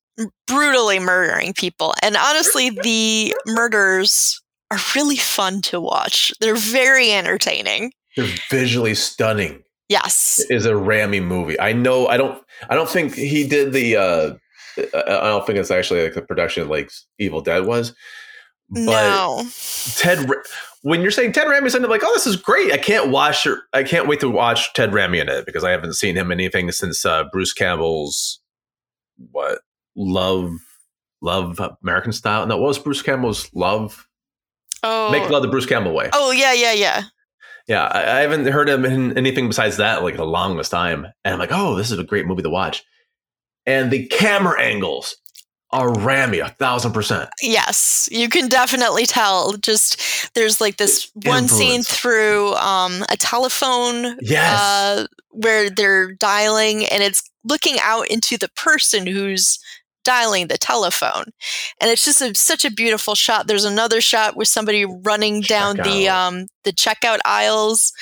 brutally 0.47 0.99
murdering 0.99 1.53
people. 1.53 1.93
And 2.03 2.17
honestly, 2.17 2.71
the 2.71 3.33
murders 3.45 4.41
are 4.71 4.79
really 4.95 5.15
fun 5.15 5.61
to 5.61 5.79
watch. 5.79 6.33
They're 6.41 6.55
very 6.55 7.11
entertaining. 7.11 7.93
They're 8.17 8.27
visually 8.49 8.95
stunning. 8.95 9.63
Yes, 9.87 10.43
it 10.49 10.53
is 10.53 10.65
a 10.65 10.73
Raimi 10.73 11.23
movie. 11.23 11.59
I 11.59 11.73
know. 11.73 12.07
I 12.07 12.17
don't. 12.17 12.43
I 12.69 12.75
don't 12.75 12.89
think 12.89 13.13
he 13.15 13.47
did 13.47 13.71
the. 13.71 13.95
uh 13.95 14.33
I 14.77 15.27
don't 15.27 15.45
think 15.45 15.59
it's 15.59 15.71
actually 15.71 16.03
like 16.03 16.13
the 16.13 16.21
production 16.21 16.69
like 16.69 16.91
Evil 17.17 17.41
Dead 17.41 17.65
was. 17.65 17.93
But 18.69 18.85
no. 18.85 19.47
Ted 19.97 20.29
when 20.81 21.01
you're 21.01 21.11
saying 21.11 21.33
Ted 21.33 21.47
Raimi, 21.47 21.75
I'm 21.75 21.89
like, 21.89 22.03
oh, 22.03 22.13
this 22.13 22.27
is 22.27 22.35
great. 22.35 22.71
I 22.71 22.77
can't 22.77 23.09
watch. 23.09 23.45
I 23.73 23.83
can't 23.83 24.07
wait 24.07 24.21
to 24.21 24.29
watch 24.29 24.73
Ted 24.73 24.91
Raimi 24.91 25.21
in 25.21 25.29
it 25.29 25.45
because 25.45 25.63
I 25.63 25.71
haven't 25.71 25.93
seen 25.93 26.15
him 26.15 26.31
anything 26.31 26.71
since 26.71 27.05
uh, 27.05 27.25
Bruce 27.31 27.53
Campbell's 27.53 28.39
what 29.31 29.59
love, 29.95 30.51
love 31.21 31.59
American 31.83 32.13
style. 32.13 32.45
No, 32.45 32.57
what 32.57 32.67
was 32.67 32.79
Bruce 32.79 33.01
Campbell's 33.01 33.49
love? 33.53 34.07
Oh, 34.81 35.11
make 35.11 35.29
love 35.29 35.41
the 35.41 35.49
Bruce 35.49 35.65
Campbell 35.65 35.93
way. 35.93 36.09
Oh 36.13 36.31
yeah, 36.31 36.53
yeah, 36.53 36.73
yeah. 36.73 37.03
Yeah, 37.67 37.83
I, 37.83 38.17
I 38.17 38.19
haven't 38.21 38.47
heard 38.47 38.69
him 38.69 38.85
in 38.85 39.17
anything 39.17 39.47
besides 39.47 39.77
that 39.77 40.01
like 40.03 40.15
the 40.15 40.25
longest 40.25 40.71
time, 40.71 41.05
and 41.25 41.33
I'm 41.33 41.39
like, 41.39 41.51
oh, 41.51 41.75
this 41.75 41.91
is 41.91 41.99
a 41.99 42.03
great 42.03 42.25
movie 42.25 42.43
to 42.43 42.49
watch. 42.49 42.83
And 43.65 43.91
the 43.91 44.07
camera 44.07 44.59
angles 44.59 45.17
are 45.71 45.89
Raimi 45.89 46.43
a 46.43 46.49
thousand 46.49 46.93
percent. 46.93 47.29
Yes, 47.41 48.09
you 48.11 48.29
can 48.29 48.47
definitely 48.47 49.05
tell. 49.05 49.53
Just 49.57 50.33
there's 50.33 50.59
like 50.59 50.77
this 50.77 51.11
one 51.13 51.47
scene 51.47 51.83
through 51.83 52.53
um, 52.55 53.03
a 53.09 53.17
telephone. 53.17 54.17
Yes. 54.21 54.59
Uh, 54.61 55.07
where 55.31 55.69
they're 55.69 56.11
dialing 56.13 56.85
and 56.85 57.03
it's 57.03 57.23
looking 57.43 57.77
out 57.81 58.07
into 58.09 58.37
the 58.37 58.49
person 58.49 59.05
who's 59.05 59.59
dialing 60.03 60.47
the 60.47 60.57
telephone. 60.57 61.25
And 61.79 61.91
it's 61.91 62.03
just 62.03 62.21
a, 62.21 62.33
such 62.35 62.65
a 62.65 62.71
beautiful 62.71 63.15
shot. 63.15 63.47
There's 63.47 63.65
another 63.65 64.01
shot 64.01 64.35
with 64.35 64.47
somebody 64.47 64.85
running 64.85 65.41
down 65.41 65.77
checkout. 65.77 65.83
the 65.83 66.09
um, 66.09 66.47
the 66.63 66.73
checkout 66.73 67.19
aisles 67.25 67.93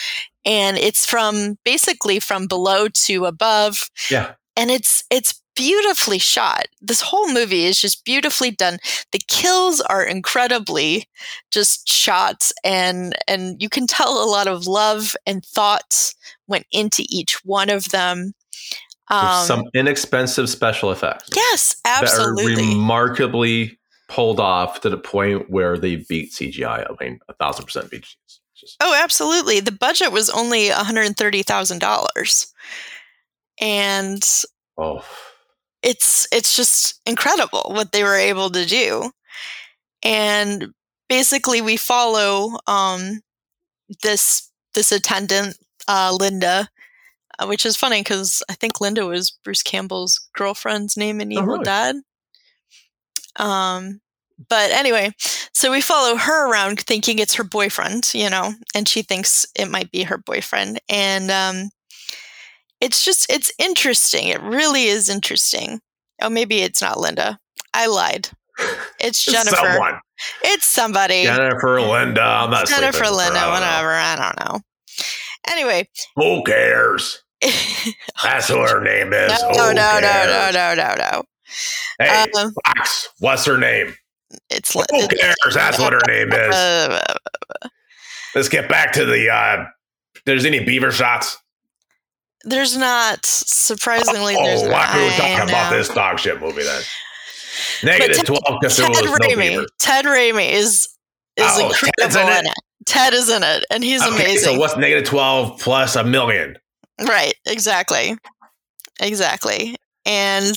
and 0.45 0.77
it's 0.77 1.05
from 1.05 1.57
basically 1.65 2.19
from 2.19 2.47
below 2.47 2.87
to 2.87 3.25
above. 3.25 3.89
Yeah. 4.09 4.33
And 4.55 4.71
it's 4.71 5.03
it's 5.11 5.41
beautifully 5.57 6.19
shot. 6.19 6.67
This 6.79 7.01
whole 7.01 7.33
movie 7.33 7.65
is 7.65 7.81
just 7.81 8.05
beautifully 8.05 8.51
done. 8.51 8.77
The 9.11 9.19
kills 9.27 9.81
are 9.81 10.03
incredibly 10.03 11.09
just 11.51 11.89
shots 11.89 12.53
and 12.63 13.15
and 13.27 13.61
you 13.61 13.67
can 13.67 13.87
tell 13.87 14.23
a 14.23 14.29
lot 14.29 14.47
of 14.47 14.67
love 14.67 15.15
and 15.25 15.43
thoughts 15.43 16.15
went 16.47 16.65
into 16.71 17.03
each 17.09 17.43
one 17.43 17.69
of 17.69 17.89
them. 17.89 18.33
Um, 19.09 19.45
some 19.45 19.63
inexpensive 19.73 20.49
special 20.49 20.91
effects. 20.91 21.29
Yes, 21.35 21.75
absolutely. 21.85 22.55
That 22.55 22.61
are 22.61 22.65
remarkably 22.67 23.79
pulled 24.09 24.39
off 24.39 24.81
to 24.81 24.89
the 24.89 24.97
point 24.97 25.49
where 25.49 25.77
they 25.77 25.97
beat 26.07 26.31
CGI. 26.31 26.85
I 26.85 27.03
mean, 27.03 27.19
a 27.27 27.33
thousand 27.33 27.65
percent 27.65 27.89
beat. 27.89 28.05
Just- 28.55 28.77
oh, 28.79 28.99
absolutely. 29.01 29.59
The 29.59 29.71
budget 29.71 30.11
was 30.11 30.29
only 30.29 30.69
one 30.69 30.85
hundred 30.85 31.15
thirty 31.17 31.41
thousand 31.41 31.79
dollars, 31.79 32.53
and 33.59 34.23
oh, 34.77 35.05
it's 35.87 36.27
it's 36.31 36.55
just 36.55 37.01
incredible 37.05 37.71
what 37.73 37.91
they 37.91 38.03
were 38.03 38.15
able 38.15 38.49
to 38.51 38.65
do, 38.65 39.11
and 40.03 40.73
basically 41.09 41.61
we 41.61 41.77
follow 41.77 42.57
um, 42.67 43.21
this 44.03 44.51
this 44.73 44.91
attendant 44.91 45.57
uh, 45.87 46.15
Linda 46.19 46.69
uh, 47.39 47.45
which 47.45 47.65
is 47.65 47.75
funny 47.75 48.01
because 48.01 48.43
I 48.49 48.53
think 48.53 48.81
Linda 48.81 49.05
was 49.05 49.31
Bruce 49.31 49.63
Campbell's 49.63 50.27
girlfriend's 50.33 50.97
name 50.97 51.21
in 51.21 51.31
oh, 51.33 51.41
Evil 51.41 51.43
oh, 51.43 51.53
really? 51.53 51.63
Dead. 51.63 51.95
Um, 53.35 54.01
but 54.49 54.71
anyway, 54.71 55.11
so 55.53 55.71
we 55.71 55.81
follow 55.81 56.15
her 56.15 56.51
around 56.51 56.79
thinking 56.79 57.19
it's 57.19 57.35
her 57.35 57.43
boyfriend, 57.43 58.11
you 58.13 58.29
know, 58.29 58.53
and 58.75 58.87
she 58.87 59.01
thinks 59.01 59.45
it 59.55 59.69
might 59.69 59.91
be 59.91 60.03
her 60.03 60.17
boyfriend. 60.17 60.79
And 60.89 61.31
um, 61.31 61.69
it's 62.81 63.03
just, 63.03 63.31
it's 63.31 63.51
interesting. 63.59 64.27
It 64.27 64.41
really 64.41 64.85
is 64.85 65.09
interesting. 65.09 65.79
Oh, 66.21 66.29
maybe 66.29 66.59
it's 66.59 66.81
not 66.81 66.99
Linda. 66.99 67.39
I 67.73 67.87
lied. 67.87 68.29
It's 68.99 69.23
Jennifer. 69.31 69.55
Someone. 69.55 69.99
It's 70.43 70.65
somebody. 70.65 71.23
Jennifer 71.23 71.79
Linda. 71.81 72.21
I'm 72.21 72.49
not 72.49 72.67
Jennifer 72.67 73.09
Linda, 73.09 73.39
I 73.39 73.51
whatever. 73.51 73.91
I 73.91 74.15
don't 74.15 74.39
know. 74.45 74.61
Anyway. 75.47 75.87
Who 76.15 76.43
cares? 76.43 77.21
That's 78.23 78.49
what 78.49 78.69
her 78.69 78.83
name 78.83 79.13
is. 79.13 79.31
No, 79.41 79.71
no, 79.71 79.71
no, 79.71 79.99
no, 80.01 80.49
no, 80.51 80.73
no, 80.75 80.95
no. 80.97 81.23
Hey, 81.99 82.25
um, 82.37 82.51
Fox, 82.65 83.09
what's 83.19 83.45
her 83.45 83.57
name? 83.57 83.93
It's 84.49 84.73
who 84.73 85.07
cares? 85.07 85.53
That's 85.53 85.79
what 85.79 85.93
her 85.93 86.01
name 86.07 86.31
is. 86.33 86.55
Let's 88.35 88.49
get 88.49 88.67
back 88.67 88.91
to 88.93 89.05
the. 89.05 89.29
uh 89.29 89.65
There's 90.25 90.45
any 90.45 90.63
beaver 90.63 90.91
shots? 90.91 91.37
There's 92.47 92.77
not. 92.77 93.25
Surprisingly, 93.25 94.35
oh, 94.37 94.43
there's 94.43 94.61
why 94.61 94.69
not. 94.69 94.93
Why 94.93 94.99
are 94.99 95.03
we 95.03 95.09
talking 95.11 95.49
about 95.49 95.69
this 95.71 95.89
dog 95.89 96.19
shit 96.19 96.39
movie 96.39 96.63
then? 96.63 96.81
Negative 97.83 98.25
twelve 98.25 98.59
because 98.61 98.77
there 98.77 98.87
was 98.87 99.01
Raimi, 99.01 99.55
no. 99.55 99.65
Ted 99.79 100.05
Raimi 100.05 100.51
is 100.51 100.87
is 101.35 101.45
oh, 101.45 101.67
incredible 101.67 102.19
in 102.21 102.27
it? 102.27 102.39
in 102.39 102.45
it. 102.47 102.53
Ted 102.85 103.13
is 103.13 103.29
in 103.29 103.43
it, 103.43 103.65
and 103.69 103.83
he's 103.83 104.01
okay, 104.01 104.15
amazing. 104.15 104.53
So 104.53 104.59
what's 104.59 104.77
negative 104.77 105.05
twelve 105.05 105.59
plus 105.59 105.95
a 105.95 106.03
million? 106.03 106.57
Right, 107.01 107.33
exactly. 107.45 108.17
Exactly. 108.99 109.75
And 110.05 110.55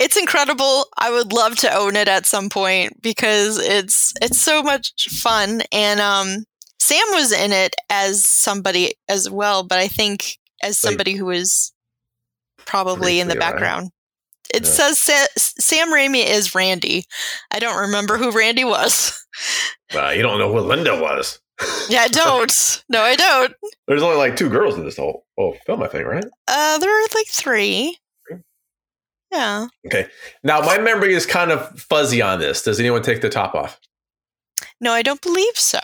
it's 0.00 0.16
incredible. 0.16 0.86
I 0.98 1.10
would 1.10 1.32
love 1.32 1.54
to 1.58 1.72
own 1.72 1.94
it 1.94 2.08
at 2.08 2.26
some 2.26 2.48
point 2.48 3.00
because 3.00 3.56
it's 3.58 4.12
it's 4.20 4.40
so 4.40 4.62
much 4.62 4.92
fun 5.10 5.62
and 5.70 6.00
um 6.00 6.44
Sam 6.80 7.06
was 7.12 7.32
in 7.32 7.52
it 7.52 7.74
as 7.88 8.28
somebody 8.28 8.94
as 9.08 9.30
well, 9.30 9.62
but 9.62 9.78
I 9.78 9.88
think 9.88 10.38
as 10.62 10.78
somebody 10.78 11.14
who 11.14 11.26
was 11.26 11.72
probably 12.58 13.20
in 13.20 13.28
the 13.28 13.36
background. 13.36 13.84
Right? 13.84 14.60
It 14.60 14.64
yeah. 14.64 14.70
says 14.70 14.98
Sa- 14.98 15.26
Sam 15.36 15.92
Raimi 15.92 16.24
is 16.24 16.54
Randy. 16.54 17.04
I 17.50 17.58
don't 17.58 17.80
remember 17.80 18.18
who 18.18 18.30
Randy 18.30 18.64
was. 18.64 19.18
You 19.92 20.22
don't 20.22 20.38
know 20.38 20.52
who 20.52 20.60
Linda 20.60 21.00
was 21.00 21.40
yeah, 21.88 22.00
I 22.00 22.08
don't. 22.08 22.82
No, 22.88 23.02
I 23.02 23.16
don't. 23.16 23.54
There's 23.86 24.02
only 24.02 24.16
like 24.16 24.36
two 24.36 24.48
girls 24.48 24.76
in 24.76 24.84
this 24.84 24.96
whole, 24.96 25.24
whole 25.38 25.56
film, 25.66 25.82
I 25.82 25.88
think, 25.88 26.06
right? 26.06 26.24
Uh, 26.48 26.78
there 26.78 26.90
are 26.90 27.06
like 27.14 27.28
three. 27.28 27.98
Yeah. 29.32 29.68
Okay. 29.86 30.06
Now 30.42 30.60
my 30.60 30.78
memory 30.78 31.14
is 31.14 31.26
kind 31.26 31.50
of 31.50 31.78
fuzzy 31.78 32.22
on 32.22 32.38
this. 32.38 32.62
Does 32.62 32.78
anyone 32.78 33.02
take 33.02 33.20
the 33.20 33.28
top 33.28 33.54
off? 33.54 33.80
No, 34.80 34.92
I 34.92 35.02
don't 35.02 35.20
believe 35.20 35.56
so. 35.56 35.80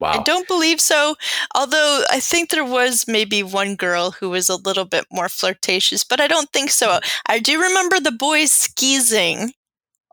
Wow. 0.00 0.12
I 0.12 0.22
don't 0.22 0.48
believe 0.48 0.80
so. 0.80 1.16
Although 1.54 2.04
I 2.10 2.20
think 2.20 2.48
there 2.48 2.64
was 2.64 3.06
maybe 3.06 3.42
one 3.42 3.76
girl 3.76 4.12
who 4.12 4.30
was 4.30 4.48
a 4.48 4.56
little 4.56 4.86
bit 4.86 5.04
more 5.12 5.28
flirtatious, 5.28 6.04
but 6.04 6.20
I 6.20 6.26
don't 6.26 6.50
think 6.52 6.70
so. 6.70 6.88
Mm-hmm. 6.88 7.08
I 7.26 7.38
do 7.38 7.60
remember 7.60 8.00
the 8.00 8.10
boys 8.10 8.50
skeezing 8.50 9.52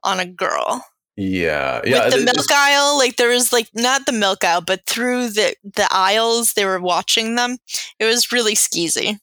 on 0.04 0.20
a 0.20 0.26
girl. 0.26 0.86
Yeah, 1.16 1.82
yeah. 1.84 2.06
With 2.06 2.14
the 2.14 2.26
milk 2.26 2.52
aisle, 2.52 2.98
like 2.98 3.16
there 3.16 3.30
was 3.30 3.52
like 3.52 3.70
not 3.74 4.06
the 4.06 4.12
milk 4.12 4.44
aisle, 4.44 4.62
but 4.62 4.86
through 4.86 5.30
the 5.30 5.56
the 5.64 5.88
aisles, 5.90 6.54
they 6.54 6.66
were 6.66 6.80
watching 6.80 7.36
them. 7.36 7.58
It 7.98 8.06
was 8.06 8.32
really 8.32 8.54
skeezy. 8.54 9.20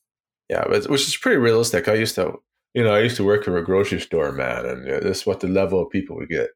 Yeah, 0.48 0.64
but, 0.68 0.90
which 0.90 1.06
is 1.06 1.16
pretty 1.16 1.38
realistic. 1.38 1.88
I 1.88 1.94
used 1.94 2.16
to, 2.16 2.40
you 2.74 2.82
know, 2.82 2.92
I 2.92 3.00
used 3.00 3.16
to 3.16 3.24
work 3.24 3.44
for 3.44 3.56
a 3.56 3.64
grocery 3.64 4.00
store, 4.00 4.32
man, 4.32 4.66
and 4.66 4.90
uh, 4.90 5.00
this 5.00 5.20
is 5.20 5.26
what 5.26 5.40
the 5.40 5.46
level 5.46 5.80
of 5.82 5.90
people 5.90 6.16
we 6.16 6.26
get. 6.26 6.48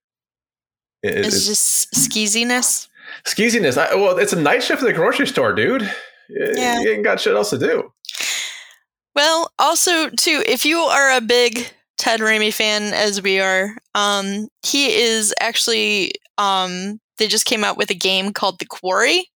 It, 1.02 1.18
it's, 1.18 1.28
it's 1.28 1.46
just 1.46 1.92
skeeziness. 1.92 2.88
Skeeziness. 3.24 3.78
I, 3.78 3.94
well, 3.94 4.18
it's 4.18 4.32
a 4.32 4.40
night 4.40 4.62
shift 4.62 4.82
at 4.82 4.86
the 4.86 4.92
grocery 4.92 5.26
store, 5.26 5.52
dude. 5.52 5.90
Yeah. 6.28 6.80
You 6.80 6.90
ain't 6.90 7.04
got 7.04 7.20
shit 7.20 7.34
else 7.34 7.50
to 7.50 7.59
do. 7.59 7.92
Well, 9.14 9.50
also 9.59 10.11
too, 10.11 10.42
if 10.46 10.64
you 10.64 10.78
are 10.78 11.16
a 11.16 11.20
big 11.20 11.70
Ted 11.96 12.20
Raimi 12.20 12.52
fan 12.52 12.94
as 12.94 13.20
we 13.20 13.40
are, 13.40 13.76
um, 13.94 14.48
he 14.64 14.94
is 14.94 15.34
actually 15.40 16.12
um, 16.36 17.00
they 17.18 17.26
just 17.26 17.44
came 17.44 17.64
out 17.64 17.76
with 17.76 17.90
a 17.90 17.94
game 17.94 18.32
called 18.32 18.59
The 18.59 18.66
Quarry. 18.66 19.28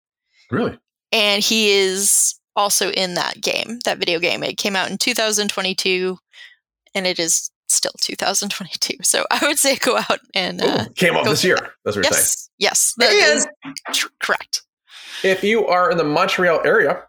Really? 0.50 0.78
And 1.12 1.42
he 1.42 1.70
is 1.70 2.34
also 2.54 2.90
in 2.90 3.14
that 3.14 3.40
game, 3.40 3.78
that 3.84 3.98
video 3.98 4.18
game. 4.18 4.42
It 4.42 4.58
came 4.58 4.76
out 4.76 4.90
in 4.90 4.98
2022 4.98 6.18
and 6.94 7.06
it 7.06 7.18
is 7.18 7.50
still 7.72 7.92
2022. 8.00 8.96
So 9.02 9.24
I 9.30 9.46
would 9.46 9.58
say 9.58 9.76
go 9.76 9.96
out 9.96 10.20
and 10.34 10.62
uh, 10.62 10.86
Ooh, 10.88 10.92
came 10.94 11.16
out 11.16 11.24
this 11.24 11.44
year. 11.44 11.56
That's 11.84 11.96
what 11.96 12.04
you're 12.04 12.04
yes, 12.04 12.14
saying. 12.14 12.50
Yes, 12.58 12.94
that 12.98 13.12
is 13.12 13.46
correct. 14.20 14.62
If 15.22 15.44
you 15.44 15.66
are 15.66 15.90
in 15.90 15.98
the 15.98 16.04
Montreal 16.04 16.60
area, 16.64 17.02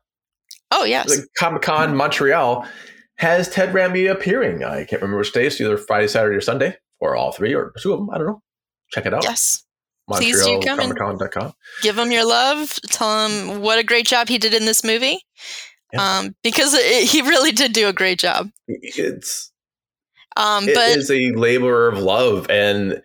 oh 0.71 0.83
yes, 0.83 1.21
Comic 1.37 1.61
Con 1.61 1.95
Montreal, 1.95 2.67
has 3.17 3.49
Ted 3.49 3.73
Raimi 3.73 4.09
appearing. 4.09 4.63
I 4.63 4.83
can't 4.83 5.01
remember 5.01 5.17
which 5.17 5.31
day. 5.31 5.45
It's 5.45 5.59
either 5.61 5.77
Friday, 5.77 6.07
Saturday, 6.07 6.35
or 6.35 6.41
Sunday, 6.41 6.77
or 6.99 7.15
all 7.15 7.31
three, 7.31 7.53
or 7.53 7.73
two 7.79 7.93
of 7.93 7.99
them. 7.99 8.09
I 8.09 8.17
don't 8.17 8.27
know. 8.27 8.41
Check 8.91 9.05
it 9.05 9.13
out. 9.13 9.23
Yes. 9.23 9.63
Please 10.09 10.43
do 10.43 10.59
come 10.59 10.79
and 10.79 10.97
give 11.81 11.97
him 11.97 12.11
your 12.11 12.27
love. 12.27 12.79
Tell 12.89 13.27
him 13.27 13.61
what 13.61 13.79
a 13.79 13.83
great 13.83 14.05
job 14.05 14.27
he 14.27 14.37
did 14.37 14.53
in 14.53 14.65
this 14.65 14.83
movie. 14.83 15.23
Yeah. 15.93 16.19
Um, 16.19 16.35
because 16.43 16.73
it, 16.73 17.07
he 17.07 17.21
really 17.21 17.51
did 17.51 17.73
do 17.73 17.87
a 17.87 17.93
great 17.93 18.19
job. 18.19 18.49
It's 18.67 19.50
um, 20.37 20.67
it 20.67 20.75
but 20.75 20.89
is 20.89 21.11
a 21.11 21.31
labor 21.31 21.87
of 21.87 21.99
love, 21.99 22.49
and 22.49 23.01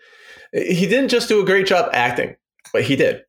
he 0.53 0.87
didn't 0.87 1.09
just 1.09 1.29
do 1.29 1.41
a 1.41 1.45
great 1.45 1.66
job 1.66 1.91
acting, 1.93 2.37
but 2.72 2.83
he 2.83 2.97
did. 2.97 3.24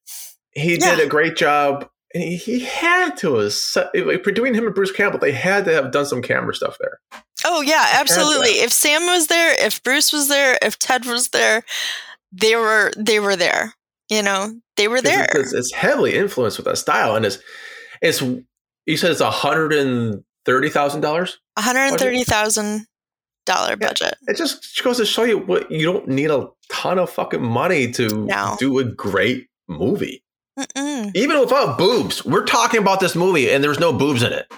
He 0.52 0.76
yeah. 0.76 0.96
did 0.96 1.06
a 1.06 1.10
great 1.10 1.36
job 1.36 1.90
and 2.14 2.24
he 2.24 2.60
had 2.60 3.18
to 3.18 3.36
have 3.36 4.24
doing 4.34 4.54
him 4.54 4.66
and 4.66 4.76
Bruce 4.76 4.92
Campbell. 4.92 5.20
They 5.20 5.32
had 5.32 5.66
to 5.66 5.74
have 5.74 5.92
done 5.92 6.06
some 6.06 6.22
camera 6.22 6.56
stuff 6.56 6.78
there. 6.80 7.00
Oh 7.46 7.62
yeah, 7.62 7.86
absolutely. 7.94 8.52
If 8.52 8.72
Sam 8.72 9.06
was 9.06 9.28
there, 9.28 9.54
if 9.64 9.84
Bruce 9.84 10.14
was 10.14 10.30
there, 10.30 10.58
if 10.62 10.80
Ted 10.80 11.06
was 11.06 11.30
there, 11.30 11.64
they 12.32 12.56
were 12.56 12.92
they 12.98 13.20
were 13.20 13.36
there. 13.36 13.74
You 14.10 14.24
know, 14.24 14.54
they 14.78 14.88
were 14.88 15.02
there. 15.02 15.28
It's, 15.34 15.54
it's 15.54 15.74
heavily 15.74 16.16
influenced 16.16 16.58
with 16.58 16.66
that 16.66 16.78
style, 16.78 17.16
and 17.16 17.26
it's 17.26 17.40
it's 18.02 18.22
you 18.22 18.98
said 18.98 19.12
it's 19.12 19.22
a 19.22 19.32
hundred 19.32 19.74
and 19.74 20.24
thirty 20.46 20.70
thousand 20.70 21.02
dollars. 21.02 21.40
One 21.56 21.66
hundred 21.66 21.90
and 21.90 22.00
thirty 22.00 22.24
thousand 22.24 22.88
dollar 23.48 23.76
budget. 23.76 24.16
It 24.28 24.38
just 24.38 24.84
goes 24.84 24.98
to 24.98 25.06
show 25.06 25.24
you 25.24 25.40
what 25.40 25.72
you 25.72 25.92
don't 25.92 26.08
need 26.08 26.30
a 26.30 26.48
ton 26.70 27.00
of 27.00 27.10
fucking 27.10 27.42
money 27.42 27.92
to 27.94 28.08
no. 28.26 28.56
do 28.60 28.78
a 28.78 28.84
great 28.84 29.48
movie. 29.68 30.24
Mm-mm. 30.60 31.16
Even 31.16 31.40
without 31.40 31.78
boobs, 31.78 32.26
we're 32.26 32.46
talking 32.46 32.80
about 32.80 33.00
this 33.00 33.16
movie 33.16 33.50
and 33.50 33.64
there's 33.64 33.80
no 33.80 33.94
boobs 33.94 34.22
in 34.24 34.34
it. 34.34 34.52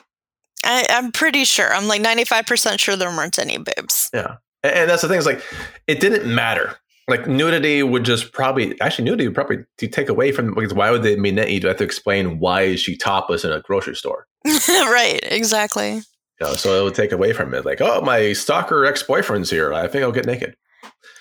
I, 0.64 0.86
am 0.90 1.12
pretty 1.12 1.46
sure. 1.46 1.74
I'm 1.74 1.88
like 1.88 2.02
95% 2.02 2.80
sure 2.80 2.96
there 2.96 3.10
weren't 3.10 3.40
any 3.40 3.58
boobs. 3.58 4.10
Yeah. 4.14 4.38
And, 4.64 4.74
and 4.74 4.90
that's 4.90 5.02
the 5.02 5.08
thing 5.08 5.20
is 5.20 5.26
like, 5.26 5.42
it 5.88 6.00
didn't 6.00 6.34
matter. 6.34 6.76
Like 7.08 7.28
nudity 7.28 7.82
would 7.82 8.06
just 8.06 8.34
probably, 8.34 8.80
actually 8.82 9.06
nudity 9.06 9.28
would 9.28 9.36
probably 9.36 9.66
take 9.78 10.10
away 10.10 10.32
from, 10.32 10.54
because 10.54 10.74
why 10.74 10.92
would 10.92 11.04
they 11.04 11.16
mean 11.16 11.36
that 11.36 11.52
you 11.52 11.60
have 11.68 11.78
to 11.78 11.84
explain 11.84 12.40
why 12.40 12.62
is 12.64 12.80
she 12.80 12.96
topless 12.96 13.44
in 13.44 13.52
a 13.52 13.62
grocery 13.62 13.96
store? 13.96 14.28
right. 14.46 15.20
Exactly. 15.24 16.02
You 16.40 16.48
know, 16.48 16.54
so 16.54 16.80
it 16.80 16.84
would 16.84 16.96
take 16.96 17.12
away 17.12 17.34
from 17.34 17.54
it. 17.54 17.66
Like, 17.66 17.82
oh, 17.82 18.02
my 18.02 18.34
stalker 18.34 18.86
ex-boyfriend's 18.86 19.50
here. 19.50 19.74
I 19.74 19.88
think 19.88 20.04
I'll 20.04 20.12
get 20.12 20.26
naked. 20.26 20.56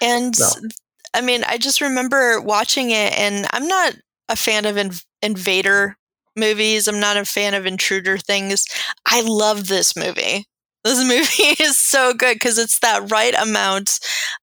And 0.00 0.38
no. 0.38 0.48
I 1.14 1.20
mean, 1.20 1.42
I 1.44 1.58
just 1.58 1.80
remember 1.80 2.40
watching 2.40 2.90
it 2.90 3.12
and 3.18 3.46
I'm 3.50 3.66
not 3.66 3.94
a 4.28 4.36
fan 4.36 4.66
of 4.66 4.76
inv- 4.76 5.04
invader 5.22 5.96
movies. 6.36 6.86
I'm 6.86 7.00
not 7.00 7.16
a 7.16 7.24
fan 7.24 7.54
of 7.54 7.66
intruder 7.66 8.18
things. 8.18 8.64
I 9.06 9.22
love 9.22 9.66
this 9.66 9.96
movie. 9.96 10.46
This 10.88 11.04
movie 11.04 11.62
is 11.62 11.78
so 11.78 12.14
good 12.14 12.36
because 12.36 12.56
it's 12.56 12.78
that 12.78 13.10
right 13.10 13.34
amount 13.38 14.00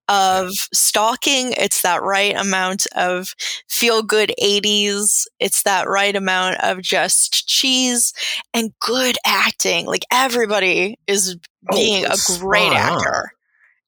of 0.08 0.52
stalking. 0.72 1.54
It's 1.54 1.82
that 1.82 2.04
right 2.04 2.36
amount 2.40 2.86
of 2.96 3.34
feel 3.68 4.04
good 4.04 4.32
80s. 4.40 5.26
It's 5.40 5.64
that 5.64 5.88
right 5.88 6.16
amount 6.16 6.58
of 6.64 6.84
just 6.84 7.48
cheese 7.48 8.14
and 8.54 8.72
good 8.80 9.18
acting. 9.26 9.88
Like 9.88 10.06
everybody 10.12 11.00
is 11.08 11.36
oh, 11.72 11.76
being 11.76 12.06
oh, 12.06 12.14
a 12.14 12.40
great 12.40 12.74
actor. 12.74 13.32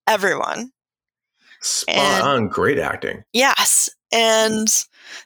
Everyone. 0.08 0.72
Spot 1.62 1.96
and, 1.96 2.24
on. 2.24 2.48
Great 2.48 2.80
acting. 2.80 3.22
Yes. 3.34 3.88
And 4.12 4.68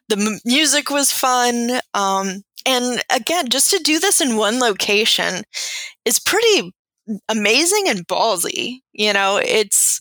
the 0.09 0.17
m- 0.17 0.39
music 0.43 0.89
was 0.89 1.13
fun. 1.13 1.79
Um, 1.93 2.43
and 2.65 3.01
again, 3.09 3.47
just 3.47 3.71
to 3.71 3.79
do 3.81 3.99
this 3.99 4.19
in 4.19 4.35
one 4.35 4.59
location 4.59 5.43
is 6.03 6.19
pretty 6.19 6.73
amazing 7.29 7.85
and 7.87 8.07
ballsy. 8.07 8.79
You 8.93 9.13
know, 9.13 9.37
it's 9.37 9.99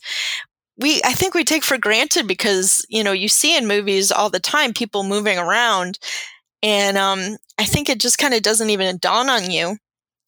we 0.78 1.00
I 1.04 1.12
think 1.12 1.34
we 1.34 1.44
take 1.44 1.64
for 1.64 1.78
granted 1.78 2.26
because, 2.26 2.84
you 2.88 3.04
know, 3.04 3.12
you 3.12 3.28
see 3.28 3.56
in 3.56 3.66
movies 3.66 4.10
all 4.10 4.30
the 4.30 4.40
time 4.40 4.72
people 4.72 5.02
moving 5.04 5.38
around 5.38 5.98
and 6.62 6.96
um 6.96 7.36
I 7.58 7.64
think 7.64 7.88
it 7.88 8.00
just 8.00 8.18
kind 8.18 8.34
of 8.34 8.42
doesn't 8.42 8.70
even 8.70 8.98
dawn 8.98 9.28
on 9.28 9.50
you 9.50 9.76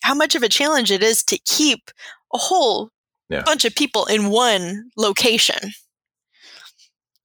how 0.03 0.15
much 0.15 0.35
of 0.35 0.43
a 0.43 0.49
challenge 0.49 0.91
it 0.91 1.03
is 1.03 1.23
to 1.25 1.39
keep 1.39 1.91
a 2.35 2.39
whole 2.39 2.91
yeah. 3.29 3.43
bunch 3.43 3.65
of 3.65 3.75
people 3.75 4.05
in 4.07 4.31
one 4.31 4.91
location. 4.97 5.73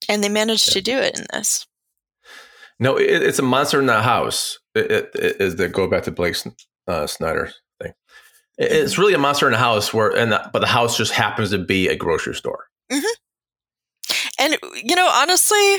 And 0.07 0.23
they 0.23 0.29
managed 0.29 0.69
yeah. 0.69 0.73
to 0.73 0.81
do 0.81 0.97
it 0.97 1.19
in 1.19 1.25
this. 1.33 1.65
No, 2.79 2.97
it, 2.97 3.23
it's 3.23 3.39
a 3.39 3.43
monster 3.43 3.79
in 3.79 3.87
the 3.87 4.01
house. 4.01 4.59
It, 4.75 4.91
it, 4.91 5.11
it 5.15 5.41
is 5.41 5.55
that 5.57 5.73
go 5.73 5.87
back 5.87 6.03
to 6.03 6.11
Blake 6.11 6.37
uh, 6.87 7.07
Snyder. 7.07 7.51
It's 8.57 8.97
really 8.97 9.13
a 9.13 9.17
monster 9.17 9.45
in 9.45 9.51
the 9.51 9.57
house 9.57 9.93
where, 9.93 10.09
and 10.09 10.31
the, 10.31 10.49
but 10.51 10.59
the 10.59 10.67
house 10.67 10.97
just 10.97 11.11
happens 11.11 11.51
to 11.51 11.57
be 11.57 11.87
a 11.87 11.95
grocery 11.95 12.35
store. 12.35 12.65
Mm-hmm. 12.91 13.05
And 14.39 14.57
you 14.83 14.95
know, 14.95 15.09
honestly, 15.11 15.77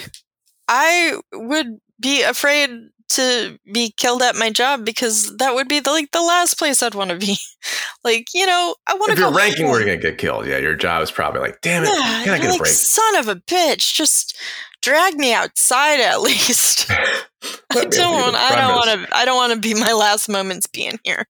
I 0.69 1.19
would 1.33 1.79
be 2.01 2.23
afraid 2.23 2.71
to 3.11 3.59
be 3.73 3.93
killed 3.97 4.23
at 4.23 4.37
my 4.37 4.51
job 4.51 4.85
because 4.85 5.35
that 5.39 5.55
would 5.55 5.69
be 5.69 5.81
the, 5.81 5.91
like 5.91 6.11
the 6.11 6.21
last 6.21 6.59
place 6.59 6.83
I'd 6.83 6.95
want 6.95 7.11
to 7.11 7.17
be. 7.17 7.37
like, 8.05 8.29
you 8.35 8.47
know, 8.47 8.77
I 8.87 8.95
want 8.95 9.07
to. 9.07 9.13
If 9.13 9.19
you're 9.19 9.33
ranking 9.33 9.65
home. 9.65 9.73
where 9.73 9.81
you're 9.81 9.89
gonna 9.89 10.03
get 10.03 10.19
killed, 10.19 10.47
yeah, 10.47 10.59
your 10.59 10.75
job 10.75 11.03
is 11.03 11.11
probably 11.11 11.41
like, 11.41 11.61
damn 11.63 11.85
it, 11.85 11.89
yeah, 11.89 12.25
can 12.25 12.35
I 12.35 12.39
get 12.39 12.49
like, 12.49 12.57
a 12.57 12.59
break? 12.59 12.73
Son 12.73 13.17
of 13.17 13.29
a 13.29 13.37
bitch, 13.37 13.95
just 13.95 14.37
drag 14.83 15.15
me 15.15 15.33
outside 15.33 16.01
at 16.01 16.21
least. 16.21 16.91
I 16.91 17.85
don't 17.85 18.15
want. 18.15 18.37
I 18.37 18.57
don't 18.57 18.75
want 18.75 18.91
to. 18.91 19.17
I 19.17 19.25
don't 19.25 19.37
want 19.37 19.53
to 19.55 19.61
be 19.61 19.75
my 19.75 19.93
last 19.93 20.29
moments 20.29 20.67
being 20.67 20.99
here. 21.05 21.27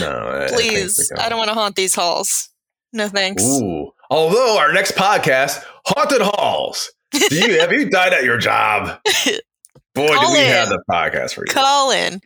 No, 0.00 0.46
please. 0.48 1.12
I, 1.16 1.26
I 1.26 1.28
don't 1.28 1.38
want 1.38 1.48
to 1.48 1.54
haunt 1.54 1.76
these 1.76 1.94
halls. 1.94 2.48
No 2.92 3.08
thanks. 3.08 3.42
Ooh. 3.44 3.92
Although 4.10 4.58
our 4.58 4.72
next 4.72 4.96
podcast, 4.96 5.62
haunted 5.86 6.22
halls. 6.22 6.90
Do 7.12 7.34
you 7.34 7.60
have 7.60 7.72
you 7.72 7.88
died 7.88 8.12
at 8.12 8.24
your 8.24 8.38
job? 8.38 9.00
Boy, 9.94 10.14
Call 10.14 10.28
do 10.28 10.32
we 10.32 10.40
in. 10.40 10.46
have 10.46 10.68
the 10.68 10.82
podcast 10.90 11.34
for 11.34 11.44
you. 11.46 11.52
Call 11.52 11.90
in. 11.90 12.14
Uh, 12.14 12.18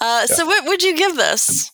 yeah. 0.00 0.26
So, 0.26 0.46
what 0.46 0.66
would 0.66 0.82
you 0.82 0.96
give 0.96 1.16
this? 1.16 1.70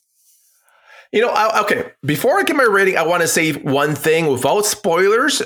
You 1.13 1.23
know, 1.23 1.31
I, 1.31 1.61
okay. 1.63 1.91
Before 2.05 2.39
I 2.39 2.43
give 2.43 2.57
my 2.57 2.65
rating, 2.65 2.97
I 2.97 3.03
want 3.03 3.23
to 3.23 3.29
say 3.29 3.53
one 3.53 3.95
thing 3.95 4.27
without 4.27 4.67
spoilers. 4.67 5.43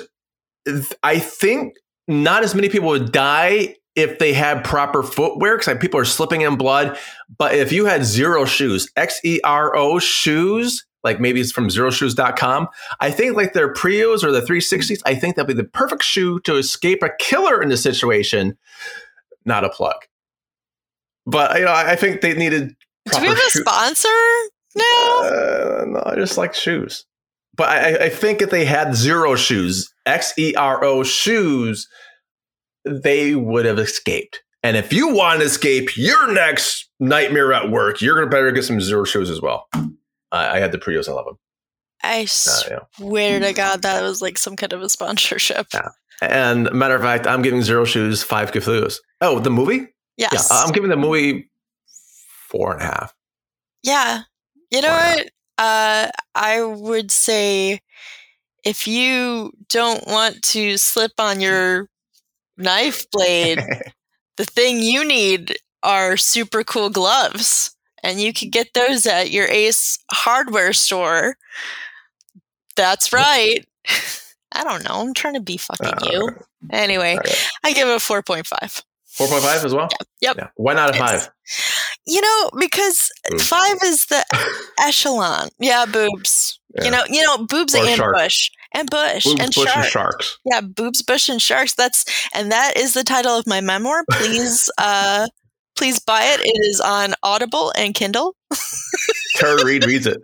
I 1.03 1.19
think 1.19 1.75
not 2.07 2.43
as 2.43 2.55
many 2.55 2.69
people 2.69 2.89
would 2.89 3.11
die 3.11 3.75
if 4.01 4.19
they 4.19 4.33
had 4.33 4.63
proper 4.63 5.03
footwear 5.03 5.55
because 5.55 5.67
like 5.67 5.79
people 5.79 5.99
are 5.99 6.05
slipping 6.05 6.41
in 6.41 6.55
blood. 6.55 6.97
But 7.37 7.55
if 7.55 7.71
you 7.71 7.85
had 7.85 8.01
Xero 8.01 8.47
shoes, 8.47 8.89
X 8.95 9.19
E 9.23 9.39
R 9.43 9.75
O 9.75 9.99
shoes, 9.99 10.85
like 11.03 11.19
maybe 11.19 11.39
it's 11.41 11.51
from 11.51 11.67
xeroshoes.com, 11.67 12.67
I 12.99 13.11
think 13.11 13.35
like 13.35 13.53
their 13.53 13.73
Prios 13.73 14.23
or 14.23 14.31
the 14.31 14.41
360s, 14.41 15.01
I 15.05 15.15
think 15.15 15.35
that'd 15.35 15.47
be 15.47 15.53
the 15.53 15.67
perfect 15.67 16.03
shoe 16.03 16.39
to 16.41 16.55
escape 16.55 17.03
a 17.03 17.09
killer 17.19 17.61
in 17.61 17.69
the 17.69 17.77
situation, 17.77 18.57
not 19.45 19.63
a 19.63 19.69
plug. 19.69 19.95
But 21.25 21.59
you 21.59 21.65
know, 21.65 21.73
I 21.73 21.95
think 21.95 22.21
they 22.21 22.33
needed. 22.33 22.75
Do 23.11 23.21
we 23.21 23.27
have 23.27 23.37
a 23.37 23.49
sponsor 23.49 24.09
now? 24.75 25.19
Uh, 25.23 25.85
no, 25.87 26.03
I 26.05 26.15
just 26.15 26.37
like 26.37 26.53
shoes. 26.53 27.05
But 27.55 27.69
I, 27.69 28.05
I 28.05 28.09
think 28.09 28.41
if 28.41 28.49
they 28.49 28.65
had 28.65 28.89
Xero 28.89 29.35
shoes, 29.35 29.93
X 30.05 30.33
E 30.37 30.55
R 30.55 30.83
O 30.83 31.03
shoes, 31.03 31.87
they 32.85 33.35
would 33.35 33.65
have 33.65 33.79
escaped. 33.79 34.41
And 34.61 34.75
if 34.75 34.91
you 34.91 35.13
want 35.13 35.39
to 35.39 35.45
escape 35.45 35.95
your 35.95 36.31
next 36.33 36.89
nightmare 36.99 37.53
at 37.53 37.69
work, 37.69 38.01
you're 38.01 38.15
gonna 38.15 38.29
better 38.29 38.51
get 38.51 38.65
some 38.65 38.77
Xero 38.77 39.05
shoes 39.07 39.29
as 39.29 39.41
well. 39.41 39.67
I, 40.31 40.57
I 40.57 40.59
had 40.59 40.71
the 40.71 40.77
Prios, 40.77 41.07
I 41.07 41.13
love 41.13 41.25
them. 41.25 41.37
I 42.03 42.25
swear 42.25 42.81
uh, 43.37 43.39
yeah. 43.39 43.39
to 43.39 43.53
God, 43.53 43.81
that 43.81 44.01
was 44.01 44.21
like 44.21 44.37
some 44.37 44.55
kind 44.55 44.73
of 44.73 44.81
a 44.81 44.89
sponsorship. 44.89 45.67
Yeah. 45.73 45.89
And 46.21 46.71
matter 46.71 46.95
of 46.95 47.01
fact, 47.01 47.27
I'm 47.27 47.41
giving 47.41 47.61
Xero 47.61 47.85
Shoes 47.85 48.23
five 48.23 48.51
Cthulhu's. 48.51 49.01
Oh, 49.21 49.39
the 49.39 49.49
movie? 49.49 49.87
Yes. 50.17 50.49
Yeah, 50.51 50.57
I'm 50.59 50.71
giving 50.71 50.89
the 50.89 50.97
movie 50.97 51.49
four 52.49 52.73
and 52.73 52.81
a 52.81 52.85
half. 52.85 53.13
Yeah. 53.83 54.23
You 54.71 54.81
know 54.81 54.91
what? 54.91 55.29
Uh, 55.57 56.09
I 56.35 56.61
would 56.61 57.11
say 57.11 57.79
if 58.65 58.87
you 58.87 59.51
don't 59.69 60.05
want 60.07 60.41
to 60.41 60.77
slip 60.77 61.13
on 61.19 61.39
your 61.39 61.89
knife 62.59 63.09
blade, 63.11 63.63
the 64.37 64.45
thing 64.45 64.79
you 64.79 65.05
need 65.05 65.57
are 65.81 66.17
super 66.17 66.63
cool 66.63 66.89
gloves. 66.89 67.75
And 68.03 68.21
you 68.21 68.31
can 68.31 68.49
get 68.49 68.73
those 68.73 69.05
at 69.05 69.31
your 69.31 69.47
Ace 69.47 69.97
hardware 70.11 70.73
store. 70.73 71.37
That's 72.75 73.11
right. 73.11 73.65
I 74.51 74.63
don't 74.63 74.83
know. 74.83 75.01
I'm 75.01 75.13
trying 75.13 75.33
to 75.35 75.41
be 75.41 75.57
fucking 75.57 75.87
uh, 75.87 76.09
you. 76.09 76.29
Anyway, 76.71 77.17
right. 77.17 77.51
I 77.63 77.73
give 77.73 77.87
it 77.87 77.91
a 77.91 77.95
4.5. 77.95 78.43
4.5 78.47 79.65
as 79.65 79.75
well? 79.75 79.89
Yep. 79.91 80.07
yep. 80.21 80.35
Yeah. 80.37 80.47
Why 80.55 80.73
not 80.73 80.95
a 80.95 80.97
5? 80.97 81.29
You 82.07 82.21
know, 82.21 82.49
because 82.57 83.11
boobs. 83.29 83.47
5 83.47 83.77
is 83.83 84.05
the 84.05 84.23
echelon. 84.79 85.49
Yeah, 85.59 85.85
boobs. 85.85 86.59
Yeah. 86.75 86.85
You 86.85 86.91
know, 86.91 87.03
you 87.09 87.23
know, 87.23 87.45
boobs 87.45 87.75
or 87.75 87.85
and 87.85 87.97
shark. 87.97 88.15
bush 88.15 88.49
and 88.73 88.89
bush 88.89 89.25
boobs, 89.25 89.41
and, 89.41 89.53
bush 89.53 89.65
shark. 89.65 89.77
and 89.77 89.85
sharks. 89.85 90.39
Yeah, 90.45 90.61
boobs, 90.61 91.01
bush, 91.01 91.29
and 91.29 91.41
sharks. 91.41 91.75
That's 91.75 92.05
and 92.33 92.51
that 92.51 92.77
is 92.77 92.93
the 92.93 93.03
title 93.03 93.37
of 93.37 93.47
my 93.47 93.61
memoir. 93.61 94.03
Please, 94.11 94.69
uh, 94.77 95.27
please 95.75 95.99
buy 95.99 96.21
it. 96.23 96.41
It 96.43 96.67
is 96.67 96.81
on 96.81 97.13
Audible 97.23 97.71
and 97.77 97.93
Kindle. 97.93 98.35
Tara 99.35 99.63
Reid 99.63 99.85
reads 99.85 100.07
it. 100.07 100.21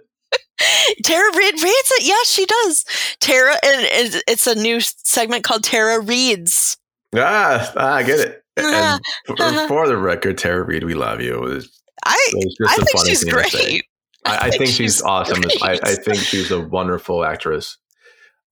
Tara 1.04 1.38
Reid 1.38 1.54
reads 1.56 1.92
it. 1.92 2.06
Yes, 2.06 2.30
she 2.30 2.46
does. 2.46 2.86
Tara, 3.20 3.54
and 3.54 4.22
it's 4.28 4.48
a 4.48 4.56
new 4.56 4.80
segment 4.80 5.44
called 5.44 5.64
Tara 5.64 6.00
Reads. 6.00 6.78
Ah, 7.16 7.72
I 7.76 8.04
get 8.04 8.20
it. 8.20 8.42
And 8.58 9.02
for, 9.26 9.68
for, 9.68 9.88
the 9.90 9.98
record, 9.98 10.38
Tara 10.38 10.64
Reid, 10.64 10.86
we 10.86 10.94
love 10.94 11.20
you. 11.20 11.62
I, 12.06 12.32
I 12.66 12.76
think 12.78 13.06
she's 13.06 13.26
great. 13.26 13.84
I, 14.24 14.48
I, 14.48 14.50
think, 14.50 14.68
she's, 14.68 14.76
she's 14.76 15.02
awesome. 15.02 15.44
I, 15.62 15.78
I, 15.84 15.96
think 15.96 16.20
she's 16.20 16.52
a 16.52 16.62
wonderful 16.62 17.26
actress. 17.26 17.78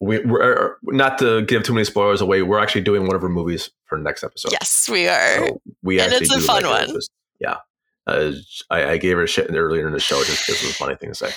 We, 0.03 0.17
are 0.17 0.41
er, 0.41 0.77
not 0.83 1.17
to 1.19 1.43
give 1.43 1.63
too 1.63 1.73
many 1.73 1.85
spoilers 1.85 2.19
away. 2.19 2.41
We're 2.41 2.59
actually 2.59 2.81
doing 2.81 3.03
one 3.07 3.15
of 3.15 3.21
her 3.21 3.29
movies 3.29 3.69
for 3.85 3.97
the 3.97 4.03
next 4.03 4.23
episode. 4.23 4.51
Yes, 4.51 4.89
we 4.89 5.07
are. 5.07 5.47
So 5.47 5.61
we 5.81 5.99
and 6.01 6.11
it's 6.11 6.33
a 6.33 6.41
fun 6.41 6.63
like 6.63 6.89
one. 6.89 6.99
yeah, 7.39 7.57
uh, 8.07 8.33
I, 8.69 8.91
I, 8.91 8.97
gave 8.97 9.15
her 9.17 9.25
shit 9.27 9.49
earlier 9.53 9.87
in 9.87 9.93
the 9.93 9.99
show 9.99 10.21
just 10.23 10.45
because 10.45 10.61
it 10.61 10.65
was 10.65 10.75
a 10.75 10.77
funny 10.77 10.95
thing 10.95 11.09
to 11.09 11.15
say. 11.15 11.31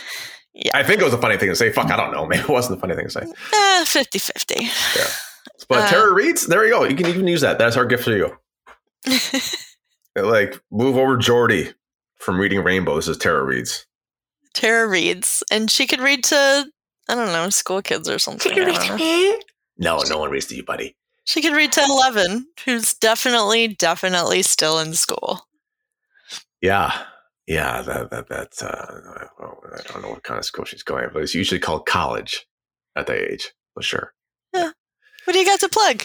Yeah. 0.52 0.72
I 0.74 0.82
think 0.82 1.00
it 1.00 1.04
was 1.04 1.14
a 1.14 1.18
funny 1.18 1.36
thing 1.36 1.50
to 1.50 1.56
say. 1.56 1.70
Fuck, 1.70 1.90
I 1.90 1.96
don't 1.96 2.12
know. 2.12 2.26
Maybe 2.26 2.42
it 2.48 2.48
wasn't 2.48 2.78
a 2.78 2.80
funny 2.80 2.96
thing 2.96 3.04
to 3.04 3.10
say. 3.10 3.26
Uh, 3.52 3.84
50 3.84 4.18
50. 4.18 4.54
Yeah. 4.64 4.70
But 5.68 5.78
uh, 5.78 5.88
Tara 5.88 6.12
Reads, 6.12 6.46
there 6.46 6.64
you 6.64 6.70
go. 6.72 6.84
You 6.84 6.96
can 6.96 7.06
even 7.06 7.28
use 7.28 7.42
that. 7.42 7.58
That's 7.58 7.76
our 7.76 7.84
gift 7.84 8.04
for 8.04 8.16
you. 8.16 8.36
like, 10.16 10.60
move 10.72 10.96
over 10.96 11.16
Geordi 11.16 11.74
from 12.16 12.40
reading 12.40 12.64
Rainbow. 12.64 12.96
This 12.96 13.08
is 13.08 13.16
Tara 13.16 13.44
Reads. 13.44 13.86
Tara 14.54 14.88
reads, 14.88 15.44
and 15.50 15.70
she 15.70 15.86
could 15.86 16.00
read 16.00 16.24
to 16.24 16.66
I 17.08 17.14
don't 17.14 17.32
know 17.32 17.48
school 17.50 17.82
kids 17.82 18.08
or 18.08 18.18
something. 18.18 18.52
She 18.52 18.58
could 18.58 18.66
read 18.66 18.80
to. 18.80 19.40
No, 19.78 20.00
no 20.08 20.18
one 20.18 20.30
reads 20.30 20.46
to 20.46 20.56
you, 20.56 20.64
buddy. 20.64 20.96
She 21.24 21.42
could 21.42 21.54
read 21.54 21.72
to 21.72 21.82
eleven, 21.82 22.46
who's 22.64 22.94
definitely, 22.94 23.68
definitely 23.68 24.42
still 24.42 24.78
in 24.78 24.94
school. 24.94 25.46
Yeah, 26.60 26.96
yeah. 27.46 27.82
That 27.82 28.10
that 28.10 28.28
that's. 28.28 28.62
Uh, 28.62 29.26
well, 29.38 29.60
I 29.72 29.92
don't 29.92 30.02
know 30.02 30.10
what 30.10 30.22
kind 30.22 30.38
of 30.38 30.44
school 30.44 30.64
she's 30.64 30.82
going, 30.82 31.04
to, 31.04 31.10
but 31.10 31.22
it's 31.22 31.34
usually 31.34 31.60
called 31.60 31.86
college 31.86 32.46
at 32.94 33.06
that 33.06 33.18
age 33.18 33.52
for 33.74 33.82
sure. 33.82 34.12
Yeah. 34.54 34.70
What 35.24 35.32
do 35.32 35.38
you 35.38 35.46
got 35.46 35.60
to 35.60 35.68
plug? 35.68 36.04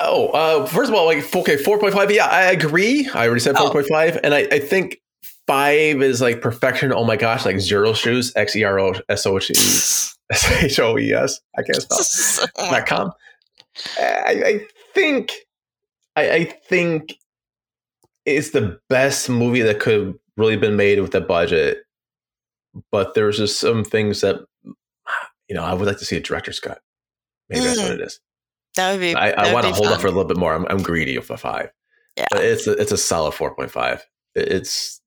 Oh, 0.00 0.28
uh, 0.28 0.66
first 0.66 0.90
of 0.90 0.94
all, 0.94 1.06
like 1.06 1.34
okay, 1.34 1.56
four 1.56 1.78
point 1.78 1.92
five. 1.92 2.10
Yeah, 2.10 2.26
I 2.26 2.44
agree. 2.44 3.08
I 3.12 3.26
already 3.26 3.40
said 3.40 3.56
four 3.56 3.72
point 3.72 3.86
oh. 3.90 3.94
five, 3.94 4.18
and 4.22 4.32
I, 4.32 4.46
I 4.52 4.58
think 4.60 5.00
five 5.48 6.02
is 6.02 6.20
like 6.20 6.40
perfection. 6.40 6.92
Oh 6.92 7.04
my 7.04 7.16
gosh, 7.16 7.44
like 7.44 7.56
Xero 7.56 7.96
shoes, 7.96 8.32
X 8.36 8.54
E 8.54 8.62
R 8.62 8.78
O 8.78 8.94
S 9.08 9.26
O 9.26 9.36
S 9.38 10.16
H 10.62 10.78
O 10.78 10.96
E 10.96 11.12
S. 11.12 11.40
I 11.56 11.62
can't 11.62 11.82
spell. 11.82 12.48
Dot 12.70 12.86
com. 12.86 13.12
I, 13.98 14.42
I 14.44 14.60
think, 14.94 15.32
I, 16.14 16.30
I 16.30 16.44
think 16.44 17.14
it's 18.26 18.50
the 18.50 18.78
best 18.88 19.28
movie 19.28 19.62
that 19.62 19.80
could 19.80 20.06
have 20.06 20.14
really 20.36 20.56
been 20.56 20.76
made 20.76 21.00
with 21.00 21.12
the 21.12 21.20
budget. 21.20 21.78
But 22.92 23.14
there's 23.14 23.38
just 23.38 23.58
some 23.58 23.82
things 23.82 24.20
that, 24.20 24.44
you 25.48 25.54
know, 25.54 25.64
I 25.64 25.74
would 25.74 25.86
like 25.86 25.98
to 25.98 26.04
see 26.04 26.16
a 26.16 26.20
director's 26.20 26.60
cut. 26.60 26.80
Maybe 27.48 27.62
mm. 27.62 27.64
that's 27.64 27.78
what 27.80 27.90
mm. 27.90 27.94
it 27.94 28.00
is. 28.02 28.20
That 28.76 28.92
would 28.92 29.00
be. 29.00 29.14
I, 29.14 29.30
I 29.30 29.52
want 29.52 29.66
to 29.66 29.72
hold 29.72 29.88
up 29.88 30.00
for 30.00 30.06
a 30.06 30.10
little 30.10 30.26
bit 30.26 30.36
more. 30.36 30.54
I'm, 30.54 30.66
I'm 30.68 30.82
greedy 30.82 31.16
of 31.16 31.30
a 31.30 31.36
five. 31.36 31.70
Yeah, 32.16 32.26
but 32.30 32.44
it's 32.44 32.66
a, 32.66 32.72
it's 32.72 32.92
a 32.92 32.98
solid 32.98 33.32
four 33.32 33.54
point 33.54 33.70
five. 33.70 34.04
It's 34.34 34.97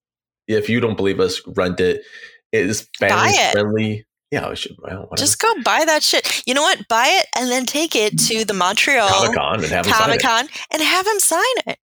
if 0.58 0.70
you 0.70 0.80
don't 0.80 0.96
believe 0.96 1.20
us, 1.20 1.42
rent 1.48 1.80
it. 1.80 2.04
It 2.52 2.66
is 2.66 2.88
family 2.98 3.34
friendly. 3.52 4.06
Yeah, 4.32 4.48
I 4.48 4.54
should. 4.54 4.78
Well, 4.80 5.10
Just 5.18 5.40
go 5.40 5.54
buy 5.64 5.84
that 5.86 6.04
shit. 6.04 6.42
You 6.48 6.54
know 6.54 6.62
what? 6.62 6.88
Buy 6.88 7.06
it 7.08 7.28
and 7.38 7.52
then 7.52 7.66
take 7.66 7.96
it 7.96 8.18
to 8.18 8.46
the 8.46 8.54
Montreal 8.54 9.10
Comic 9.10 9.36
Con 9.36 9.56
and 9.56 9.66
have 9.66 9.86
Comic 9.86 10.22
Con 10.22 10.48
and 10.72 10.82
have 10.82 11.06
him 11.06 11.20
sign 11.20 11.42
it 11.68 11.78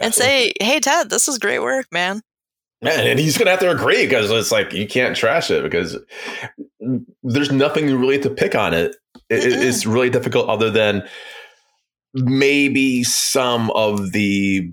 and 0.00 0.12
say, 0.12 0.52
"Hey, 0.60 0.80
Ted, 0.80 1.08
this 1.08 1.28
is 1.28 1.38
great 1.38 1.60
work, 1.60 1.86
man." 1.92 2.22
Man, 2.82 3.06
and 3.06 3.18
he's 3.18 3.38
gonna 3.38 3.50
have 3.50 3.60
to 3.60 3.70
agree 3.70 4.06
because 4.06 4.30
it's 4.30 4.52
like 4.52 4.72
you 4.72 4.86
can't 4.86 5.16
trash 5.16 5.50
it 5.50 5.62
because 5.62 5.96
there's 7.22 7.52
nothing 7.52 7.94
really 7.98 8.18
to 8.20 8.30
pick 8.30 8.54
on 8.54 8.74
it. 8.74 8.96
it 9.30 9.44
it's 9.44 9.86
really 9.86 10.10
difficult, 10.10 10.48
other 10.48 10.70
than 10.70 11.08
maybe 12.14 13.04
some 13.04 13.70
of 13.72 14.12
the 14.12 14.72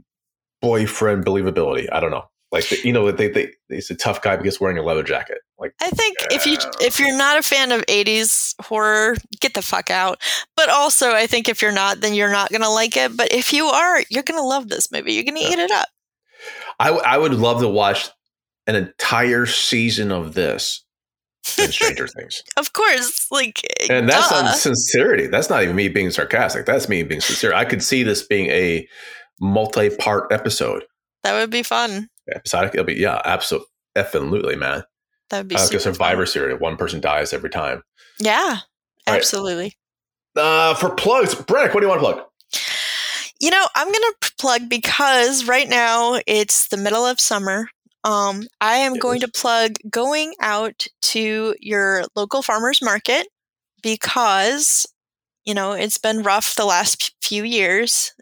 boyfriend 0.62 1.26
believability. 1.26 1.88
I 1.92 2.00
don't 2.00 2.12
know. 2.12 2.26
Like 2.56 2.86
you 2.86 2.94
know, 2.94 3.12
they, 3.12 3.28
they 3.28 3.52
he's 3.68 3.92
a 3.92 3.96
tough 3.96 4.22
guy 4.22 4.38
because 4.38 4.62
wearing 4.62 4.78
a 4.78 4.82
leather 4.82 5.04
jacket. 5.04 5.40
Like 5.60 5.74
I 5.82 5.90
think 5.90 6.16
uh, 6.22 6.28
if 6.32 6.46
you 6.46 6.58
if 6.80 7.02
you're 7.02 7.18
not 7.18 7.38
a 7.38 7.42
fan 7.42 7.74
of 7.74 7.82
'80s 7.82 8.56
horror, 8.62 9.18
get 9.42 9.56
the 9.56 9.62
fuck 9.62 9.90
out. 9.90 10.22
But 10.56 10.70
also, 10.70 11.12
I 11.12 11.28
think 11.28 11.50
if 11.50 11.62
you're 11.62 11.74
not, 11.74 12.00
then 12.00 12.14
you're 12.14 12.32
not 12.32 12.52
gonna 12.54 12.70
like 12.70 12.96
it. 12.96 13.18
But 13.18 13.34
if 13.34 13.52
you 13.52 13.66
are, 13.66 14.04
you're 14.10 14.24
gonna 14.24 14.42
love 14.42 14.70
this 14.70 14.90
movie. 14.90 15.12
You're 15.12 15.26
gonna 15.26 15.42
yeah. 15.42 15.52
eat 15.52 15.60
it 15.60 15.72
up. 15.72 15.90
I 16.80 16.92
I 16.92 17.18
would 17.18 17.34
love 17.34 17.60
to 17.60 17.68
watch 17.68 18.10
an 18.68 18.76
entire 18.76 19.46
season 19.46 20.14
of 20.14 20.34
this 20.34 20.86
in 21.58 21.74
Stranger 21.74 22.08
Things. 22.20 22.42
Of 22.56 22.72
course, 22.72 23.28
like, 23.32 23.60
and 23.90 24.08
that's 24.08 24.30
duh. 24.30 24.46
on 24.46 24.54
sincerity. 24.54 25.28
That's 25.28 25.50
not 25.50 25.62
even 25.62 25.76
me 25.76 25.90
being 25.90 26.10
sarcastic. 26.10 26.66
That's 26.66 26.88
me 26.88 27.04
being 27.04 27.20
sincere. 27.20 27.54
I 27.54 27.66
could 27.66 27.84
see 27.84 28.04
this 28.04 28.26
being 28.26 28.50
a 28.50 28.88
multi-part 29.42 30.32
episode. 30.32 30.86
That 31.24 31.34
would 31.34 31.50
be 31.50 31.64
fun 31.64 32.08
episodic. 32.34 32.74
It'll 32.74 32.86
be 32.86 32.96
yeah, 32.96 33.22
absolutely, 33.26 34.56
man. 34.56 34.84
That 35.30 35.40
would 35.40 35.48
be 35.48 35.56
uh, 35.56 35.64
like 35.64 35.74
a 35.74 35.80
Survivor 35.80 36.26
series. 36.26 36.60
One 36.60 36.78
person 36.78 37.02
dies 37.02 37.34
every 37.34 37.50
time. 37.50 37.84
Yeah, 38.20 38.60
absolutely. 39.08 39.76
Right. 40.36 40.44
Uh, 40.44 40.74
for 40.76 40.94
plugs, 40.94 41.36
Brannick, 41.36 41.74
what 41.74 41.80
do 41.80 41.86
you 41.86 41.90
want 41.90 42.02
to 42.02 42.06
plug? 42.06 42.26
You 43.40 43.50
know, 43.50 43.68
I'm 43.76 43.88
going 43.88 43.96
to 44.22 44.32
plug 44.38 44.70
because 44.70 45.46
right 45.46 45.68
now 45.68 46.20
it's 46.26 46.68
the 46.70 46.78
middle 46.78 47.06
of 47.06 47.20
summer. 47.20 47.70
Um, 48.04 48.44
I 48.62 48.78
am 48.78 48.96
going 48.96 49.20
to 49.22 49.28
plug 49.28 49.74
going 49.90 50.36
out 50.40 50.86
to 51.02 51.56
your 51.60 52.06
local 52.16 52.42
farmers 52.42 52.82
market 52.82 53.28
because 53.82 54.86
you 55.44 55.54
know 55.54 55.72
it's 55.72 55.98
been 55.98 56.22
rough 56.22 56.56
the 56.56 56.66
last 56.66 57.14
few 57.22 57.44
years 57.44 58.14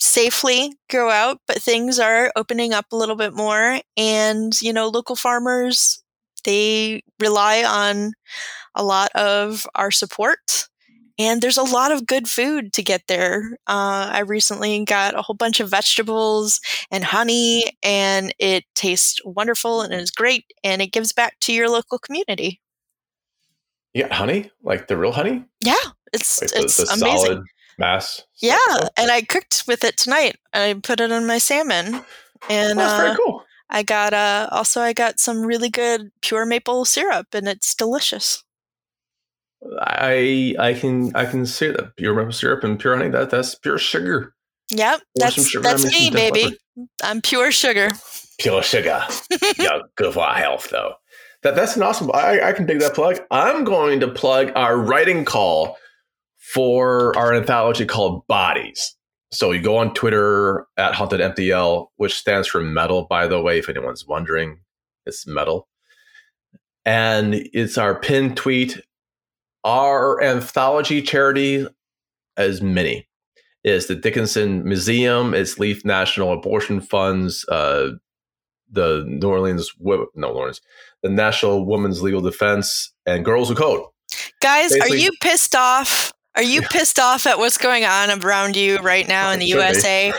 safely 0.00 0.74
go 0.88 1.10
out, 1.10 1.40
but 1.46 1.62
things 1.62 1.98
are 1.98 2.32
opening 2.34 2.72
up 2.72 2.86
a 2.90 2.96
little 2.96 3.16
bit 3.16 3.34
more. 3.34 3.80
And, 3.96 4.52
you 4.60 4.72
know, 4.72 4.88
local 4.88 5.14
farmers, 5.14 6.02
they 6.44 7.02
rely 7.20 7.62
on 7.62 8.12
a 8.74 8.82
lot 8.82 9.10
of 9.12 9.66
our 9.74 9.90
support. 9.90 10.68
And 11.18 11.42
there's 11.42 11.58
a 11.58 11.62
lot 11.62 11.92
of 11.92 12.06
good 12.06 12.28
food 12.28 12.72
to 12.72 12.82
get 12.82 13.02
there. 13.06 13.58
Uh, 13.66 14.08
I 14.10 14.20
recently 14.20 14.82
got 14.86 15.14
a 15.14 15.20
whole 15.20 15.36
bunch 15.36 15.60
of 15.60 15.68
vegetables 15.68 16.60
and 16.90 17.04
honey, 17.04 17.64
and 17.82 18.34
it 18.38 18.64
tastes 18.74 19.20
wonderful 19.22 19.82
and 19.82 19.92
is 19.92 20.10
great, 20.10 20.46
and 20.64 20.80
it 20.80 20.92
gives 20.92 21.12
back 21.12 21.38
to 21.40 21.52
your 21.52 21.68
local 21.68 21.98
community. 21.98 22.62
Yeah, 23.92 24.14
honey, 24.14 24.50
like 24.62 24.86
the 24.86 24.96
real 24.96 25.12
honey. 25.12 25.44
Yeah, 25.62 25.74
it's 26.14 26.40
like 26.40 26.52
it's 26.54 26.78
the, 26.78 26.84
the 26.84 26.92
amazing. 26.92 27.26
Solid 27.26 27.44
mass. 27.80 28.22
Yeah, 28.40 28.56
and 28.96 29.10
I 29.10 29.22
cooked 29.22 29.64
with 29.66 29.82
it 29.82 29.96
tonight. 29.96 30.36
I 30.52 30.76
put 30.80 31.00
it 31.00 31.10
on 31.10 31.26
my 31.26 31.38
salmon, 31.38 32.04
and 32.48 32.78
that's 32.78 32.92
uh, 32.92 32.96
very 32.96 33.16
cool. 33.16 33.44
I 33.68 33.82
got 33.82 34.14
uh 34.14 34.48
also 34.52 34.80
I 34.80 34.92
got 34.92 35.18
some 35.18 35.42
really 35.42 35.70
good 35.70 36.10
pure 36.22 36.46
maple 36.46 36.84
syrup, 36.84 37.28
and 37.32 37.48
it's 37.48 37.74
delicious. 37.74 38.44
I 39.80 40.54
I 40.58 40.74
can 40.74 41.14
I 41.14 41.24
can 41.26 41.46
say 41.46 41.70
that 41.72 41.96
pure 41.96 42.14
maple 42.14 42.32
syrup 42.32 42.64
and 42.64 42.78
pure 42.78 42.96
honey. 42.96 43.10
That 43.10 43.30
that's 43.30 43.54
pure 43.54 43.78
sugar. 43.78 44.34
Yep, 44.70 45.00
that's 45.16 45.60
that's 45.62 45.84
me, 45.84 46.10
baby. 46.10 46.56
I'm 47.02 47.20
pure 47.20 47.50
sugar. 47.50 47.90
Pure 48.38 48.62
sugar. 48.62 49.04
yeah, 49.58 49.80
good 49.96 50.14
for 50.14 50.20
our 50.20 50.34
health, 50.34 50.68
though. 50.70 50.94
That 51.42 51.56
that's 51.56 51.76
an 51.76 51.82
awesome. 51.82 52.10
I 52.12 52.40
I 52.40 52.52
can 52.52 52.66
dig 52.66 52.80
that 52.80 52.94
plug. 52.94 53.20
I'm 53.30 53.64
going 53.64 54.00
to 54.00 54.08
plug 54.08 54.52
our 54.54 54.76
writing 54.76 55.24
call 55.24 55.76
for 56.52 57.16
our 57.16 57.32
anthology 57.34 57.84
called 57.84 58.26
Bodies. 58.26 58.96
So 59.32 59.52
you 59.52 59.62
go 59.62 59.76
on 59.76 59.94
Twitter 59.94 60.66
at 60.76 60.94
Haunted 60.94 61.20
MTL, 61.20 61.86
which 61.96 62.14
stands 62.14 62.48
for 62.48 62.60
metal, 62.60 63.06
by 63.08 63.28
the 63.28 63.40
way, 63.40 63.58
if 63.58 63.68
anyone's 63.68 64.06
wondering. 64.06 64.60
It's 65.06 65.26
metal. 65.26 65.68
And 66.84 67.34
it's 67.34 67.78
our 67.78 67.98
pinned 67.98 68.36
tweet. 68.36 68.80
Our 69.62 70.20
anthology 70.22 71.02
charity, 71.02 71.66
as 72.36 72.60
many, 72.60 73.06
is 73.62 73.86
the 73.86 73.94
Dickinson 73.94 74.64
Museum, 74.64 75.34
it's 75.34 75.58
Leaf 75.58 75.84
National 75.84 76.32
Abortion 76.32 76.80
Funds, 76.80 77.46
uh, 77.48 77.90
the 78.72 79.04
New 79.06 79.28
Orleans, 79.28 79.70
no, 79.78 80.06
New 80.14 80.26
Orleans, 80.26 80.62
the 81.02 81.10
National 81.10 81.66
Women's 81.66 82.02
Legal 82.02 82.22
Defense, 82.22 82.92
and 83.04 83.24
Girls 83.24 83.50
Who 83.50 83.54
Code. 83.54 83.84
Guys, 84.40 84.72
Basically, 84.72 84.96
are 84.96 85.00
you 85.00 85.10
pissed 85.20 85.54
off 85.54 86.12
are 86.40 86.42
you 86.42 86.62
pissed 86.62 86.98
off 86.98 87.26
at 87.26 87.36
what's 87.36 87.58
going 87.58 87.84
on 87.84 88.24
around 88.24 88.56
you 88.56 88.78
right 88.78 89.06
now 89.06 89.30
in 89.30 89.40
the 89.40 89.46
USA? 89.46 90.10
Be. 90.10 90.18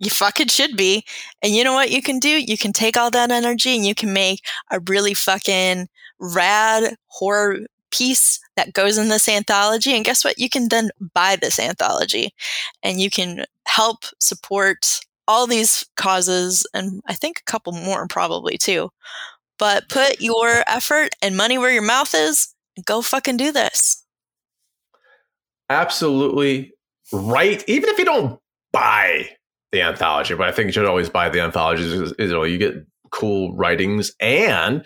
You 0.00 0.10
fucking 0.10 0.48
should 0.48 0.76
be. 0.76 1.02
And 1.42 1.54
you 1.54 1.64
know 1.64 1.72
what 1.72 1.90
you 1.90 2.02
can 2.02 2.18
do? 2.18 2.28
You 2.28 2.58
can 2.58 2.74
take 2.74 2.98
all 2.98 3.10
that 3.10 3.30
energy 3.30 3.74
and 3.74 3.86
you 3.86 3.94
can 3.94 4.12
make 4.12 4.44
a 4.70 4.80
really 4.80 5.14
fucking 5.14 5.88
rad 6.20 6.96
horror 7.06 7.60
piece 7.90 8.38
that 8.54 8.74
goes 8.74 8.98
in 8.98 9.08
this 9.08 9.30
anthology. 9.30 9.96
And 9.96 10.04
guess 10.04 10.26
what? 10.26 10.38
You 10.38 10.50
can 10.50 10.68
then 10.68 10.90
buy 11.14 11.36
this 11.36 11.58
anthology 11.58 12.34
and 12.82 13.00
you 13.00 13.08
can 13.08 13.46
help 13.66 14.04
support 14.20 15.00
all 15.26 15.46
these 15.46 15.86
causes 15.96 16.66
and 16.74 17.00
I 17.06 17.14
think 17.14 17.38
a 17.38 17.50
couple 17.50 17.72
more 17.72 18.06
probably 18.08 18.58
too. 18.58 18.90
But 19.58 19.88
put 19.88 20.20
your 20.20 20.64
effort 20.66 21.14
and 21.22 21.34
money 21.34 21.56
where 21.56 21.72
your 21.72 21.80
mouth 21.80 22.14
is 22.14 22.54
and 22.76 22.84
go 22.84 23.00
fucking 23.00 23.38
do 23.38 23.52
this 23.52 24.01
absolutely 25.70 26.72
right. 27.12 27.62
Even 27.68 27.88
if 27.90 27.98
you 27.98 28.04
don't 28.04 28.38
buy 28.72 29.28
the 29.72 29.82
anthology, 29.82 30.34
but 30.34 30.48
I 30.48 30.52
think 30.52 30.66
you 30.66 30.72
should 30.72 30.86
always 30.86 31.08
buy 31.08 31.28
the 31.28 31.40
anthologies. 31.40 32.12
You 32.18 32.28
know, 32.28 32.44
you 32.44 32.58
get 32.58 32.74
cool 33.10 33.54
writings 33.54 34.12
and 34.20 34.84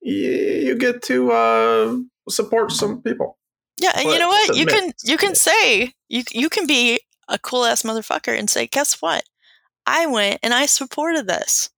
you 0.00 0.76
get 0.78 1.02
to 1.02 1.32
uh, 1.32 1.96
support 2.28 2.72
some 2.72 3.02
people. 3.02 3.38
Yeah, 3.80 3.92
and 3.96 4.04
but 4.04 4.12
you 4.12 4.18
know 4.18 4.28
what? 4.28 4.56
You 4.56 4.66
can 4.66 4.92
you 5.02 5.16
can 5.16 5.34
say 5.34 5.94
you 6.08 6.24
you 6.30 6.48
can 6.48 6.66
be 6.66 7.00
a 7.28 7.38
cool 7.38 7.64
ass 7.64 7.82
motherfucker 7.82 8.36
and 8.36 8.48
say, 8.50 8.66
guess 8.66 9.00
what? 9.00 9.24
I 9.86 10.06
went 10.06 10.40
and 10.42 10.52
I 10.54 10.66
supported 10.66 11.26
this. 11.26 11.70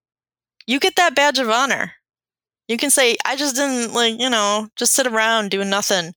You 0.66 0.80
get 0.80 0.96
that 0.96 1.14
badge 1.14 1.38
of 1.38 1.48
honor. 1.48 1.92
You 2.68 2.76
can 2.78 2.90
say, 2.90 3.16
I 3.24 3.36
just 3.36 3.56
didn't 3.56 3.92
like, 3.92 4.18
you 4.18 4.30
know, 4.30 4.68
just 4.76 4.94
sit 4.94 5.06
around 5.06 5.50
doing 5.50 5.68
nothing. 5.68 6.14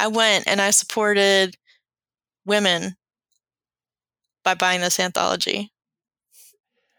I 0.00 0.06
went 0.06 0.46
and 0.46 0.62
I 0.62 0.70
supported 0.70 1.56
women 2.46 2.96
by 4.42 4.54
buying 4.54 4.80
this 4.80 4.98
anthology. 4.98 5.70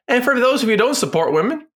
And 0.07 0.23
for 0.23 0.39
those 0.39 0.61
of 0.61 0.69
you 0.69 0.73
who 0.73 0.77
don't 0.77 0.95
support 0.95 1.33
women, 1.33 1.67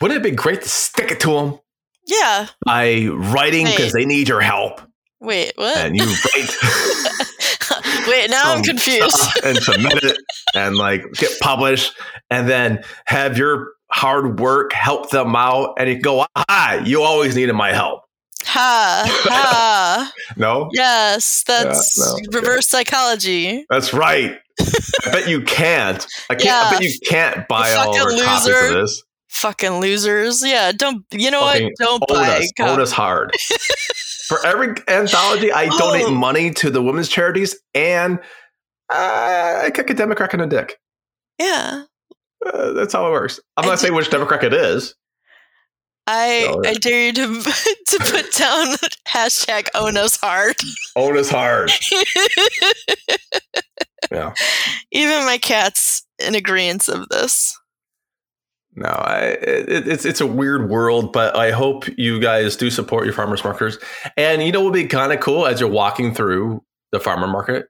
wouldn't 0.00 0.18
it 0.18 0.22
be 0.22 0.34
great 0.34 0.62
to 0.62 0.68
stick 0.68 1.10
it 1.10 1.20
to 1.20 1.32
them? 1.32 1.58
Yeah. 2.06 2.46
By 2.64 3.08
writing 3.12 3.66
because 3.66 3.92
they 3.92 4.06
need 4.06 4.28
your 4.28 4.40
help. 4.40 4.80
Wait, 5.20 5.52
what? 5.56 5.76
And 5.76 5.94
you 5.94 6.04
write. 6.04 6.56
Wait, 8.08 8.30
now 8.30 8.40
I'm 8.54 8.62
confused. 8.62 9.44
and 9.44 9.58
submit 9.58 10.02
it 10.02 10.16
and 10.54 10.76
like 10.76 11.04
get 11.12 11.30
published 11.40 11.92
and 12.30 12.48
then 12.48 12.84
have 13.04 13.36
your 13.36 13.72
hard 13.90 14.40
work 14.40 14.72
help 14.72 15.10
them 15.10 15.36
out 15.36 15.74
and 15.78 15.90
you 15.90 16.00
go, 16.00 16.24
hi, 16.34 16.82
you 16.86 17.02
always 17.02 17.36
needed 17.36 17.52
my 17.52 17.74
help. 17.74 18.04
Ha 18.58 19.04
ha. 19.06 20.12
no? 20.36 20.68
Yes, 20.72 21.44
that's 21.46 21.96
no. 21.96 22.18
reverse 22.32 22.66
psychology. 22.66 23.64
That's 23.70 23.92
right. 23.94 24.36
I 24.60 25.12
bet 25.12 25.28
you 25.28 25.42
can't. 25.42 26.04
I 26.28 26.34
can't 26.34 26.44
yeah. 26.44 26.62
I 26.64 26.70
bet 26.72 26.82
you 26.82 26.98
can't 27.08 27.46
buy 27.46 27.72
all 27.74 27.92
the 27.92 28.20
copies 28.24 28.48
of 28.48 28.74
this. 28.74 29.04
Fucking 29.28 29.74
losers. 29.74 30.44
Yeah, 30.44 30.72
don't 30.72 31.04
you 31.12 31.30
know 31.30 31.42
Fucking 31.42 31.66
what? 31.66 31.72
Don't 31.78 32.08
buy 32.08 32.40
us, 32.58 32.78
us 32.78 32.90
hard. 32.90 33.32
For 34.26 34.44
every 34.44 34.74
anthology, 34.88 35.52
I 35.52 35.68
oh. 35.70 35.78
donate 35.78 36.12
money 36.12 36.50
to 36.54 36.68
the 36.68 36.82
women's 36.82 37.08
charities 37.08 37.56
and 37.74 38.18
uh, 38.92 39.62
I 39.66 39.70
kick 39.72 39.88
a 39.88 39.94
Democrat 39.94 40.34
in 40.34 40.40
a 40.40 40.48
dick. 40.48 40.80
Yeah. 41.38 41.84
Uh, 42.44 42.72
that's 42.72 42.92
how 42.92 43.06
it 43.06 43.10
works. 43.12 43.38
I'm 43.56 43.66
I 43.66 43.68
not 43.68 43.78
saying 43.78 43.94
which 43.94 44.10
Democrat 44.10 44.42
it 44.42 44.52
is. 44.52 44.96
I 46.10 46.56
I 46.64 46.72
dare 46.72 47.06
you 47.06 47.12
to 47.12 47.26
to 47.86 47.98
put 47.98 48.32
down 48.38 48.76
hashtag 49.06 49.68
hard. 50.16 50.56
Own 50.96 51.18
us 51.18 51.28
hard. 51.28 51.70
yeah. 54.10 54.32
Even 54.90 55.26
my 55.26 55.36
cat's 55.36 56.06
in 56.18 56.34
agreement 56.34 56.88
of 56.88 57.10
this. 57.10 57.54
No, 58.74 58.88
I, 58.88 59.36
it, 59.42 59.86
it's 59.86 60.06
it's 60.06 60.22
a 60.22 60.26
weird 60.26 60.70
world, 60.70 61.12
but 61.12 61.36
I 61.36 61.50
hope 61.50 61.84
you 61.98 62.20
guys 62.20 62.56
do 62.56 62.70
support 62.70 63.04
your 63.04 63.12
farmers 63.12 63.44
markets. 63.44 63.76
And 64.16 64.42
you 64.42 64.50
know 64.50 64.60
what 64.60 64.72
would 64.72 64.78
be 64.78 64.86
kind 64.86 65.12
of 65.12 65.20
cool 65.20 65.46
as 65.46 65.60
you're 65.60 65.68
walking 65.68 66.14
through 66.14 66.64
the 66.90 67.00
farmer 67.00 67.26
market, 67.26 67.66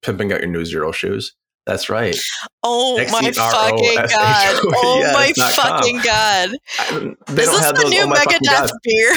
pimping 0.00 0.32
out 0.32 0.40
your 0.40 0.48
new 0.48 0.62
Xero 0.62 0.94
shoes. 0.94 1.34
That's 1.66 1.88
right. 1.88 2.16
Oh 2.62 2.96
my 2.96 3.04
fucking 3.32 3.94
god! 3.94 4.60
Oh 4.74 5.10
my 5.12 5.32
fucking 5.32 6.00
god! 6.02 6.50
They 6.90 6.96
Is 6.96 6.96
don't 6.96 7.26
this 7.28 7.60
have 7.60 7.76
the 7.76 7.82
those, 7.82 7.90
new 7.90 8.02
oh 8.02 8.06
Megadeth 8.12 8.70
beer? 8.82 9.14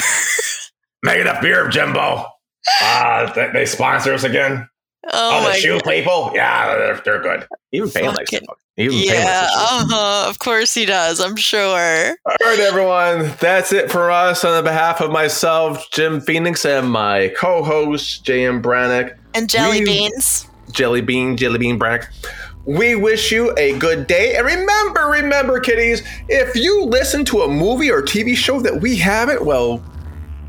Megadeth 1.04 1.40
beer, 1.42 1.66
of 1.66 1.72
Jimbo. 1.72 2.24
Uh, 2.82 3.32
they, 3.32 3.50
they 3.52 3.66
sponsor 3.66 4.12
us 4.12 4.24
again. 4.24 4.68
Oh, 5.12 5.40
oh 5.44 5.48
the 5.48 5.54
shoe 5.54 5.80
god. 5.80 5.84
people, 5.84 6.30
yeah, 6.34 6.76
they're, 6.76 7.00
they're 7.04 7.22
good. 7.22 7.46
Even 7.72 7.90
Payne 7.90 8.14
likes 8.14 8.30
them. 8.30 8.42
Even 8.76 8.98
yeah, 8.98 9.48
uh-huh. 9.50 10.28
Of 10.28 10.38
course 10.38 10.74
he 10.74 10.84
does. 10.84 11.20
I'm 11.20 11.36
sure. 11.36 12.10
All 12.26 12.36
right, 12.42 12.60
everyone. 12.60 13.32
That's 13.40 13.72
it 13.72 13.90
for 13.90 14.10
us. 14.10 14.44
On 14.44 14.54
the 14.54 14.62
behalf 14.62 15.00
of 15.00 15.10
myself, 15.10 15.90
Jim 15.92 16.20
Phoenix, 16.20 16.64
and 16.66 16.90
my 16.90 17.32
co-host 17.36 18.24
JM 18.24 18.60
Brannick 18.62 19.16
and 19.34 19.48
Jelly 19.48 19.80
we, 19.80 19.86
Beans. 19.86 20.48
Jelly 20.76 21.00
Bean, 21.00 21.36
Jelly 21.36 21.58
Bean 21.58 21.78
Brannick. 21.78 22.06
We 22.66 22.96
wish 22.96 23.32
you 23.32 23.54
a 23.56 23.78
good 23.78 24.06
day. 24.06 24.36
And 24.36 24.44
remember, 24.44 25.06
remember, 25.06 25.58
kiddies, 25.60 26.02
if 26.28 26.54
you 26.56 26.84
listen 26.84 27.24
to 27.26 27.42
a 27.42 27.48
movie 27.48 27.90
or 27.90 28.02
TV 28.02 28.36
show 28.36 28.60
that 28.60 28.80
we 28.80 28.96
haven't, 28.96 29.44
well, 29.44 29.82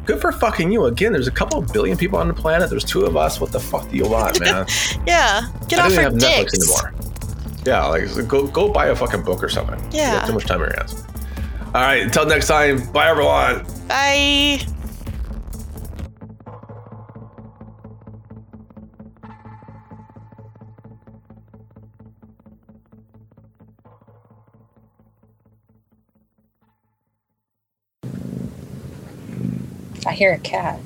good 0.06 0.20
for 0.20 0.32
fucking 0.32 0.72
you. 0.72 0.86
Again, 0.86 1.14
there's 1.14 1.28
a 1.28 1.32
couple 1.32 1.60
of 1.60 1.72
billion 1.72 1.96
people 1.96 2.18
on 2.20 2.28
the 2.28 2.34
planet. 2.34 2.70
There's 2.70 2.84
two 2.84 3.06
of 3.06 3.16
us. 3.16 3.40
What 3.40 3.52
the 3.52 3.60
fuck 3.60 3.90
do 3.90 3.96
you 3.96 4.08
want, 4.10 4.40
man? 4.42 4.66
yeah, 5.06 5.48
get 5.70 5.80
I 5.80 5.86
off 5.86 5.94
your 5.94 6.10
dicks. 6.10 6.58
Netflix 6.58 6.84
anymore. 6.84 6.94
Yeah, 7.66 7.86
like 7.86 8.28
go 8.28 8.48
go 8.48 8.72
buy 8.72 8.88
a 8.88 8.96
fucking 8.96 9.24
book 9.24 9.44
or 9.44 9.50
something. 9.50 9.80
Yeah, 9.92 10.26
too 10.26 10.34
much 10.34 10.46
time 10.46 10.62
on 10.62 10.70
your 10.70 10.76
hands. 10.78 11.04
All 11.68 11.82
right, 11.82 12.04
until 12.04 12.26
next 12.26 12.48
time. 12.48 12.92
Bye, 12.92 13.10
everyone. 13.10 13.66
Bye. 13.88 14.66
I 30.08 30.14
hear 30.14 30.34
a 30.34 30.40
cat. 30.40 30.82